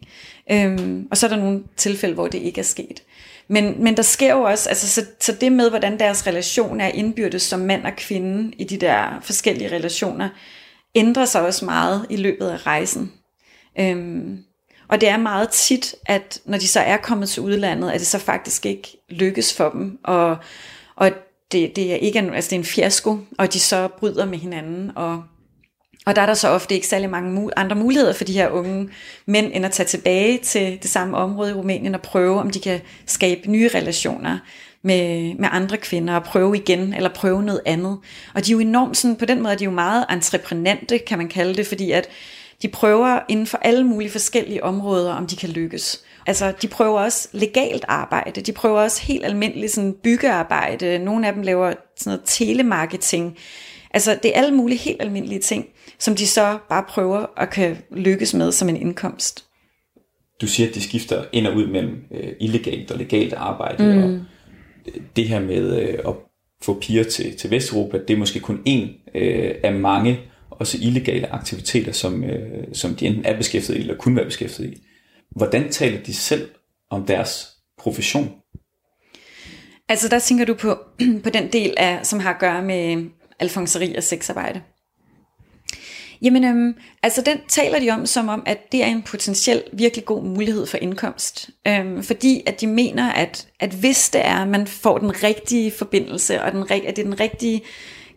Øhm, 0.51 1.07
og 1.11 1.17
så 1.17 1.25
er 1.25 1.29
der 1.29 1.37
nogle 1.37 1.63
tilfælde, 1.77 2.13
hvor 2.13 2.27
det 2.27 2.41
ikke 2.41 2.59
er 2.59 2.65
sket. 2.65 3.03
Men, 3.47 3.83
men 3.83 3.97
der 3.97 4.03
sker 4.03 4.33
jo 4.33 4.41
også, 4.41 4.69
altså, 4.69 4.87
så, 4.87 5.05
så 5.19 5.31
det 5.31 5.51
med, 5.51 5.69
hvordan 5.69 5.99
deres 5.99 6.27
relation 6.27 6.81
er 6.81 6.87
indbyrdes 6.87 7.41
som 7.41 7.59
mand 7.59 7.85
og 7.85 7.95
kvinde 7.97 8.53
i 8.57 8.63
de 8.63 8.77
der 8.77 9.19
forskellige 9.21 9.75
relationer, 9.75 10.29
ændrer 10.95 11.25
sig 11.25 11.41
også 11.41 11.65
meget 11.65 12.05
i 12.09 12.15
løbet 12.15 12.47
af 12.47 12.65
rejsen. 12.65 13.11
Øhm, 13.79 14.37
og 14.87 15.01
det 15.01 15.09
er 15.09 15.17
meget 15.17 15.49
tit, 15.49 15.95
at 16.05 16.39
når 16.45 16.57
de 16.57 16.67
så 16.67 16.79
er 16.79 16.97
kommet 16.97 17.29
til 17.29 17.43
udlandet, 17.43 17.91
at 17.91 17.99
det 17.99 18.07
så 18.07 18.19
faktisk 18.19 18.65
ikke 18.65 18.97
lykkes 19.09 19.53
for 19.53 19.69
dem, 19.69 19.99
og, 20.03 20.37
og 20.95 21.11
det, 21.51 21.75
det 21.75 21.91
er 21.91 21.95
ikke 21.95 22.19
altså 22.19 22.49
det 22.49 22.55
er 22.55 22.59
en 22.59 22.65
fiasko, 22.65 23.17
og 23.37 23.53
de 23.53 23.59
så 23.59 23.87
bryder 23.87 24.25
med 24.25 24.37
hinanden, 24.37 24.91
og, 24.95 25.23
og 26.05 26.15
der 26.15 26.21
er 26.21 26.25
der 26.25 26.33
så 26.33 26.49
ofte 26.49 26.75
ikke 26.75 26.87
særlig 26.87 27.09
mange 27.09 27.49
andre 27.57 27.75
muligheder 27.75 28.13
for 28.13 28.23
de 28.23 28.33
her 28.33 28.49
unge 28.49 28.89
mænd, 29.25 29.51
end 29.53 29.65
at 29.65 29.71
tage 29.71 29.87
tilbage 29.87 30.37
til 30.37 30.79
det 30.81 30.89
samme 30.89 31.17
område 31.17 31.51
i 31.51 31.53
Rumænien 31.53 31.95
og 31.95 32.01
prøve, 32.01 32.39
om 32.39 32.49
de 32.49 32.59
kan 32.59 32.81
skabe 33.05 33.51
nye 33.51 33.69
relationer 33.75 34.39
med, 34.85 35.35
med 35.35 35.49
andre 35.51 35.77
kvinder 35.77 36.15
og 36.15 36.23
prøve 36.23 36.57
igen, 36.57 36.93
eller 36.93 37.09
prøve 37.09 37.43
noget 37.43 37.61
andet. 37.65 37.97
Og 38.33 38.45
de 38.45 38.51
er 38.51 38.53
jo 38.53 38.59
enormt 38.59 38.97
sådan, 38.97 39.15
på 39.15 39.25
den 39.25 39.41
måde 39.41 39.53
er 39.53 39.57
de 39.57 39.63
jo 39.63 39.71
meget 39.71 40.05
entreprenante, 40.11 40.97
kan 40.97 41.17
man 41.17 41.27
kalde 41.27 41.55
det, 41.55 41.67
fordi 41.67 41.91
at 41.91 42.09
de 42.61 42.67
prøver 42.67 43.19
inden 43.29 43.47
for 43.47 43.57
alle 43.57 43.83
mulige 43.83 44.11
forskellige 44.11 44.63
områder, 44.63 45.13
om 45.13 45.27
de 45.27 45.35
kan 45.35 45.49
lykkes. 45.49 46.03
Altså, 46.27 46.53
de 46.61 46.67
prøver 46.67 46.99
også 46.99 47.29
legalt 47.31 47.85
arbejde, 47.87 48.41
de 48.41 48.51
prøver 48.51 48.81
også 48.81 49.01
helt 49.01 49.25
almindeligt 49.25 49.71
sådan 49.71 49.95
byggearbejde, 50.03 50.99
nogle 50.99 51.27
af 51.27 51.33
dem 51.33 51.41
laver 51.41 51.73
sådan 51.97 52.11
noget 52.11 52.21
telemarketing. 52.25 53.37
Altså, 53.91 54.19
det 54.23 54.31
er 54.35 54.41
alle 54.41 54.55
mulige 54.55 54.77
helt 54.77 55.01
almindelige 55.01 55.39
ting, 55.39 55.65
som 55.99 56.15
de 56.15 56.27
så 56.27 56.57
bare 56.69 56.83
prøver 56.89 57.25
at 57.37 57.49
kan 57.49 57.77
lykkes 57.91 58.33
med 58.33 58.51
som 58.51 58.69
en 58.69 58.77
indkomst. 58.77 59.45
Du 60.41 60.47
siger, 60.47 60.69
at 60.69 60.75
de 60.75 60.81
skifter 60.81 61.23
ind 61.31 61.47
og 61.47 61.55
ud 61.55 61.67
mellem 61.67 62.03
øh, 62.11 62.31
illegalt 62.39 62.91
og 62.91 62.97
legalt 62.97 63.33
arbejde, 63.33 63.83
mm. 63.83 64.03
og 64.03 64.19
det 65.15 65.27
her 65.27 65.39
med 65.39 65.81
øh, 65.81 65.99
at 66.07 66.13
få 66.61 66.79
piger 66.79 67.03
til, 67.03 67.37
til 67.37 67.51
Vesteuropa, 67.51 67.97
det 68.07 68.13
er 68.13 68.17
måske 68.17 68.39
kun 68.39 68.61
en 68.65 68.89
øh, 69.15 69.55
af 69.63 69.73
mange 69.73 70.19
også 70.49 70.77
illegale 70.81 71.33
aktiviteter, 71.33 71.91
som, 71.91 72.23
øh, 72.23 72.63
som 72.73 72.95
de 72.95 73.05
enten 73.05 73.25
er 73.25 73.37
beskæftiget 73.37 73.77
i, 73.77 73.81
eller 73.81 73.97
kunne 73.97 74.15
være 74.15 74.25
beskæftiget 74.25 74.73
i. 74.73 74.81
Hvordan 75.31 75.71
taler 75.71 76.03
de 76.03 76.13
selv 76.13 76.49
om 76.89 77.05
deres 77.05 77.47
profession? 77.77 78.31
Altså 79.89 80.09
der 80.09 80.19
tænker 80.19 80.45
du 80.45 80.53
på, 80.53 80.77
på 81.23 81.29
den 81.29 81.53
del, 81.53 81.73
af, 81.77 82.05
som 82.05 82.19
har 82.19 82.33
at 82.33 82.39
gøre 82.39 82.63
med 82.63 83.09
alfonseri 83.39 83.95
og 83.95 84.03
sexarbejde. 84.03 84.61
Jamen, 86.25 86.43
øhm, 86.43 86.75
altså 87.03 87.21
den 87.21 87.37
taler 87.47 87.79
de 87.79 87.89
om 87.89 88.05
som 88.05 88.29
om, 88.29 88.43
at 88.45 88.71
det 88.71 88.83
er 88.83 88.87
en 88.87 89.03
potentiel 89.03 89.63
virkelig 89.73 90.05
god 90.05 90.23
mulighed 90.23 90.65
for 90.65 90.77
indkomst. 90.77 91.49
Øhm, 91.67 92.03
fordi 92.03 92.43
at 92.45 92.61
de 92.61 92.67
mener, 92.67 93.11
at, 93.11 93.47
at 93.59 93.69
hvis 93.69 94.09
det 94.09 94.25
er, 94.25 94.35
at 94.35 94.47
man 94.47 94.67
får 94.67 94.97
den 94.97 95.23
rigtige 95.23 95.71
forbindelse, 95.71 96.41
og 96.41 96.51
den, 96.51 96.61
at 96.71 96.95
det 96.95 96.99
er 96.99 97.03
den 97.03 97.19
rigtige 97.19 97.61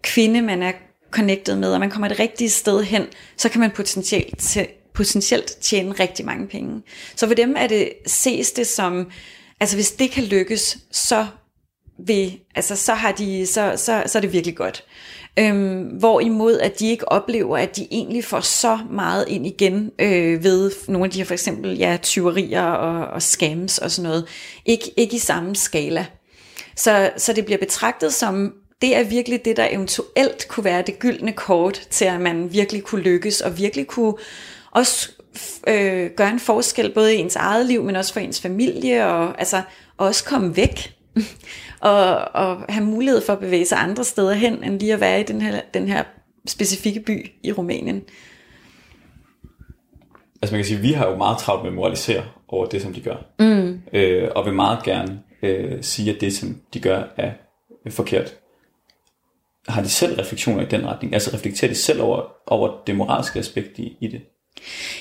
kvinde, 0.03 0.43
man 0.43 0.63
er 0.63 0.73
connected 1.11 1.57
med, 1.57 1.73
og 1.73 1.81
man 1.81 1.91
kommer 1.91 2.09
det 2.09 2.21
rigtige 2.21 2.51
sted 2.51 2.83
hen, 2.83 3.03
så 3.37 3.49
kan 3.49 3.61
man 3.61 3.71
potentielt, 3.71 4.59
potentielt 4.95 5.57
tjene 5.61 5.93
rigtig 5.93 6.27
mange 6.27 6.47
penge. 6.47 6.83
Så 7.17 7.27
for 7.27 7.35
dem 7.35 7.55
er 7.59 7.67
det, 7.67 7.93
ses 8.07 8.53
det 8.53 8.67
som, 8.67 9.11
altså 9.61 9.77
hvis 9.77 9.93
det 9.93 10.11
kan 10.11 10.25
lykkes, 10.25 10.79
så 10.91 11.27
vil, 12.07 12.39
altså 12.55 12.77
så 12.77 12.95
har 12.95 13.13
de, 13.13 13.47
så, 13.47 13.73
så, 13.77 14.03
så 14.07 14.19
er 14.19 14.21
det 14.21 14.33
virkelig 14.33 14.57
godt. 14.57 14.85
Øhm, 15.39 15.83
hvorimod 15.83 16.59
at 16.59 16.79
de 16.79 16.89
ikke 16.89 17.13
oplever, 17.13 17.59
at 17.59 17.77
de 17.77 17.89
egentlig 17.91 18.25
får 18.25 18.41
så 18.41 18.79
meget 18.91 19.25
ind 19.29 19.47
igen 19.47 19.91
øh, 19.99 20.45
ved 20.45 20.73
nogle 20.89 21.05
af 21.05 21.11
de 21.11 21.19
her 21.19 21.25
for 21.25 21.35
eksempel 21.35 21.79
ja, 21.79 21.99
tyverier 22.03 22.63
og, 22.63 23.07
og 23.07 23.23
scams 23.23 23.79
og 23.79 23.91
sådan 23.91 24.11
noget. 24.11 24.27
Ikke, 24.67 24.93
ikke 24.97 25.17
i 25.17 25.19
samme 25.19 25.57
skala. 25.57 26.07
Så, 26.77 27.11
så 27.17 27.33
det 27.33 27.45
bliver 27.45 27.59
betragtet 27.59 28.13
som, 28.13 28.53
det 28.83 28.97
er 28.97 29.05
virkelig 29.05 29.45
det, 29.45 29.57
der 29.57 29.69
eventuelt 29.71 30.49
kunne 30.49 30.65
være 30.65 30.83
det 30.83 30.99
gyldne 30.99 31.33
kort 31.33 31.87
til, 31.91 32.05
at 32.05 32.21
man 32.21 32.53
virkelig 32.53 32.83
kunne 32.83 33.03
lykkes 33.03 33.41
og 33.41 33.59
virkelig 33.59 33.87
kunne 33.87 34.15
også 34.71 35.11
øh, 35.67 36.11
gøre 36.17 36.31
en 36.31 36.41
forskel, 36.41 36.93
både 36.95 37.15
i 37.15 37.19
ens 37.19 37.37
eget 37.37 37.67
liv, 37.67 37.83
men 37.83 37.97
også 37.97 38.13
for 38.13 38.21
ens 38.21 38.41
familie, 38.41 39.07
og 39.07 39.41
altså 39.41 39.63
også 39.99 40.25
komme 40.25 40.57
væk 40.57 40.95
og, 41.81 42.17
og 42.35 42.65
have 42.69 42.85
mulighed 42.85 43.21
for 43.27 43.33
at 43.33 43.39
bevæge 43.39 43.67
sig 43.67 43.79
andre 43.79 44.05
steder 44.05 44.35
hen, 44.35 44.65
end 44.65 44.81
lige 44.81 44.93
at 44.93 45.01
være 45.01 45.21
i 45.21 45.23
den 45.23 45.43
her, 45.43 45.61
den 45.75 45.89
her 45.89 46.05
specifikke 46.47 47.01
by 47.01 47.31
i 47.43 47.53
Rumænien. 47.53 48.03
Altså 50.43 50.55
man 50.55 50.59
kan 50.59 50.65
sige, 50.65 50.77
at 50.77 50.83
vi 50.83 50.93
har 50.93 51.09
jo 51.09 51.17
meget 51.17 51.39
travlt 51.39 51.63
med 51.63 51.71
at 51.71 51.75
moralisere 51.75 52.25
over 52.49 52.67
det, 52.67 52.83
som 52.83 52.95
de 52.95 53.01
gør. 53.01 53.17
Mm. 53.39 53.81
Øh, 53.93 54.29
og 54.35 54.45
vil 54.45 54.55
meget 54.55 54.83
gerne 54.85 55.21
øh, 55.43 55.83
sige, 55.83 56.15
at 56.15 56.21
det, 56.21 56.37
som 56.37 56.57
de 56.75 56.81
gør, 56.81 57.03
er 57.17 57.31
forkert. 57.91 58.35
Har 59.69 59.83
de 59.83 59.89
selv 59.89 60.21
refleksioner 60.21 60.63
i 60.63 60.69
den 60.69 60.87
retning? 60.87 61.15
Altså 61.15 61.31
reflekterer 61.35 61.71
de 61.71 61.77
selv 61.77 62.03
over, 62.03 62.23
over 62.47 62.83
det 62.87 62.97
moralske 62.97 63.39
aspekt 63.39 63.79
i, 63.79 63.97
i 64.01 64.09
det? 64.09 64.21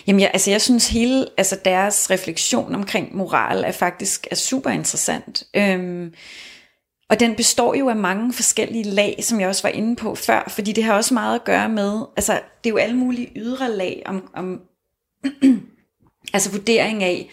Jamen 0.07 0.19
ja, 0.19 0.27
altså 0.33 0.51
jeg 0.51 0.61
synes 0.61 0.89
hele 0.89 1.25
altså 1.37 1.57
deres 1.65 2.11
refleksion 2.11 2.75
omkring 2.75 3.15
moral 3.15 3.63
er 3.63 3.71
faktisk 3.71 4.27
er 4.31 4.35
super 4.35 4.69
interessant. 4.69 5.43
Øhm, 5.53 6.13
og 7.09 7.19
den 7.19 7.35
består 7.35 7.75
jo 7.75 7.89
af 7.89 7.95
mange 7.95 8.33
forskellige 8.33 8.83
lag, 8.83 9.19
som 9.21 9.39
jeg 9.39 9.49
også 9.49 9.63
var 9.63 9.69
inde 9.69 9.95
på 9.95 10.15
før, 10.15 10.51
fordi 10.55 10.71
det 10.71 10.83
har 10.83 10.93
også 10.93 11.13
meget 11.13 11.35
at 11.35 11.43
gøre 11.43 11.69
med, 11.69 12.01
altså 12.15 12.33
det 12.33 12.69
er 12.69 12.73
jo 12.73 12.77
alle 12.77 12.95
mulige 12.95 13.31
ydre 13.35 13.71
lag 13.71 14.03
om, 14.05 14.29
om 14.33 14.61
altså 16.33 16.51
vurdering 16.51 17.03
af, 17.03 17.29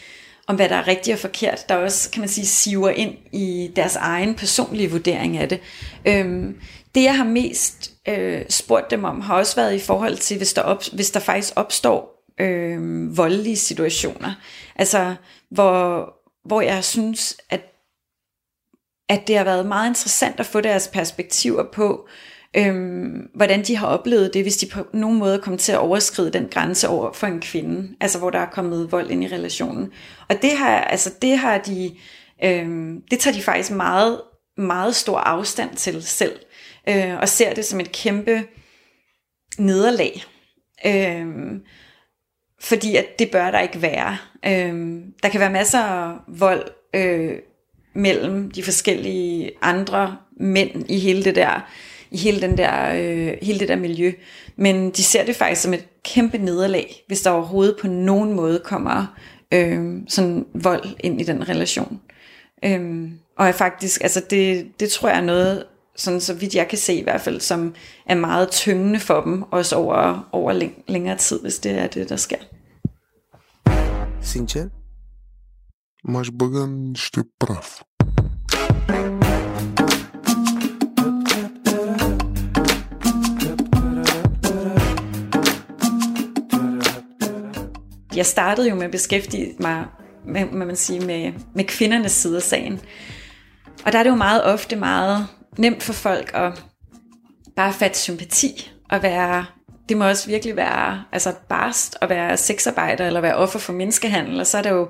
om 0.46 0.56
hvad 0.56 0.68
der 0.68 0.76
er 0.76 0.88
rigtigt 0.88 1.14
og 1.14 1.20
forkert, 1.20 1.68
der 1.68 1.74
også, 1.74 2.10
kan 2.10 2.20
man 2.20 2.28
sige, 2.28 2.46
siver 2.46 2.90
ind 2.90 3.14
i 3.32 3.70
deres 3.76 3.96
egen 3.96 4.34
personlige 4.34 4.90
vurdering 4.90 5.36
af 5.36 5.48
det. 5.48 5.60
Øhm, 6.04 6.58
det 6.94 7.02
jeg 7.02 7.16
har 7.16 7.24
mest 7.24 7.92
øh, 8.08 8.42
spurgt 8.48 8.90
dem 8.90 9.04
om, 9.04 9.20
har 9.20 9.36
også 9.36 9.56
været 9.56 9.74
i 9.74 9.78
forhold 9.78 10.16
til, 10.16 10.36
hvis 10.36 10.52
der, 10.52 10.62
op, 10.62 10.82
hvis 10.92 11.10
der 11.10 11.20
faktisk 11.20 11.52
opstår 11.56 12.24
øh, 12.40 13.16
voldelige 13.16 13.56
situationer. 13.56 14.34
Altså, 14.76 15.14
hvor, 15.50 16.12
hvor 16.44 16.60
jeg 16.60 16.84
synes, 16.84 17.36
at, 17.50 17.60
at 19.08 19.26
det 19.26 19.36
har 19.36 19.44
været 19.44 19.66
meget 19.66 19.88
interessant 19.88 20.40
at 20.40 20.46
få 20.46 20.60
deres 20.60 20.88
perspektiver 20.88 21.64
på, 21.72 22.08
øhm, 22.56 23.28
hvordan 23.34 23.62
de 23.62 23.76
har 23.76 23.86
oplevet 23.86 24.34
det, 24.34 24.42
hvis 24.42 24.56
de 24.56 24.66
på 24.66 24.86
nogen 24.92 25.18
måde 25.18 25.38
kommer 25.38 25.58
til 25.58 25.72
at 25.72 25.78
overskride 25.78 26.30
den 26.30 26.48
grænse 26.50 26.88
over 26.88 27.12
for 27.12 27.26
en 27.26 27.40
kvinde, 27.40 27.96
altså 28.00 28.18
hvor 28.18 28.30
der 28.30 28.38
er 28.38 28.50
kommet 28.50 28.92
vold 28.92 29.10
ind 29.10 29.24
i 29.24 29.28
relationen. 29.28 29.92
Og 30.28 30.42
det 30.42 30.56
har, 30.56 30.80
altså, 30.80 31.14
det 31.22 31.38
har 31.38 31.58
de, 31.58 31.96
øhm, 32.44 33.02
det 33.10 33.18
tager 33.18 33.34
de 33.34 33.42
faktisk 33.42 33.70
meget, 33.70 34.20
meget 34.56 34.94
stor 34.94 35.18
afstand 35.18 35.76
til 35.76 36.02
selv, 36.02 36.38
øh, 36.88 37.18
og 37.18 37.28
ser 37.28 37.54
det 37.54 37.64
som 37.64 37.80
et 37.80 37.92
kæmpe 37.92 38.44
nederlag. 39.58 40.24
Øhm, 40.86 41.60
fordi 42.60 42.96
at 42.96 43.18
det 43.18 43.30
bør 43.30 43.50
der 43.50 43.60
ikke 43.60 43.82
være. 43.82 44.18
Øhm, 44.46 45.02
der 45.22 45.28
kan 45.28 45.40
være 45.40 45.50
masser 45.50 45.78
af 45.78 46.16
vold 46.28 46.70
øh, 46.94 47.38
mellem 47.94 48.50
de 48.50 48.62
forskellige 48.62 49.50
andre 49.62 50.16
mænd 50.40 50.90
i 50.90 50.98
hele 50.98 51.24
det 51.24 51.36
der 51.36 51.60
i 52.14 52.16
hele, 52.16 52.40
den 52.40 52.58
der, 52.58 52.94
øh, 52.94 53.32
hele 53.42 53.58
det 53.58 53.68
der 53.68 53.76
miljø. 53.76 54.12
Men 54.56 54.90
de 54.90 55.02
ser 55.02 55.24
det 55.24 55.36
faktisk 55.36 55.62
som 55.62 55.74
et 55.74 55.86
kæmpe 56.04 56.38
nederlag, 56.38 57.04
hvis 57.06 57.20
der 57.20 57.30
overhovedet 57.30 57.76
på 57.80 57.86
nogen 57.86 58.32
måde 58.32 58.60
kommer 58.64 59.16
øh, 59.54 59.94
sådan 60.08 60.46
vold 60.54 60.84
ind 61.00 61.20
i 61.20 61.24
den 61.24 61.48
relation. 61.48 62.00
Øh, 62.64 63.10
og 63.38 63.48
er 63.48 63.52
faktisk, 63.52 64.02
altså 64.02 64.22
det, 64.30 64.66
det 64.80 64.90
tror 64.90 65.08
jeg 65.08 65.18
er 65.18 65.24
noget, 65.24 65.64
sådan 65.96 66.20
så 66.20 66.34
vidt 66.34 66.54
jeg 66.54 66.68
kan 66.68 66.78
se 66.78 66.94
i 66.94 67.02
hvert 67.02 67.20
fald, 67.20 67.40
som 67.40 67.74
er 68.06 68.14
meget 68.14 68.50
tyngende 68.50 69.00
for 69.00 69.20
dem, 69.20 69.42
også 69.42 69.76
over, 69.76 70.28
over 70.32 70.52
læng- 70.52 70.84
længere 70.88 71.16
tid, 71.16 71.40
hvis 71.40 71.58
det 71.58 71.72
er 71.72 71.86
det, 71.86 72.08
der 72.08 72.16
sker. 72.16 72.36
Sincer, 74.22 74.68
m-aș 76.08 76.28
băga 76.28 76.60
în 76.60 76.94
praf. 77.38 77.80
Jeg 88.16 88.26
startede 88.26 88.68
jo 88.68 88.74
med 88.74 88.84
at 88.84 88.90
beskæftige 88.90 89.54
mig 89.60 89.86
med, 90.26 90.44
med, 90.44 90.66
man 90.66 90.76
sige, 90.76 91.00
med, 91.00 91.32
med 91.54 91.64
kvindernes 91.64 92.12
side 92.12 92.36
af 92.36 92.42
sagen. 92.42 92.80
Og 93.86 93.92
der 93.92 93.98
er 93.98 94.02
det 94.02 94.10
jo 94.10 94.14
meget 94.14 94.44
ofte 94.44 94.76
meget 94.76 95.26
nemt 95.58 95.82
for 95.82 95.92
folk 95.92 96.30
at 96.34 96.64
bare 97.56 97.72
fatte 97.72 97.98
sympati 97.98 98.70
og 98.90 99.02
være 99.02 99.46
det 99.88 99.96
må 99.96 100.08
også 100.08 100.26
virkelig 100.26 100.56
være 100.56 101.04
altså 101.12 101.34
barst 101.48 101.96
at 102.00 102.08
være 102.08 102.36
sexarbejder 102.36 103.06
eller 103.06 103.20
være 103.20 103.36
offer 103.36 103.58
for 103.58 103.72
menneskehandel, 103.72 104.40
og 104.40 104.46
så 104.46 104.58
er 104.58 104.62
det 104.62 104.70
jo, 104.70 104.88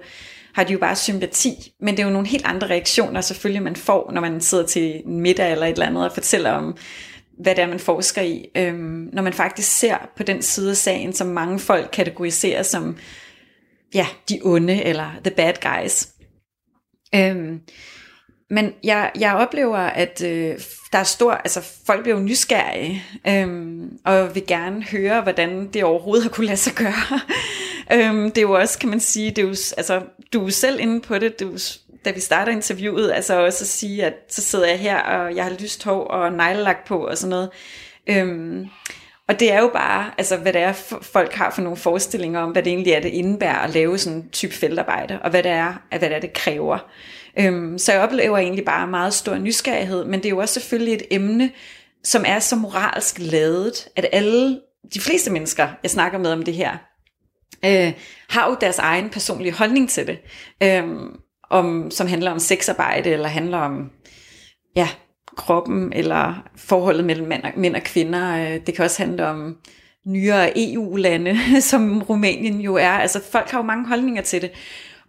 har 0.54 0.64
de 0.64 0.72
jo 0.72 0.78
bare 0.78 0.96
sympati. 0.96 1.72
Men 1.80 1.96
det 1.96 2.02
er 2.02 2.06
jo 2.06 2.12
nogle 2.12 2.28
helt 2.28 2.46
andre 2.46 2.66
reaktioner 2.66 3.20
selvfølgelig, 3.20 3.62
man 3.62 3.76
får, 3.76 4.10
når 4.12 4.20
man 4.20 4.40
sidder 4.40 4.66
til 4.66 5.02
en 5.06 5.20
middag 5.20 5.52
eller 5.52 5.66
et 5.66 5.72
eller 5.72 5.86
andet 5.86 6.04
og 6.04 6.14
fortæller 6.14 6.50
om, 6.50 6.76
hvad 7.38 7.54
det 7.54 7.62
er, 7.62 7.66
man 7.66 7.80
forsker 7.80 8.22
i. 8.22 8.46
Øhm, 8.56 9.08
når 9.12 9.22
man 9.22 9.32
faktisk 9.32 9.78
ser 9.78 9.96
på 10.16 10.22
den 10.22 10.42
side 10.42 10.70
af 10.70 10.76
sagen, 10.76 11.12
som 11.12 11.26
mange 11.26 11.58
folk 11.58 11.88
kategoriserer 11.92 12.62
som 12.62 12.96
ja, 13.94 14.06
de 14.28 14.40
onde 14.42 14.82
eller 14.82 15.10
the 15.24 15.34
bad 15.34 15.54
guys. 15.62 16.08
Øhm, 17.14 17.60
men 18.50 18.72
jeg, 18.84 19.10
jeg 19.18 19.34
oplever, 19.34 19.78
at 19.78 20.22
øh, 20.24 20.58
der 20.92 20.98
er 20.98 21.04
stor, 21.04 21.32
altså 21.32 21.62
folk 21.86 22.02
bliver 22.02 22.18
jo 22.18 22.24
nysgerrige, 22.24 23.04
øhm, 23.28 23.98
og 24.04 24.34
vil 24.34 24.46
gerne 24.46 24.84
høre, 24.84 25.22
hvordan 25.22 25.68
det 25.72 25.84
overhovedet 25.84 26.22
har 26.22 26.30
kunne 26.30 26.46
lade 26.46 26.56
sig 26.56 26.72
gøre 26.72 27.20
øhm, 27.92 28.30
det 28.30 28.38
er 28.38 28.42
jo 28.42 28.52
også, 28.52 28.78
kan 28.78 28.88
man 28.88 29.00
sige, 29.00 29.30
det 29.30 29.38
er 29.38 29.42
jo, 29.42 29.54
altså, 29.76 30.02
du 30.32 30.46
er 30.46 30.50
selv 30.50 30.80
inde 30.80 31.00
på 31.00 31.18
det, 31.18 31.38
det 31.38 31.46
er 31.46 31.50
jo, 31.50 31.58
da 32.04 32.10
vi 32.10 32.20
starter 32.20 32.52
interviewet, 32.52 33.12
altså 33.12 33.44
også 33.44 33.64
at 33.64 33.68
sige, 33.68 34.04
at 34.04 34.14
så 34.28 34.42
sidder 34.42 34.66
jeg 34.66 34.78
her, 34.78 34.98
og 34.98 35.36
jeg 35.36 35.44
har 35.44 35.56
lyst 35.60 35.84
hår 35.84 36.04
og 36.04 36.32
neglelak 36.32 36.86
på 36.86 37.06
og 37.06 37.18
sådan 37.18 37.30
noget. 37.30 37.50
Øhm, 38.06 38.66
og 39.28 39.40
det 39.40 39.52
er 39.52 39.60
jo 39.60 39.70
bare, 39.72 40.10
altså 40.18 40.36
hvad 40.36 40.52
det 40.52 40.60
er, 40.60 40.72
folk 41.02 41.32
har 41.32 41.50
for 41.50 41.62
nogle 41.62 41.76
forestillinger 41.76 42.40
om, 42.40 42.50
hvad 42.50 42.62
det 42.62 42.72
egentlig 42.72 42.92
er, 42.92 43.00
det 43.00 43.08
indebærer 43.08 43.58
at 43.58 43.74
lave 43.74 43.98
sådan 43.98 44.18
en 44.18 44.28
type 44.28 44.54
feltarbejde, 44.54 45.18
og 45.22 45.30
hvad 45.30 45.42
det 45.42 45.50
er, 45.50 45.74
hvad 45.88 46.08
det, 46.08 46.16
er, 46.16 46.20
det 46.20 46.32
kræver. 46.32 46.78
Øhm, 47.38 47.78
så 47.78 47.92
jeg 47.92 48.00
oplever 48.00 48.38
egentlig 48.38 48.64
bare 48.64 48.86
meget 48.86 49.14
stor 49.14 49.38
nysgerrighed, 49.38 50.04
men 50.04 50.20
det 50.20 50.26
er 50.26 50.30
jo 50.30 50.38
også 50.38 50.54
selvfølgelig 50.54 50.94
et 50.94 51.02
emne, 51.10 51.50
som 52.04 52.24
er 52.26 52.38
så 52.38 52.56
moralsk 52.56 53.16
lavet, 53.18 53.88
at 53.96 54.06
alle, 54.12 54.60
de 54.94 55.00
fleste 55.00 55.32
mennesker, 55.32 55.68
jeg 55.82 55.90
snakker 55.90 56.18
med 56.18 56.32
om 56.32 56.42
det 56.42 56.54
her, 56.54 56.76
øh, 57.64 57.92
har 58.28 58.48
jo 58.50 58.56
deres 58.60 58.78
egen 58.78 59.10
personlige 59.10 59.52
holdning 59.52 59.90
til 59.90 60.06
det, 60.06 60.18
øh, 60.62 60.84
om, 61.50 61.90
som 61.90 62.06
handler 62.06 62.30
om 62.30 62.38
sexarbejde, 62.38 63.10
eller 63.10 63.28
handler 63.28 63.58
om 63.58 63.90
ja, 64.76 64.88
kroppen, 65.36 65.92
eller 65.92 66.48
forholdet 66.56 67.04
mellem 67.04 67.28
mænd 67.28 67.42
og, 67.42 67.50
mænd 67.56 67.76
og 67.76 67.82
kvinder. 67.82 68.36
Øh, 68.36 68.66
det 68.66 68.74
kan 68.74 68.84
også 68.84 69.02
handle 69.02 69.26
om 69.26 69.56
nyere 70.06 70.52
EU-lande, 70.56 71.36
som 71.70 72.02
Rumænien 72.02 72.60
jo 72.60 72.74
er. 72.74 72.90
Altså 72.90 73.22
folk 73.32 73.50
har 73.50 73.58
jo 73.58 73.64
mange 73.64 73.88
holdninger 73.88 74.22
til 74.22 74.42
det. 74.42 74.50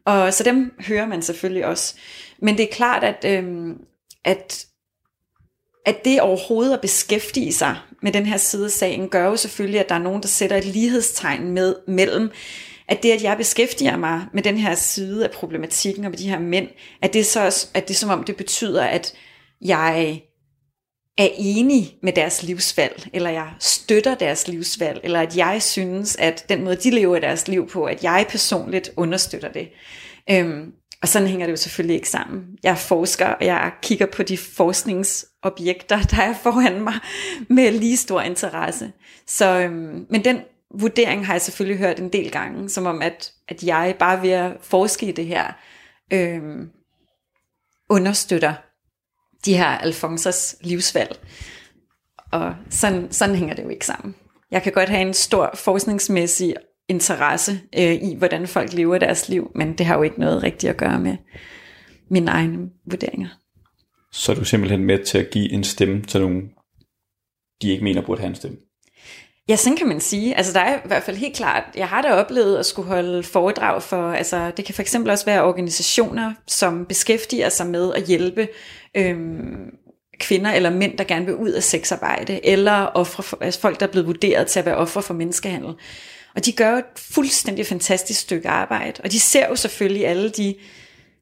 Og 0.06 0.34
så 0.34 0.44
dem 0.44 0.74
hører 0.88 1.06
man 1.06 1.22
selvfølgelig 1.22 1.66
også. 1.66 1.96
Men 2.40 2.58
det 2.58 2.64
er 2.64 2.74
klart, 2.74 3.04
at, 3.04 3.26
øh, 3.28 3.76
at, 4.26 4.66
at 5.86 6.06
det 6.06 6.22
overhovedet 6.22 6.74
at 6.74 6.82
beskæftige 6.82 7.54
sig 7.54 7.76
med 8.06 8.14
den 8.14 8.26
her 8.26 8.38
side 8.38 8.66
af 8.66 8.72
sagen, 8.72 9.10
gør 9.10 9.26
jo 9.26 9.36
selvfølgelig, 9.36 9.80
at 9.80 9.90
der 9.90 9.96
er 9.96 10.00
nogen, 10.00 10.22
der 10.22 10.28
sætter 10.28 10.58
et 10.58 10.66
lighedstegn 10.66 11.52
med, 11.52 11.76
mellem, 11.88 12.32
at 12.88 13.04
det, 13.04 13.12
at 13.12 13.24
jeg 13.24 13.38
beskæftiger 13.38 13.98
mig 13.98 14.26
med 14.34 14.44
den 14.44 14.58
her 14.58 14.76
side 14.76 15.24
af 15.24 15.32
problematikken 15.32 16.06
og 16.06 16.12
med 16.12 16.18
de 16.18 16.30
her 16.30 16.40
mænd, 16.40 16.68
at 17.02 17.14
det, 17.14 17.26
så, 17.26 17.68
at 17.74 17.88
det 17.88 17.96
som 17.96 18.10
om 18.10 18.24
det 18.24 18.36
betyder, 18.36 18.84
at 18.84 19.14
jeg 19.62 20.22
er 21.18 21.30
enig 21.38 21.96
med 22.04 22.14
deres 22.14 22.44
livsvalg, 22.44 23.08
eller 23.14 23.30
jeg 23.30 23.50
støtter 23.60 24.16
deres 24.16 24.48
livsvalg, 24.48 25.00
eller 25.04 25.22
at 25.22 25.38
jeg 25.38 25.62
synes, 25.62 26.16
at 26.16 26.46
den 26.50 26.64
måde, 26.64 26.76
de 26.76 26.92
lever 26.92 27.20
deres 27.20 27.48
liv 27.48 27.70
på, 27.70 27.84
at 27.84 28.04
jeg 28.04 28.26
personligt 28.30 28.92
understøtter 28.98 29.52
det. 29.52 29.70
Øhm, 30.30 30.72
og 31.06 31.10
sådan 31.10 31.28
hænger 31.28 31.46
det 31.46 31.52
jo 31.52 31.58
selvfølgelig 31.58 31.96
ikke 31.96 32.10
sammen. 32.10 32.58
Jeg 32.64 32.72
er 32.72 32.76
forsker, 32.76 33.28
og 33.28 33.46
jeg 33.46 33.72
kigger 33.82 34.06
på 34.06 34.24
de 34.24 34.38
forskningsobjekter, 34.38 36.02
der 36.02 36.22
er 36.22 36.34
foran 36.44 36.82
mig, 36.82 36.94
med 37.50 37.72
lige 37.72 37.98
stor 37.98 38.22
interesse. 38.22 38.92
Så, 39.28 39.60
øhm, 39.60 40.06
men 40.10 40.26
den 40.26 40.42
vurdering 40.80 41.26
har 41.26 41.34
jeg 41.34 41.42
selvfølgelig 41.42 41.80
hørt 41.80 42.00
en 42.00 42.10
del 42.10 42.32
gange, 42.32 42.70
som 42.70 42.86
om, 42.86 43.02
at, 43.02 43.32
at 43.48 43.64
jeg 43.64 43.96
bare 44.00 44.22
ved 44.22 44.30
at 44.30 44.58
forske 44.62 45.06
i 45.06 45.12
det 45.12 45.26
her, 45.26 45.52
øhm, 46.14 46.70
understøtter 47.90 48.54
de 49.46 49.58
her 49.58 49.68
Alfonsers 49.68 50.56
livsvalg. 50.62 51.20
Og 52.32 52.56
sådan, 52.70 53.12
sådan 53.12 53.36
hænger 53.36 53.56
det 53.56 53.64
jo 53.64 53.70
ikke 53.70 53.86
sammen. 53.86 54.16
Jeg 54.52 54.64
kan 54.64 54.72
godt 54.72 54.90
have 54.90 55.02
en 55.02 55.14
stor 55.14 55.52
forskningsmæssig 55.56 56.56
interesse 56.90 57.60
øh, 57.78 57.94
i, 57.94 58.16
hvordan 58.18 58.48
folk 58.48 58.74
lever 58.74 58.98
deres 58.98 59.30
liv, 59.30 59.52
men 59.56 59.78
det 59.78 59.86
har 59.86 59.96
jo 59.96 60.04
ikke 60.04 60.20
noget 60.20 60.44
rigtigt 60.44 60.70
at 60.70 60.78
gøre 60.78 61.00
med 61.00 61.18
mine 62.10 62.32
egne 62.32 62.70
vurderinger. 62.86 63.30
Så 64.12 64.32
er 64.32 64.36
du 64.36 64.46
simpelthen 64.46 64.84
med 64.84 65.04
til 65.04 65.18
at 65.18 65.30
give 65.30 65.52
en 65.52 65.64
stemme 65.64 66.02
til 66.02 66.22
nogen, 66.22 66.42
de 67.62 67.72
ikke 67.72 67.84
mener 67.84 68.02
burde 68.02 68.22
have 68.22 68.30
en 68.30 68.36
stemme? 68.36 68.58
Ja, 69.50 69.56
sådan 69.56 69.78
kan 69.78 69.88
man 69.88 70.00
sige. 70.00 70.36
Altså 70.36 70.54
der 70.54 70.60
er 70.60 70.78
i 70.78 70.88
hvert 70.88 71.04
fald 71.04 71.18
helt 71.18 71.36
klart, 71.36 71.64
jeg 71.76 71.88
har 71.88 72.02
da 72.02 72.14
oplevet 72.14 72.58
at 72.58 72.66
skulle 72.66 72.88
holde 72.88 73.24
foredrag 73.24 73.84
for, 73.84 74.12
altså 74.12 74.52
det 74.58 74.66
kan 74.66 74.76
for 74.76 74.82
eksempel 74.82 75.12
også 75.12 75.26
være 75.26 75.44
organisationer, 75.44 76.34
som 76.48 76.86
beskæftiger 76.86 77.50
sig 77.50 77.68
med 77.68 77.94
at 77.94 78.04
hjælpe 78.04 78.48
øhm, 78.98 79.70
kvinder 80.20 80.52
eller 80.52 80.70
mænd, 80.70 80.98
der 80.98 81.04
gerne 81.04 81.26
vil 81.26 81.36
ud 81.36 81.50
af 81.50 81.64
sexarbejde, 81.64 82.46
eller 82.46 82.86
ofre 82.86 83.24
for, 83.24 83.38
altså 83.42 83.60
folk, 83.60 83.80
der 83.80 83.88
er 83.88 83.92
blevet 83.92 84.08
vurderet 84.08 84.48
til 84.48 84.60
at 84.60 84.66
være 84.66 84.76
ofre 84.76 85.02
for 85.02 85.14
menneskehandel. 85.14 85.74
Og 86.36 86.46
de 86.46 86.52
gør 86.52 86.72
jo 86.72 86.78
et 86.78 86.86
fuldstændig 86.96 87.66
fantastisk 87.66 88.20
stykke 88.20 88.50
arbejde, 88.50 89.02
og 89.04 89.12
de 89.12 89.20
ser 89.20 89.48
jo 89.50 89.56
selvfølgelig 89.56 90.08
alle 90.08 90.30
de 90.30 90.56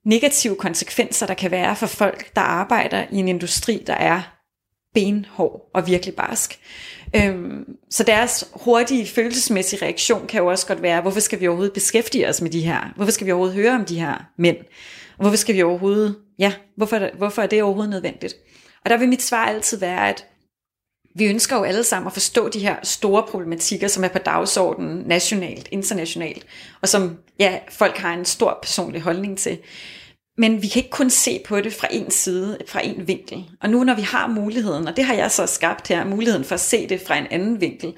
negative 0.06 0.56
konsekvenser, 0.56 1.28
der 1.28 1.34
kan 1.34 1.52
være 1.52 1.76
for 1.76 1.88
folk, 1.88 2.36
der 2.36 2.42
arbejder 2.42 3.06
i 3.12 3.18
en 3.18 3.28
industri, 3.28 3.84
der 3.88 3.94
er 3.94 4.22
benhård 4.94 5.70
og 5.74 5.88
virkelig 5.88 6.16
barsk. 6.16 6.60
Øhm, 7.16 7.66
så 7.90 8.04
deres 8.04 8.48
hurtige 8.54 9.08
følelsesmæssige 9.08 9.86
reaktion 9.86 10.28
kan 10.28 10.42
jo 10.42 10.48
også 10.48 10.68
godt 10.68 10.82
være, 10.82 11.02
hvorfor 11.02 11.20
skal 11.20 11.40
vi 11.40 11.48
overhovedet 11.48 11.74
beskæftige 11.74 12.30
os 12.30 12.42
med 12.42 12.50
de 12.50 12.62
her? 12.62 12.94
Hvorfor 12.96 13.12
skal 13.12 13.28
vi 13.28 13.32
overhovedet 13.32 13.56
høre 13.56 13.76
om 13.76 13.86
de 13.86 14.00
her 14.00 14.16
mænd? 14.38 14.58
Og 15.18 15.22
hvorfor 15.22 15.38
skal 15.38 15.56
vi 15.56 15.64
overhovedet, 15.64 16.16
ja, 16.40 16.54
hvorfor, 16.78 17.18
hvorfor 17.18 17.42
er 17.42 17.48
det 17.48 17.64
overhovedet 17.64 17.90
nødvendigt? 17.90 18.36
Og 18.84 18.90
der 18.90 18.98
vil 18.98 19.10
mit 19.10 19.22
svar 19.22 19.46
altid 19.46 19.78
være, 19.78 20.10
at 20.10 20.26
vi 21.16 21.26
ønsker 21.26 21.58
jo 21.58 21.64
alle 21.64 21.84
sammen 21.84 22.08
at 22.08 22.14
forstå 22.14 22.50
de 22.50 22.60
her 22.60 22.76
store 22.84 23.24
problematikker, 23.24 23.88
som 23.88 24.04
er 24.04 24.08
på 24.08 24.18
dagsordenen 24.18 25.04
nationalt, 25.06 25.68
internationalt, 25.72 26.46
og 26.82 26.90
som 26.90 27.18
ja, 27.40 27.60
folk 27.70 27.98
har 27.98 28.14
en 28.14 28.26
stor 28.26 28.60
personlig 28.62 29.02
holdning 29.02 29.38
til. 29.38 29.60
Men 30.38 30.62
vi 30.62 30.68
kan 30.68 30.80
ikke 30.80 30.90
kun 30.90 31.10
se 31.10 31.42
på 31.46 31.62
det 31.62 31.74
fra 31.74 31.88
en 31.92 32.12
side, 32.12 32.58
fra 32.68 32.86
en 32.86 33.08
vinkel. 33.08 33.46
Og 33.62 33.70
nu 33.70 33.84
når 33.84 33.96
vi 33.96 34.02
har 34.02 34.28
muligheden, 34.28 34.88
og 34.88 34.96
det 34.96 35.06
har 35.06 35.14
jeg 35.14 35.32
så 35.32 35.46
skabt 35.46 35.88
her, 35.88 36.06
muligheden 36.06 36.46
for 36.46 36.56
at 36.56 36.62
se 36.62 36.90
det 36.90 37.02
fra 37.02 37.18
en 37.18 37.28
anden 37.32 37.62
vinkel, 37.62 37.94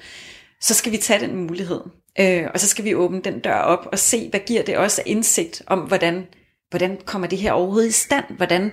så 0.60 0.74
skal 0.74 0.92
vi 0.92 0.96
tage 0.96 1.20
den 1.20 1.36
mulighed. 1.36 1.80
Øh, 2.20 2.46
og 2.54 2.60
så 2.60 2.68
skal 2.68 2.84
vi 2.84 2.94
åbne 2.94 3.20
den 3.20 3.40
dør 3.40 3.58
op 3.58 3.88
og 3.92 3.98
se, 3.98 4.28
hvad 4.30 4.40
giver 4.40 4.62
det 4.62 4.76
også 4.76 5.00
af 5.00 5.10
indsigt 5.10 5.62
om, 5.66 5.78
hvordan, 5.80 6.26
hvordan 6.70 6.98
kommer 7.04 7.28
det 7.28 7.38
her 7.38 7.52
overhovedet 7.52 7.88
i 7.88 7.92
stand? 7.92 8.24
Hvordan 8.36 8.72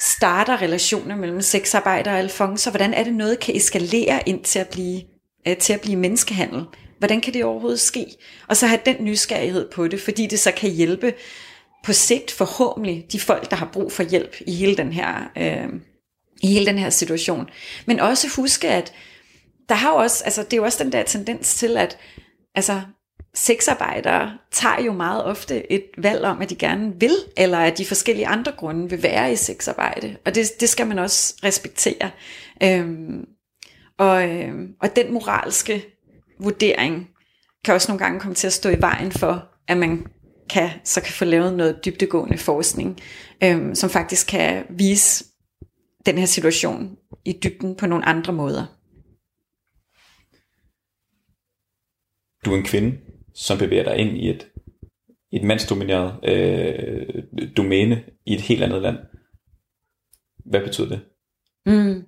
starter 0.00 0.62
relationer 0.62 1.16
mellem 1.16 1.40
sexarbejder 1.40 2.12
og 2.12 2.18
alfonser? 2.18 2.70
Hvordan 2.70 2.94
er 2.94 3.04
det 3.04 3.14
noget 3.14 3.40
kan 3.40 3.56
eskalere 3.56 4.28
ind 4.28 4.44
til 4.44 4.58
at 4.58 4.68
blive, 4.68 5.02
øh, 5.48 5.56
til 5.56 5.72
at 5.72 5.80
blive 5.80 5.96
menneskehandel? 5.96 6.64
Hvordan 6.98 7.20
kan 7.20 7.34
det 7.34 7.44
overhovedet 7.44 7.80
ske? 7.80 8.06
Og 8.48 8.56
så 8.56 8.66
have 8.66 8.80
den 8.84 8.96
nysgerrighed 9.00 9.70
på 9.70 9.88
det, 9.88 10.00
fordi 10.00 10.26
det 10.26 10.40
så 10.40 10.52
kan 10.52 10.70
hjælpe 10.70 11.14
på 11.84 11.92
sigt 11.92 12.30
forhåbentlig 12.30 13.06
de 13.12 13.20
folk, 13.20 13.50
der 13.50 13.56
har 13.56 13.70
brug 13.72 13.92
for 13.92 14.02
hjælp 14.02 14.36
i 14.46 14.52
hele 14.52 14.76
den 14.76 14.92
her, 14.92 15.30
øh, 15.36 15.68
i 16.42 16.46
hele 16.46 16.66
den 16.66 16.78
her 16.78 16.90
situation. 16.90 17.50
Men 17.86 18.00
også 18.00 18.28
huske, 18.36 18.68
at 18.68 18.92
der 19.68 19.74
har 19.74 19.90
jo 19.90 19.96
også, 19.96 20.24
altså 20.24 20.42
det 20.42 20.52
er 20.52 20.56
jo 20.56 20.64
også 20.64 20.84
den 20.84 20.92
der 20.92 21.02
tendens 21.02 21.54
til, 21.54 21.76
at 21.76 21.98
altså, 22.54 22.80
sexarbejdere 23.34 24.38
tager 24.50 24.82
jo 24.82 24.92
meget 24.92 25.24
ofte 25.24 25.72
et 25.72 25.84
valg 25.98 26.24
om, 26.24 26.42
at 26.42 26.50
de 26.50 26.56
gerne 26.56 26.92
vil, 27.00 27.16
eller 27.36 27.58
at 27.58 27.78
de 27.78 27.86
forskellige 27.86 28.26
andre 28.26 28.52
grunde 28.52 28.90
vil 28.90 29.02
være 29.02 29.32
i 29.32 29.36
sexarbejde. 29.36 30.16
Og 30.26 30.34
det, 30.34 30.60
det 30.60 30.68
skal 30.68 30.86
man 30.86 30.98
også 30.98 31.34
respektere. 31.44 32.10
Øhm, 32.62 33.24
og, 33.98 34.28
øhm, 34.28 34.74
og 34.80 34.96
den 34.96 35.12
moralske 35.12 35.84
vurdering 36.40 37.08
kan 37.64 37.74
også 37.74 37.92
nogle 37.92 38.04
gange 38.04 38.20
komme 38.20 38.34
til 38.34 38.46
at 38.46 38.52
stå 38.52 38.68
i 38.68 38.80
vejen 38.80 39.12
for, 39.12 39.48
at 39.68 39.76
man 39.76 40.06
kan, 40.50 40.70
så 40.84 41.00
kan 41.00 41.12
få 41.12 41.24
lavet 41.24 41.56
noget 41.56 41.84
dybdegående 41.84 42.38
forskning, 42.38 43.00
øhm, 43.44 43.74
som 43.74 43.90
faktisk 43.90 44.26
kan 44.26 44.64
vise 44.70 45.24
den 46.06 46.18
her 46.18 46.26
situation 46.26 46.96
i 47.24 47.32
dybden 47.42 47.76
på 47.76 47.86
nogle 47.86 48.04
andre 48.04 48.32
måder. 48.32 48.66
Du 52.44 52.52
er 52.52 52.56
en 52.56 52.64
kvinde, 52.64 52.98
som 53.34 53.58
bevæger 53.58 53.84
dig 53.84 53.96
ind 53.96 54.16
i 54.16 54.30
et, 54.30 54.46
et 55.32 55.42
mandsdomineret 55.42 56.28
øh, 56.28 57.22
domæne 57.56 58.02
i 58.26 58.34
et 58.34 58.40
helt 58.40 58.62
andet 58.62 58.82
land. 58.82 58.96
Hvad 60.44 60.60
betyder 60.60 60.88
det? 60.88 61.00
Mm. 61.66 62.04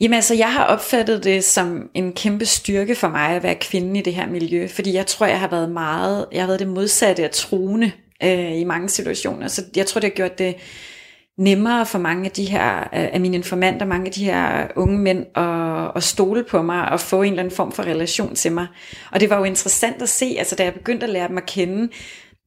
Jamen 0.00 0.14
altså, 0.14 0.34
jeg 0.34 0.52
har 0.52 0.64
opfattet 0.64 1.24
det 1.24 1.44
som 1.44 1.90
en 1.94 2.12
kæmpe 2.12 2.46
styrke 2.46 2.94
for 2.94 3.08
mig 3.08 3.36
at 3.36 3.42
være 3.42 3.54
kvinde 3.54 4.00
i 4.00 4.02
det 4.02 4.14
her 4.14 4.26
miljø, 4.26 4.68
fordi 4.68 4.94
jeg 4.94 5.06
tror, 5.06 5.26
jeg 5.26 5.40
har 5.40 5.48
været 5.48 5.70
meget, 5.70 6.26
jeg 6.32 6.42
har 6.42 6.46
været 6.46 6.60
det 6.60 6.68
modsatte 6.68 7.24
af 7.24 7.30
troende 7.30 7.92
øh, 8.22 8.60
i 8.60 8.64
mange 8.64 8.88
situationer, 8.88 9.48
så 9.48 9.62
jeg 9.76 9.86
tror, 9.86 10.00
det 10.00 10.10
har 10.10 10.14
gjort 10.14 10.38
det 10.38 10.54
nemmere 11.38 11.86
for 11.86 11.98
mange 11.98 12.24
af 12.24 12.30
de 12.30 12.44
her, 12.44 12.78
øh, 12.78 13.08
af 13.12 13.20
mine 13.20 13.36
informanter, 13.36 13.86
mange 13.86 14.06
af 14.06 14.12
de 14.12 14.24
her 14.24 14.68
unge 14.76 14.98
mænd 14.98 15.26
at, 15.34 15.92
at 15.96 16.02
stole 16.02 16.44
på 16.44 16.62
mig 16.62 16.88
og 16.88 17.00
få 17.00 17.22
en 17.22 17.32
eller 17.32 17.42
anden 17.42 17.56
form 17.56 17.72
for 17.72 17.82
relation 17.82 18.34
til 18.34 18.52
mig. 18.52 18.66
Og 19.12 19.20
det 19.20 19.30
var 19.30 19.38
jo 19.38 19.44
interessant 19.44 20.02
at 20.02 20.08
se, 20.08 20.36
altså 20.38 20.56
da 20.56 20.64
jeg 20.64 20.74
begyndte 20.74 21.06
at 21.06 21.12
lære 21.12 21.28
dem 21.28 21.36
at 21.36 21.46
kende, 21.46 21.88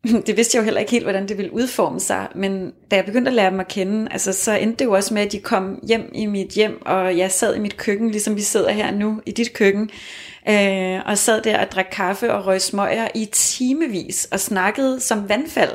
det 0.27 0.37
vidste 0.37 0.55
jeg 0.55 0.61
jo 0.61 0.63
heller 0.63 0.79
ikke 0.79 0.91
helt, 0.91 1.05
hvordan 1.05 1.27
det 1.27 1.37
ville 1.37 1.53
udforme 1.53 1.99
sig, 1.99 2.27
men 2.35 2.71
da 2.91 2.95
jeg 2.95 3.05
begyndte 3.05 3.29
at 3.29 3.35
lære 3.35 3.51
dem 3.51 3.59
at 3.59 3.67
kende, 3.67 4.07
altså, 4.11 4.33
så 4.33 4.53
endte 4.53 4.79
det 4.79 4.85
jo 4.85 4.91
også 4.91 5.13
med, 5.13 5.21
at 5.21 5.31
de 5.31 5.39
kom 5.39 5.79
hjem 5.87 6.11
i 6.15 6.25
mit 6.25 6.49
hjem, 6.49 6.85
og 6.85 7.17
jeg 7.17 7.31
sad 7.31 7.55
i 7.55 7.59
mit 7.59 7.77
køkken, 7.77 8.11
ligesom 8.11 8.35
vi 8.35 8.41
sidder 8.41 8.71
her 8.71 8.91
nu 8.91 9.21
i 9.25 9.31
dit 9.31 9.53
køkken, 9.53 9.89
øh, 10.49 10.99
og 11.05 11.17
sad 11.17 11.41
der 11.41 11.59
og 11.59 11.71
drak 11.71 11.87
kaffe 11.91 12.33
og 12.33 12.47
røg 12.47 12.61
smøger 12.61 13.07
i 13.15 13.25
timevis, 13.31 14.27
og 14.31 14.39
snakkede 14.39 14.99
som 14.99 15.29
vandfald. 15.29 15.71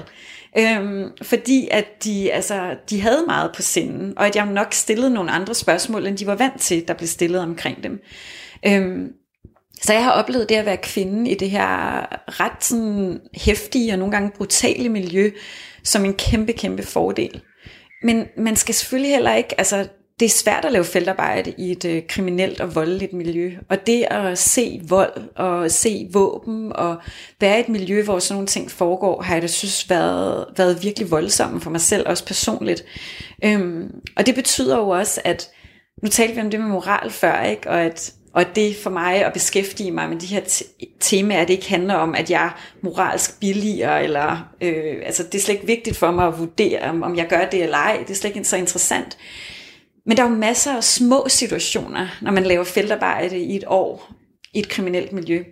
Øhm, 0.59 1.11
fordi 1.23 1.69
at 1.71 2.05
de, 2.05 2.33
altså, 2.33 2.77
de 2.91 3.01
havde 3.01 3.25
meget 3.27 3.51
på 3.57 3.63
sinden, 3.63 4.19
og 4.19 4.27
at 4.27 4.37
jeg 4.37 4.47
nok 4.47 4.73
stillede 4.73 5.11
nogle 5.11 5.31
andre 5.31 5.55
spørgsmål, 5.55 6.07
end 6.07 6.19
de 6.19 6.27
var 6.27 6.35
vant 6.35 6.61
til, 6.61 6.89
der 6.89 6.95
blev 6.95 7.07
stillet 7.07 7.41
omkring 7.41 7.83
dem. 7.83 8.03
Øhm, 8.67 9.13
så 9.83 9.93
jeg 9.93 10.05
har 10.05 10.11
oplevet 10.11 10.49
det 10.49 10.55
at 10.55 10.67
være 10.67 10.77
kvinde 10.77 11.31
i 11.31 11.35
det 11.35 11.51
her 11.51 11.67
ret 12.41 12.65
sådan 12.65 13.21
hæftige 13.35 13.93
og 13.93 13.99
nogle 13.99 14.13
gange 14.13 14.33
brutale 14.37 14.89
miljø, 14.89 15.31
som 15.83 16.05
en 16.05 16.15
kæmpe, 16.15 16.53
kæmpe 16.53 16.83
fordel. 16.83 17.41
Men 18.03 18.27
man 18.37 18.57
skal 18.57 18.75
selvfølgelig 18.75 19.13
heller 19.13 19.35
ikke, 19.35 19.59
altså 19.59 19.89
det 20.21 20.27
er 20.27 20.31
svært 20.31 20.65
at 20.65 20.73
lave 20.73 20.85
feltarbejde 20.85 21.55
i 21.59 21.71
et 21.71 21.85
øh, 21.85 22.03
kriminelt 22.09 22.61
og 22.61 22.75
voldeligt 22.75 23.13
miljø. 23.13 23.53
Og 23.69 23.87
det 23.87 24.07
at 24.11 24.39
se 24.39 24.81
vold 24.89 25.37
og 25.37 25.71
se 25.71 26.09
våben 26.13 26.73
og 26.73 26.97
være 27.41 27.57
i 27.59 27.61
et 27.61 27.69
miljø, 27.69 28.03
hvor 28.03 28.19
sådan 28.19 28.35
nogle 28.35 28.47
ting 28.47 28.71
foregår, 28.71 29.23
har 29.23 29.35
jeg 29.35 29.43
da 29.43 29.47
synes 29.47 29.91
været, 29.91 30.47
været 30.57 30.83
virkelig 30.83 31.11
voldsomt 31.11 31.63
for 31.63 31.71
mig 31.71 31.81
selv, 31.81 32.09
også 32.09 32.25
personligt. 32.27 32.85
Øhm, 33.45 33.91
og 34.17 34.27
det 34.27 34.35
betyder 34.35 34.77
jo 34.77 34.89
også, 34.89 35.21
at 35.25 35.51
nu 36.03 36.09
talte 36.09 36.35
vi 36.35 36.41
om 36.41 36.51
det 36.51 36.61
med 36.61 36.69
moral 36.69 37.11
før, 37.11 37.43
ikke? 37.43 37.71
og 37.71 37.81
at 37.81 38.13
og 38.33 38.45
det 38.55 38.77
for 38.77 38.91
mig 38.91 39.25
at 39.25 39.33
beskæftige 39.33 39.91
mig 39.91 40.09
med 40.09 40.17
de 40.17 40.27
her 40.27 40.63
temaer, 41.01 41.45
det 41.45 41.53
ikke 41.53 41.69
handler 41.69 41.95
om, 41.95 42.15
at 42.15 42.31
jeg 42.31 42.45
er 42.47 42.61
moralsk 42.81 43.41
billiger, 43.41 43.97
eller 43.97 44.49
øh, 44.61 44.97
altså 45.07 45.23
det 45.23 45.35
er 45.35 45.43
slet 45.43 45.55
ikke 45.55 45.67
vigtigt 45.67 45.97
for 45.97 46.11
mig 46.11 46.27
at 46.27 46.39
vurdere, 46.39 46.91
om 47.03 47.17
jeg 47.17 47.27
gør 47.29 47.45
det 47.45 47.63
eller 47.63 47.77
ej. 47.77 47.99
Det 48.01 48.11
er 48.11 48.15
slet 48.15 48.37
ikke 48.37 48.49
så 48.49 48.57
interessant. 48.57 49.19
Men 50.07 50.17
der 50.17 50.25
er 50.25 50.31
jo 50.31 50.35
masser 50.35 50.77
af 50.77 50.85
små 50.85 51.29
situationer, 51.29 52.09
når 52.23 52.33
man 52.33 52.45
laver 52.45 52.65
feltarbejde 52.65 53.39
i 53.39 53.57
et 53.57 53.65
år 53.67 54.13
i 54.55 54.59
et 54.59 54.69
kriminelt 54.69 55.13
miljø, 55.13 55.45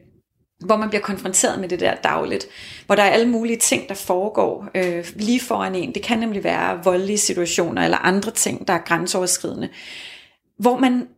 hvor 0.64 0.76
man 0.76 0.88
bliver 0.88 1.02
konfronteret 1.02 1.60
med 1.60 1.68
det 1.68 1.80
der 1.80 1.94
dagligt, 1.94 2.46
hvor 2.86 2.94
der 2.94 3.02
er 3.02 3.10
alle 3.10 3.28
mulige 3.28 3.56
ting, 3.56 3.88
der 3.88 3.94
foregår 3.94 4.68
øh, 4.74 5.06
lige 5.16 5.40
foran 5.40 5.74
en. 5.74 5.94
Det 5.94 6.02
kan 6.02 6.18
nemlig 6.18 6.44
være 6.44 6.84
voldelige 6.84 7.18
situationer 7.18 7.84
eller 7.84 7.98
andre 7.98 8.30
ting, 8.30 8.68
der 8.68 8.74
er 8.74 8.78
grænseoverskridende, 8.78 9.68
hvor 10.58 10.78
man 10.78 11.08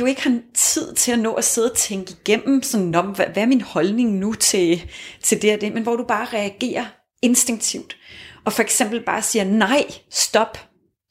jo 0.00 0.06
ikke 0.06 0.22
har 0.22 0.38
tid 0.54 0.94
til 0.94 1.12
at 1.12 1.18
nå 1.18 1.32
at 1.32 1.44
sidde 1.44 1.70
og 1.70 1.76
tænke 1.76 2.12
igennem, 2.20 2.62
sådan, 2.62 2.94
om, 2.94 3.06
hvad, 3.06 3.26
hvad 3.26 3.42
er 3.42 3.46
min 3.46 3.60
holdning 3.60 4.12
nu 4.12 4.34
til, 4.34 4.90
til 5.22 5.42
det 5.42 5.54
og 5.54 5.60
det, 5.60 5.72
men 5.72 5.82
hvor 5.82 5.96
du 5.96 6.04
bare 6.04 6.26
reagerer 6.32 6.84
instinktivt, 7.22 7.96
og 8.44 8.52
for 8.52 8.62
eksempel 8.62 9.00
bare 9.04 9.22
siger, 9.22 9.44
nej, 9.44 9.84
stop, 10.10 10.58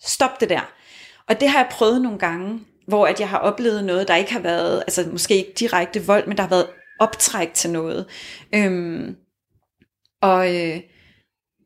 stop 0.06 0.40
det 0.40 0.50
der. 0.50 0.75
Og 1.30 1.40
det 1.40 1.50
har 1.50 1.60
jeg 1.60 1.68
prøvet 1.72 2.02
nogle 2.02 2.20
gange, 2.20 2.60
hvor 2.88 3.08
at 3.08 3.20
jeg 3.20 3.30
har 3.30 3.38
oplevet 3.38 3.84
noget, 3.84 4.08
der 4.08 4.16
ikke 4.16 4.34
har 4.34 4.40
været, 4.40 4.80
altså 4.80 5.08
måske 5.12 5.36
ikke 5.36 5.54
direkte 5.60 6.06
vold, 6.06 6.28
men 6.28 6.38
der 6.38 6.44
har 6.44 6.50
været 6.50 6.68
optræk 7.00 7.54
til 7.54 7.70
noget. 7.70 8.06
Øhm, 8.56 9.16
og, 10.22 10.56
øh, 10.56 10.80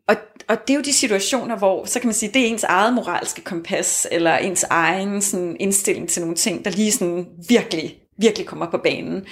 og, 0.07 0.15
og 0.47 0.67
det 0.67 0.73
er 0.73 0.77
jo 0.77 0.83
de 0.83 0.93
situationer, 0.93 1.57
hvor, 1.57 1.85
så 1.85 1.99
kan 1.99 2.07
man 2.07 2.13
sige, 2.13 2.31
det 2.33 2.41
er 2.41 2.47
ens 2.47 2.63
eget 2.63 2.93
moralske 2.93 3.41
kompas, 3.41 4.07
eller 4.11 4.37
ens 4.37 4.63
egen 4.63 5.21
sådan, 5.21 5.57
indstilling 5.59 6.09
til 6.09 6.21
nogle 6.21 6.35
ting, 6.35 6.65
der 6.65 6.71
lige 6.71 6.91
sådan 6.91 7.27
virkelig, 7.49 7.95
virkelig 8.17 8.47
kommer 8.47 8.71
på 8.71 8.77
banen. 8.77 9.25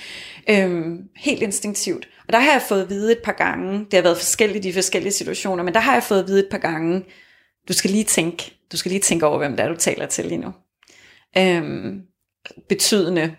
Øhm, 0.50 1.00
helt 1.16 1.42
instinktivt. 1.42 2.08
Og 2.28 2.34
der 2.34 2.40
har 2.40 2.52
jeg 2.52 2.62
fået 2.62 2.82
at 2.82 2.90
vide 2.90 3.12
et 3.12 3.22
par 3.24 3.32
gange, 3.32 3.80
det 3.80 3.94
har 3.94 4.02
været 4.02 4.18
forskelligt 4.18 4.66
i 4.66 4.68
de 4.68 4.74
forskellige 4.74 5.14
situationer, 5.14 5.64
men 5.64 5.74
der 5.74 5.80
har 5.80 5.94
jeg 5.94 6.04
fået 6.04 6.20
at 6.20 6.28
vide 6.28 6.40
et 6.40 6.50
par 6.52 6.58
gange, 6.58 7.04
du 7.68 7.74
skal 7.74 7.92
lige 7.92 8.04
tænke, 8.04 8.58
du 8.72 8.78
skal 8.78 8.90
lige 8.90 9.02
tænke 9.02 9.26
over, 9.26 9.38
hvem 9.38 9.52
det 9.52 9.60
er, 9.60 9.68
du 9.70 9.76
taler 9.76 10.06
til 10.06 10.26
lige 10.26 10.38
nu. 10.38 10.54
Øhm, 11.38 12.02
betydende, 12.70 13.36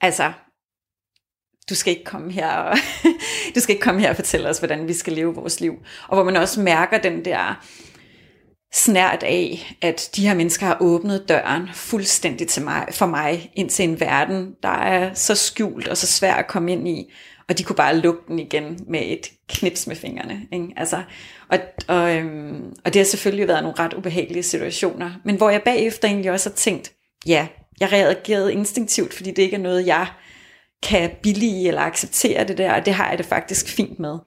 altså, 0.00 0.32
du 1.68 1.74
skal 1.74 1.90
ikke 1.90 2.04
komme 2.04 2.32
her 2.32 2.50
og, 2.50 2.76
du 3.54 3.60
skal 3.60 3.74
ikke 3.74 3.84
komme 3.84 4.00
her 4.00 4.10
og 4.10 4.16
fortælle 4.16 4.48
os, 4.48 4.58
hvordan 4.58 4.88
vi 4.88 4.92
skal 4.92 5.12
leve 5.12 5.34
vores 5.34 5.60
liv. 5.60 5.74
Og 6.08 6.16
hvor 6.16 6.24
man 6.24 6.36
også 6.36 6.60
mærker 6.60 6.98
den 6.98 7.24
der 7.24 7.66
snært 8.76 9.22
af, 9.22 9.76
at 9.82 10.10
de 10.16 10.26
her 10.26 10.34
mennesker 10.34 10.66
har 10.66 10.76
åbnet 10.80 11.28
døren 11.28 11.68
fuldstændig 11.74 12.48
til 12.48 12.64
mig, 12.64 12.86
for 12.90 13.06
mig 13.06 13.50
ind 13.54 13.70
til 13.70 13.88
en 13.88 14.00
verden, 14.00 14.54
der 14.62 14.68
er 14.68 15.14
så 15.14 15.34
skjult 15.34 15.88
og 15.88 15.96
så 15.96 16.06
svær 16.06 16.34
at 16.34 16.46
komme 16.46 16.72
ind 16.72 16.88
i, 16.88 17.12
og 17.48 17.58
de 17.58 17.64
kunne 17.64 17.76
bare 17.76 17.96
lukke 17.96 18.20
den 18.28 18.38
igen 18.38 18.78
med 18.88 19.00
et 19.04 19.30
knips 19.48 19.86
med 19.86 19.96
fingrene. 19.96 20.40
Ikke? 20.52 20.68
Altså, 20.76 21.02
og, 21.48 21.58
og, 21.88 22.16
øhm, 22.16 22.74
og 22.84 22.94
det 22.94 23.00
har 23.00 23.04
selvfølgelig 23.04 23.48
været 23.48 23.62
nogle 23.62 23.78
ret 23.78 23.94
ubehagelige 23.94 24.42
situationer, 24.42 25.10
men 25.24 25.36
hvor 25.36 25.50
jeg 25.50 25.62
bagefter 25.62 26.08
egentlig 26.08 26.30
også 26.30 26.50
har 26.50 26.54
tænkt, 26.54 26.92
ja, 27.26 27.46
jeg 27.80 27.92
reagerede 27.92 28.52
instinktivt, 28.52 29.14
fordi 29.14 29.30
det 29.30 29.42
ikke 29.42 29.56
er 29.56 29.60
noget, 29.60 29.86
jeg 29.86 30.06
kan 30.82 31.10
billige 31.22 31.68
eller 31.68 31.80
acceptere 31.80 32.44
det 32.44 32.58
der, 32.58 32.72
og 32.72 32.86
det 32.86 32.94
har 32.94 33.08
jeg 33.08 33.18
det 33.18 33.26
faktisk 33.26 33.68
fint 33.68 33.98
med. 33.98 34.18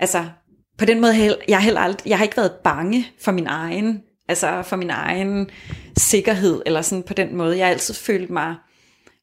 Altså, 0.00 0.24
på 0.82 0.86
den 0.86 1.00
måde, 1.00 1.36
jeg 1.48 1.56
har, 1.56 1.64
heller 1.64 1.80
aldrig, 1.80 2.10
jeg 2.10 2.18
har 2.18 2.24
ikke 2.24 2.36
været 2.36 2.52
bange 2.64 3.06
for 3.20 3.32
min 3.32 3.46
egen, 3.46 4.02
altså 4.28 4.62
for 4.62 4.76
min 4.76 4.90
egen 4.90 5.50
sikkerhed, 5.98 6.62
eller 6.66 6.82
sådan 6.82 7.02
på 7.02 7.14
den 7.14 7.36
måde. 7.36 7.58
Jeg 7.58 7.66
har 7.66 7.70
altid 7.70 7.94
følt 7.94 8.30
mig, 8.30 8.54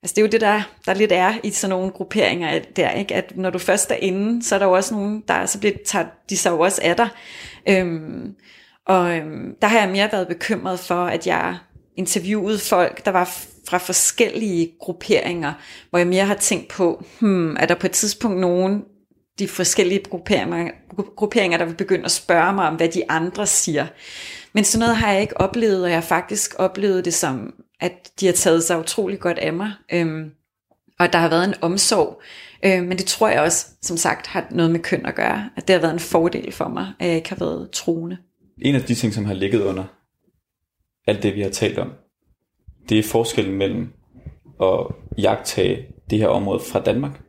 altså 0.04 0.14
det 0.16 0.18
er 0.18 0.26
jo 0.26 0.32
det, 0.32 0.42
der, 0.42 0.62
der 0.86 0.94
lidt 0.94 1.12
er 1.12 1.34
i 1.44 1.52
sådan 1.52 1.70
nogle 1.70 1.92
grupperinger 1.92 2.60
der, 2.76 2.92
ikke? 2.92 3.16
at 3.16 3.38
når 3.38 3.50
du 3.50 3.60
først 3.60 3.92
er 3.92 3.96
inde, 3.96 4.44
så 4.44 4.56
er 4.56 4.60
der 4.60 4.66
jo 4.66 4.72
også 4.72 4.94
nogen, 4.94 5.24
der 5.28 5.46
så 5.46 5.60
bliver, 5.60 5.74
tager 5.86 6.06
de 6.30 6.38
sig 6.38 6.52
jo 6.52 6.60
også 6.60 6.82
af 6.84 6.96
dig. 6.96 7.10
Øhm, 7.70 8.36
og 8.86 9.18
øhm, 9.18 9.56
der 9.62 9.68
har 9.68 9.80
jeg 9.80 9.90
mere 9.90 10.10
været 10.12 10.28
bekymret 10.28 10.80
for, 10.80 11.06
at 11.06 11.28
jeg 11.28 11.58
interviewede 11.98 12.60
folk, 12.60 13.06
der 13.06 13.12
var 13.12 13.36
fra 13.70 13.78
forskellige 13.78 14.72
grupperinger, 14.80 15.54
hvor 15.90 16.00
jeg 16.00 16.08
mere 16.08 16.26
har 16.26 16.36
tænkt 16.36 16.68
på, 16.68 17.04
hmm, 17.20 17.56
er 17.56 17.66
der 17.66 17.76
på 17.76 17.88
et 17.88 17.92
tidspunkt 17.92 18.40
nogen, 18.40 18.84
de 19.40 19.48
forskellige 19.48 20.04
grupperinger, 20.04 20.72
grupperinger, 21.16 21.58
der 21.58 21.66
vil 21.66 21.76
begynde 21.76 22.06
at 22.06 22.12
spørge 22.12 22.54
mig 22.54 22.68
om, 22.68 22.76
hvad 22.76 22.90
de 22.90 23.12
andre 23.12 23.48
siger. 23.48 23.88
Men 24.54 24.64
sådan 24.64 24.80
noget 24.80 24.96
har 24.96 25.12
jeg 25.12 25.22
ikke 25.22 25.42
oplevet, 25.42 25.84
og 25.84 25.90
jeg 25.90 25.98
har 25.98 26.02
faktisk 26.02 26.56
oplevet 26.58 27.06
det 27.06 27.14
som, 27.14 27.54
at 27.80 28.12
de 28.20 28.26
har 28.26 28.34
taget 28.34 28.64
sig 28.64 28.80
utrolig 28.80 29.20
godt 29.20 29.38
af 29.38 29.54
mig, 29.54 29.72
øhm, 29.94 30.32
og 31.00 31.06
at 31.06 31.14
der 31.14 31.20
har 31.20 31.30
været 31.30 31.48
en 31.48 31.54
omsorg. 31.62 32.22
Øh, 32.66 32.84
men 32.84 32.98
det 32.98 33.06
tror 33.06 33.30
jeg 33.30 33.42
også, 33.42 33.68
som 33.82 33.98
sagt, 33.98 34.28
har 34.28 34.48
noget 34.52 34.72
med 34.72 34.80
køn 34.80 35.06
at 35.06 35.16
gøre, 35.16 35.50
at 35.58 35.68
det 35.68 35.74
har 35.74 35.82
været 35.82 35.94
en 35.94 36.00
fordel 36.00 36.52
for 36.52 36.68
mig, 36.68 36.94
at 37.00 37.08
jeg 37.08 37.16
ikke 37.16 37.30
har 37.30 37.36
været 37.40 37.72
troende. 37.72 38.18
En 38.62 38.76
af 38.76 38.82
de 38.82 38.96
ting, 38.96 39.14
som 39.14 39.26
har 39.26 39.34
ligget 39.34 39.62
under 39.62 39.84
alt 41.08 41.24
det, 41.24 41.36
vi 41.36 41.42
har 41.42 41.50
talt 41.50 41.78
om, 41.78 41.94
det 42.90 43.00
er 43.00 43.04
forskellen 43.04 43.56
mellem 43.56 43.94
at 44.62 44.88
jagtage 45.18 45.88
det 46.10 46.18
her 46.18 46.28
område 46.28 46.60
fra 46.72 46.82
Danmark, 46.82 47.22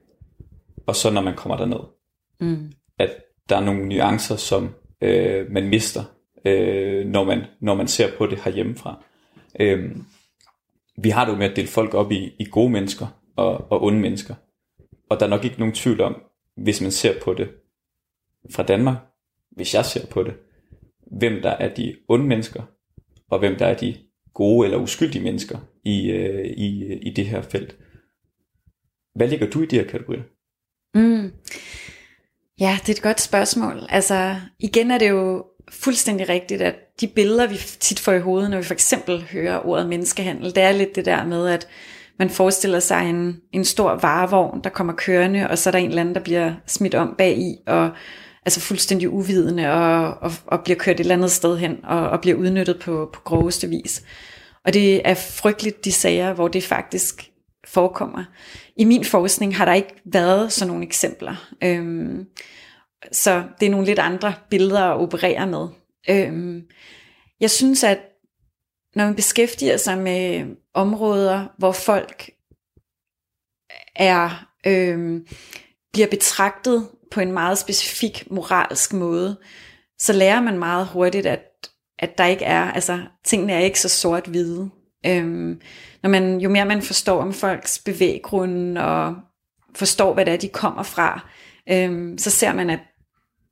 og 0.86 0.96
så 0.96 1.10
når 1.10 1.20
man 1.20 1.36
kommer 1.36 1.56
derned. 1.56 1.99
Mm. 2.40 2.72
At 2.98 3.10
der 3.48 3.56
er 3.56 3.64
nogle 3.64 3.88
nuancer, 3.88 4.36
som 4.36 4.74
øh, 5.00 5.50
man 5.50 5.68
mister, 5.68 6.04
øh, 6.44 7.06
når, 7.06 7.24
man, 7.24 7.44
når 7.60 7.74
man 7.74 7.88
ser 7.88 8.16
på 8.18 8.26
det 8.26 8.38
herhjemmefra. 8.44 9.04
Øh, 9.60 9.96
vi 11.02 11.08
har 11.08 11.24
det 11.24 11.32
jo 11.32 11.38
med 11.38 11.50
at 11.50 11.56
dele 11.56 11.68
folk 11.68 11.94
op 11.94 12.12
i, 12.12 12.32
i 12.38 12.44
gode 12.50 12.70
mennesker 12.70 13.06
og, 13.36 13.72
og 13.72 13.82
onde 13.82 14.00
mennesker. 14.00 14.34
Og 15.10 15.20
der 15.20 15.26
er 15.26 15.30
nok 15.30 15.44
ikke 15.44 15.58
nogen 15.58 15.74
tvivl 15.74 16.00
om, 16.00 16.22
hvis 16.56 16.80
man 16.80 16.90
ser 16.90 17.20
på 17.24 17.34
det 17.34 17.48
fra 18.54 18.62
Danmark, 18.62 18.96
hvis 19.50 19.74
jeg 19.74 19.84
ser 19.84 20.06
på 20.06 20.22
det, 20.22 20.34
hvem 21.06 21.42
der 21.42 21.50
er 21.50 21.74
de 21.74 21.96
onde 22.08 22.26
mennesker, 22.26 22.62
og 23.30 23.38
hvem 23.38 23.56
der 23.56 23.66
er 23.66 23.76
de 23.76 23.96
gode 24.34 24.66
eller 24.66 24.78
uskyldige 24.78 25.22
mennesker 25.22 25.58
i, 25.84 26.10
øh, 26.10 26.46
i, 26.46 26.94
i 26.94 27.10
det 27.10 27.26
her 27.26 27.42
felt. 27.42 27.76
Hvad 29.14 29.28
ligger 29.28 29.50
du 29.50 29.62
i 29.62 29.66
de 29.66 29.76
her 29.76 29.86
kategorier? 29.86 30.22
Mm. 30.94 31.32
Ja, 32.60 32.78
det 32.80 32.88
er 32.88 32.96
et 32.96 33.02
godt 33.02 33.20
spørgsmål. 33.20 33.86
Altså, 33.88 34.36
igen 34.58 34.90
er 34.90 34.98
det 34.98 35.10
jo 35.10 35.44
fuldstændig 35.70 36.28
rigtigt, 36.28 36.62
at 36.62 36.74
de 37.00 37.06
billeder, 37.06 37.46
vi 37.46 37.56
tit 37.80 38.00
får 38.00 38.12
i 38.12 38.20
hovedet, 38.20 38.50
når 38.50 38.58
vi 38.58 38.64
for 38.64 38.74
eksempel 38.74 39.22
hører 39.32 39.66
ordet 39.66 39.88
menneskehandel, 39.88 40.54
det 40.54 40.62
er 40.62 40.72
lidt 40.72 40.96
det 40.96 41.04
der 41.04 41.24
med, 41.24 41.48
at 41.48 41.68
man 42.18 42.30
forestiller 42.30 42.80
sig 42.80 43.10
en, 43.10 43.36
en 43.52 43.64
stor 43.64 43.94
varevogn, 43.94 44.60
der 44.64 44.70
kommer 44.70 44.92
kørende, 44.92 45.50
og 45.50 45.58
så 45.58 45.70
er 45.70 45.72
der 45.72 45.78
en 45.78 45.88
eller 45.88 46.00
anden, 46.00 46.14
der 46.14 46.20
bliver 46.20 46.52
smidt 46.66 46.94
om 46.94 47.14
bag 47.18 47.38
i, 47.38 47.56
og 47.66 47.90
altså 48.44 48.60
fuldstændig 48.60 49.10
uvidende, 49.10 49.72
og, 49.72 50.14
og, 50.20 50.32
og 50.46 50.60
bliver 50.64 50.78
kørt 50.78 50.94
et 50.96 51.00
eller 51.00 51.14
andet 51.14 51.30
sted 51.30 51.58
hen, 51.58 51.76
og, 51.84 52.10
og 52.10 52.20
bliver 52.20 52.36
udnyttet 52.36 52.80
på, 52.80 53.10
på 53.12 53.20
groveste 53.24 53.68
vis. 53.68 54.02
Og 54.64 54.74
det 54.74 55.08
er 55.08 55.14
frygteligt 55.14 55.84
de 55.84 55.92
sager, 55.92 56.32
hvor 56.32 56.48
det 56.48 56.64
faktisk 56.64 57.29
forekommer. 57.64 58.24
I 58.76 58.84
min 58.84 59.04
forskning 59.04 59.56
har 59.56 59.64
der 59.64 59.72
ikke 59.72 59.94
været 60.04 60.52
sådan 60.52 60.68
nogle 60.68 60.86
eksempler. 60.86 61.50
Øhm, 61.62 62.26
så 63.12 63.44
det 63.60 63.66
er 63.66 63.70
nogle 63.70 63.86
lidt 63.86 63.98
andre 63.98 64.34
billeder 64.50 64.82
at 64.82 65.00
operere 65.00 65.46
med. 65.46 65.68
Øhm, 66.10 66.62
jeg 67.40 67.50
synes, 67.50 67.84
at 67.84 67.98
når 68.94 69.04
man 69.04 69.14
beskæftiger 69.14 69.76
sig 69.76 69.98
med 69.98 70.44
områder, 70.74 71.46
hvor 71.58 71.72
folk 71.72 72.30
er 73.96 74.46
øhm, 74.66 75.26
bliver 75.92 76.08
betragtet 76.08 76.88
på 77.10 77.20
en 77.20 77.32
meget 77.32 77.58
specifik 77.58 78.30
moralsk 78.30 78.92
måde, 78.92 79.38
så 79.98 80.12
lærer 80.12 80.40
man 80.40 80.58
meget 80.58 80.86
hurtigt, 80.86 81.26
at, 81.26 81.70
at 81.98 82.18
der 82.18 82.24
ikke 82.24 82.44
er, 82.44 82.72
altså 82.72 83.00
tingene 83.24 83.52
er 83.52 83.58
ikke 83.58 83.80
så 83.80 83.88
sort-hvide. 83.88 84.70
Øhm, 85.06 85.60
når 86.02 86.10
man, 86.10 86.40
jo 86.40 86.48
mere 86.48 86.64
man 86.64 86.82
forstår 86.82 87.20
om 87.20 87.32
folks 87.32 87.78
bevæggrunde 87.78 88.80
og 88.84 89.16
forstår, 89.74 90.14
hvad 90.14 90.24
det 90.24 90.34
er, 90.34 90.38
de 90.38 90.48
kommer 90.48 90.82
fra, 90.82 91.28
øhm, 91.70 92.18
så 92.18 92.30
ser 92.30 92.52
man, 92.52 92.70
at, 92.70 92.80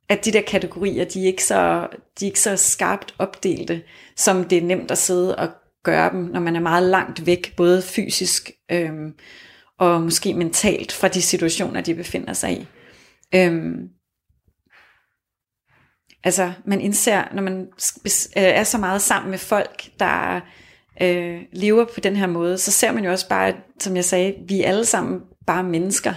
at 0.09 0.25
de 0.25 0.31
der 0.31 0.41
kategorier, 0.41 1.05
de 1.05 1.21
er, 1.21 1.27
ikke 1.27 1.43
så, 1.43 1.87
de 2.19 2.25
er 2.25 2.29
ikke 2.29 2.39
så 2.39 2.55
skarpt 2.55 3.15
opdelte, 3.17 3.81
som 4.15 4.43
det 4.43 4.57
er 4.57 4.61
nemt 4.61 4.91
at 4.91 4.97
sidde 4.97 5.35
og 5.35 5.49
gøre 5.83 6.11
dem, 6.11 6.19
når 6.19 6.39
man 6.39 6.55
er 6.55 6.59
meget 6.59 6.83
langt 6.83 7.25
væk, 7.25 7.53
både 7.57 7.81
fysisk 7.81 8.51
øhm, 8.71 9.13
og 9.77 10.01
måske 10.01 10.33
mentalt 10.33 10.91
fra 10.91 11.07
de 11.07 11.21
situationer, 11.21 11.81
de 11.81 11.95
befinder 11.95 12.33
sig 12.33 12.51
i. 12.51 12.67
Øhm, 13.35 13.89
altså 16.23 16.53
man 16.65 16.81
indser, 16.81 17.23
når 17.33 17.41
man 17.41 17.67
øh, 18.05 18.43
er 18.43 18.63
så 18.63 18.77
meget 18.77 19.01
sammen 19.01 19.31
med 19.31 19.39
folk, 19.39 19.89
der 19.99 20.41
øh, 21.01 21.41
lever 21.53 21.85
på 21.85 21.99
den 21.99 22.15
her 22.15 22.27
måde, 22.27 22.57
så 22.57 22.71
ser 22.71 22.91
man 22.91 23.03
jo 23.03 23.11
også 23.11 23.29
bare, 23.29 23.53
som 23.79 23.95
jeg 23.95 24.05
sagde, 24.05 24.35
vi 24.47 24.61
er 24.61 24.67
alle 24.67 24.85
sammen 24.85 25.21
bare 25.47 25.63
mennesker. 25.63 26.13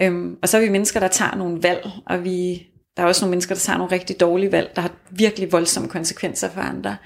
Øhm, 0.00 0.38
og 0.42 0.48
så 0.48 0.56
er 0.56 0.60
vi 0.60 0.68
mennesker, 0.68 1.00
der 1.00 1.08
tager 1.08 1.34
nogle 1.34 1.62
valg, 1.62 1.90
og 2.06 2.24
vi, 2.24 2.66
der 2.96 3.02
er 3.02 3.06
også 3.06 3.24
nogle 3.24 3.30
mennesker, 3.30 3.54
der 3.54 3.60
tager 3.60 3.78
nogle 3.78 3.92
rigtig 3.92 4.20
dårlige 4.20 4.52
valg, 4.52 4.72
der 4.76 4.82
har 4.82 4.92
virkelig 5.10 5.52
voldsomme 5.52 5.88
konsekvenser 5.88 6.50
for 6.50 6.60
andre. 6.60 6.96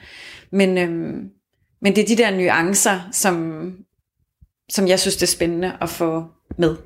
Men, 0.51 0.79
øhm, 0.79 1.31
men 1.81 1.97
det 1.97 2.03
er 2.03 2.17
de 2.17 2.23
der 2.23 2.31
nuancer, 2.31 3.09
som, 3.13 3.77
som 4.71 4.89
jeg 4.89 5.01
synes, 5.01 5.17
det 5.17 5.23
er 5.23 5.37
spændende 5.37 5.77
at 5.81 5.89
få 5.89 6.25
med. 6.59 6.77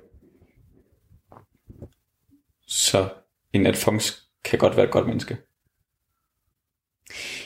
Så 2.66 3.09
en 3.53 3.66
Alfons 3.66 4.22
kan 4.45 4.59
godt 4.59 4.76
være 4.76 4.87
et 4.87 4.93
godt 4.93 5.07
menneske? 5.07 5.37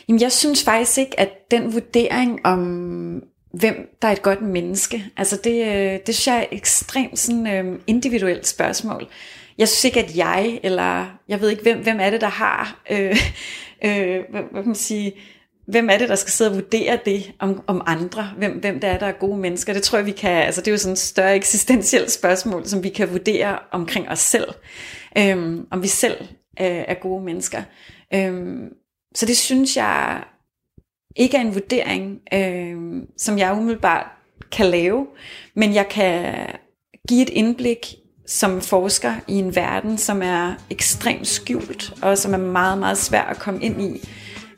Jamen, 0.08 0.20
jeg 0.20 0.32
synes 0.32 0.64
faktisk 0.64 0.98
ikke, 0.98 1.20
at 1.20 1.50
den 1.50 1.72
vurdering 1.72 2.46
om, 2.46 3.22
hvem 3.52 3.96
der 4.02 4.08
er 4.08 4.12
et 4.12 4.22
godt 4.22 4.42
menneske, 4.42 5.04
altså 5.16 5.40
det, 5.44 5.66
øh, 5.66 5.98
det 6.06 6.14
synes 6.14 6.26
jeg 6.26 6.36
er 6.36 6.42
et 6.42 6.58
ekstremt 6.58 7.18
sådan, 7.18 7.46
øh, 7.46 7.78
individuelt 7.86 8.46
spørgsmål. 8.46 9.08
Jeg 9.58 9.68
synes 9.68 9.84
ikke, 9.84 10.00
at 10.00 10.16
jeg, 10.16 10.60
eller 10.62 11.06
jeg 11.28 11.40
ved 11.40 11.50
ikke, 11.50 11.62
hvem, 11.62 11.82
hvem 11.82 12.00
er 12.00 12.10
det, 12.10 12.20
der 12.20 12.28
har, 12.28 12.82
øh, 12.90 13.16
øh, 13.84 14.20
hvad, 14.30 14.42
hvad 14.50 14.62
kan 14.62 14.66
man 14.66 14.74
sige, 14.74 15.12
hvem 15.66 15.90
er 15.90 15.98
det, 15.98 16.08
der 16.08 16.14
skal 16.14 16.30
sidde 16.30 16.50
og 16.50 16.54
vurdere 16.54 16.98
det 17.04 17.32
om, 17.38 17.62
om 17.66 17.82
andre? 17.86 18.30
Hvem, 18.38 18.52
hvem 18.52 18.80
det 18.80 18.90
er, 18.90 18.98
der 18.98 19.06
er 19.06 19.12
gode 19.12 19.38
mennesker? 19.38 19.72
Det 19.72 19.82
tror 19.82 19.98
jeg, 19.98 20.06
vi 20.06 20.12
kan, 20.12 20.30
altså 20.30 20.60
det 20.60 20.68
er 20.68 20.72
jo 20.72 20.78
sådan 20.78 20.92
et 20.92 20.98
større 20.98 21.36
eksistentielt 21.36 22.10
spørgsmål, 22.10 22.66
som 22.66 22.82
vi 22.82 22.88
kan 22.88 23.10
vurdere 23.10 23.58
omkring 23.70 24.08
os 24.08 24.18
selv. 24.18 24.48
Øhm, 25.18 25.66
om 25.70 25.82
vi 25.82 25.88
selv 25.88 26.20
øh, 26.60 26.84
er 26.88 26.94
gode 26.94 27.24
mennesker. 27.24 27.62
Øhm, 28.14 28.68
så 29.14 29.26
det 29.26 29.36
synes 29.36 29.76
jeg 29.76 30.22
ikke 31.16 31.36
er 31.36 31.40
en 31.40 31.54
vurdering, 31.54 32.20
øh, 32.34 33.02
som 33.16 33.38
jeg 33.38 33.52
umiddelbart 33.52 34.06
kan 34.52 34.66
lave, 34.66 35.06
men 35.54 35.74
jeg 35.74 35.88
kan 35.88 36.34
give 37.08 37.22
et 37.22 37.28
indblik, 37.28 37.94
som 38.26 38.60
forsker 38.60 39.14
i 39.28 39.34
en 39.34 39.56
verden, 39.56 39.98
som 39.98 40.22
er 40.22 40.54
ekstremt 40.70 41.26
skjult, 41.26 41.92
og 42.02 42.18
som 42.18 42.34
er 42.34 42.38
meget, 42.38 42.78
meget 42.78 42.98
svær 42.98 43.22
at 43.22 43.38
komme 43.38 43.62
ind 43.62 43.82
i. 43.82 44.08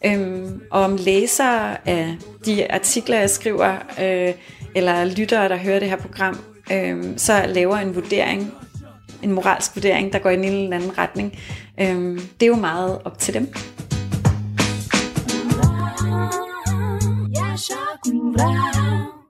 Øhm, 0.06 0.60
og 0.70 0.80
om 0.80 0.96
læsere 0.96 1.88
af 1.88 2.16
de 2.46 2.72
artikler, 2.72 3.18
jeg 3.18 3.30
skriver, 3.30 3.76
øh, 4.00 4.34
eller 4.74 5.04
lyttere, 5.04 5.48
der 5.48 5.56
hører 5.56 5.78
det 5.78 5.88
her 5.88 5.96
program, 5.96 6.38
øh, 6.72 7.04
så 7.16 7.44
laver 7.48 7.76
en 7.76 7.94
vurdering, 7.94 8.54
en 9.22 9.32
moralsk 9.32 9.76
vurdering, 9.76 10.12
der 10.12 10.18
går 10.18 10.30
i 10.30 10.34
en 10.34 10.44
eller 10.44 10.76
anden 10.76 10.98
retning. 10.98 11.38
Øh, 11.80 12.20
det 12.40 12.42
er 12.42 12.46
jo 12.46 12.56
meget 12.56 12.98
op 13.04 13.18
til 13.18 13.34
dem. 13.34 13.54
Coimbra. 18.02 19.21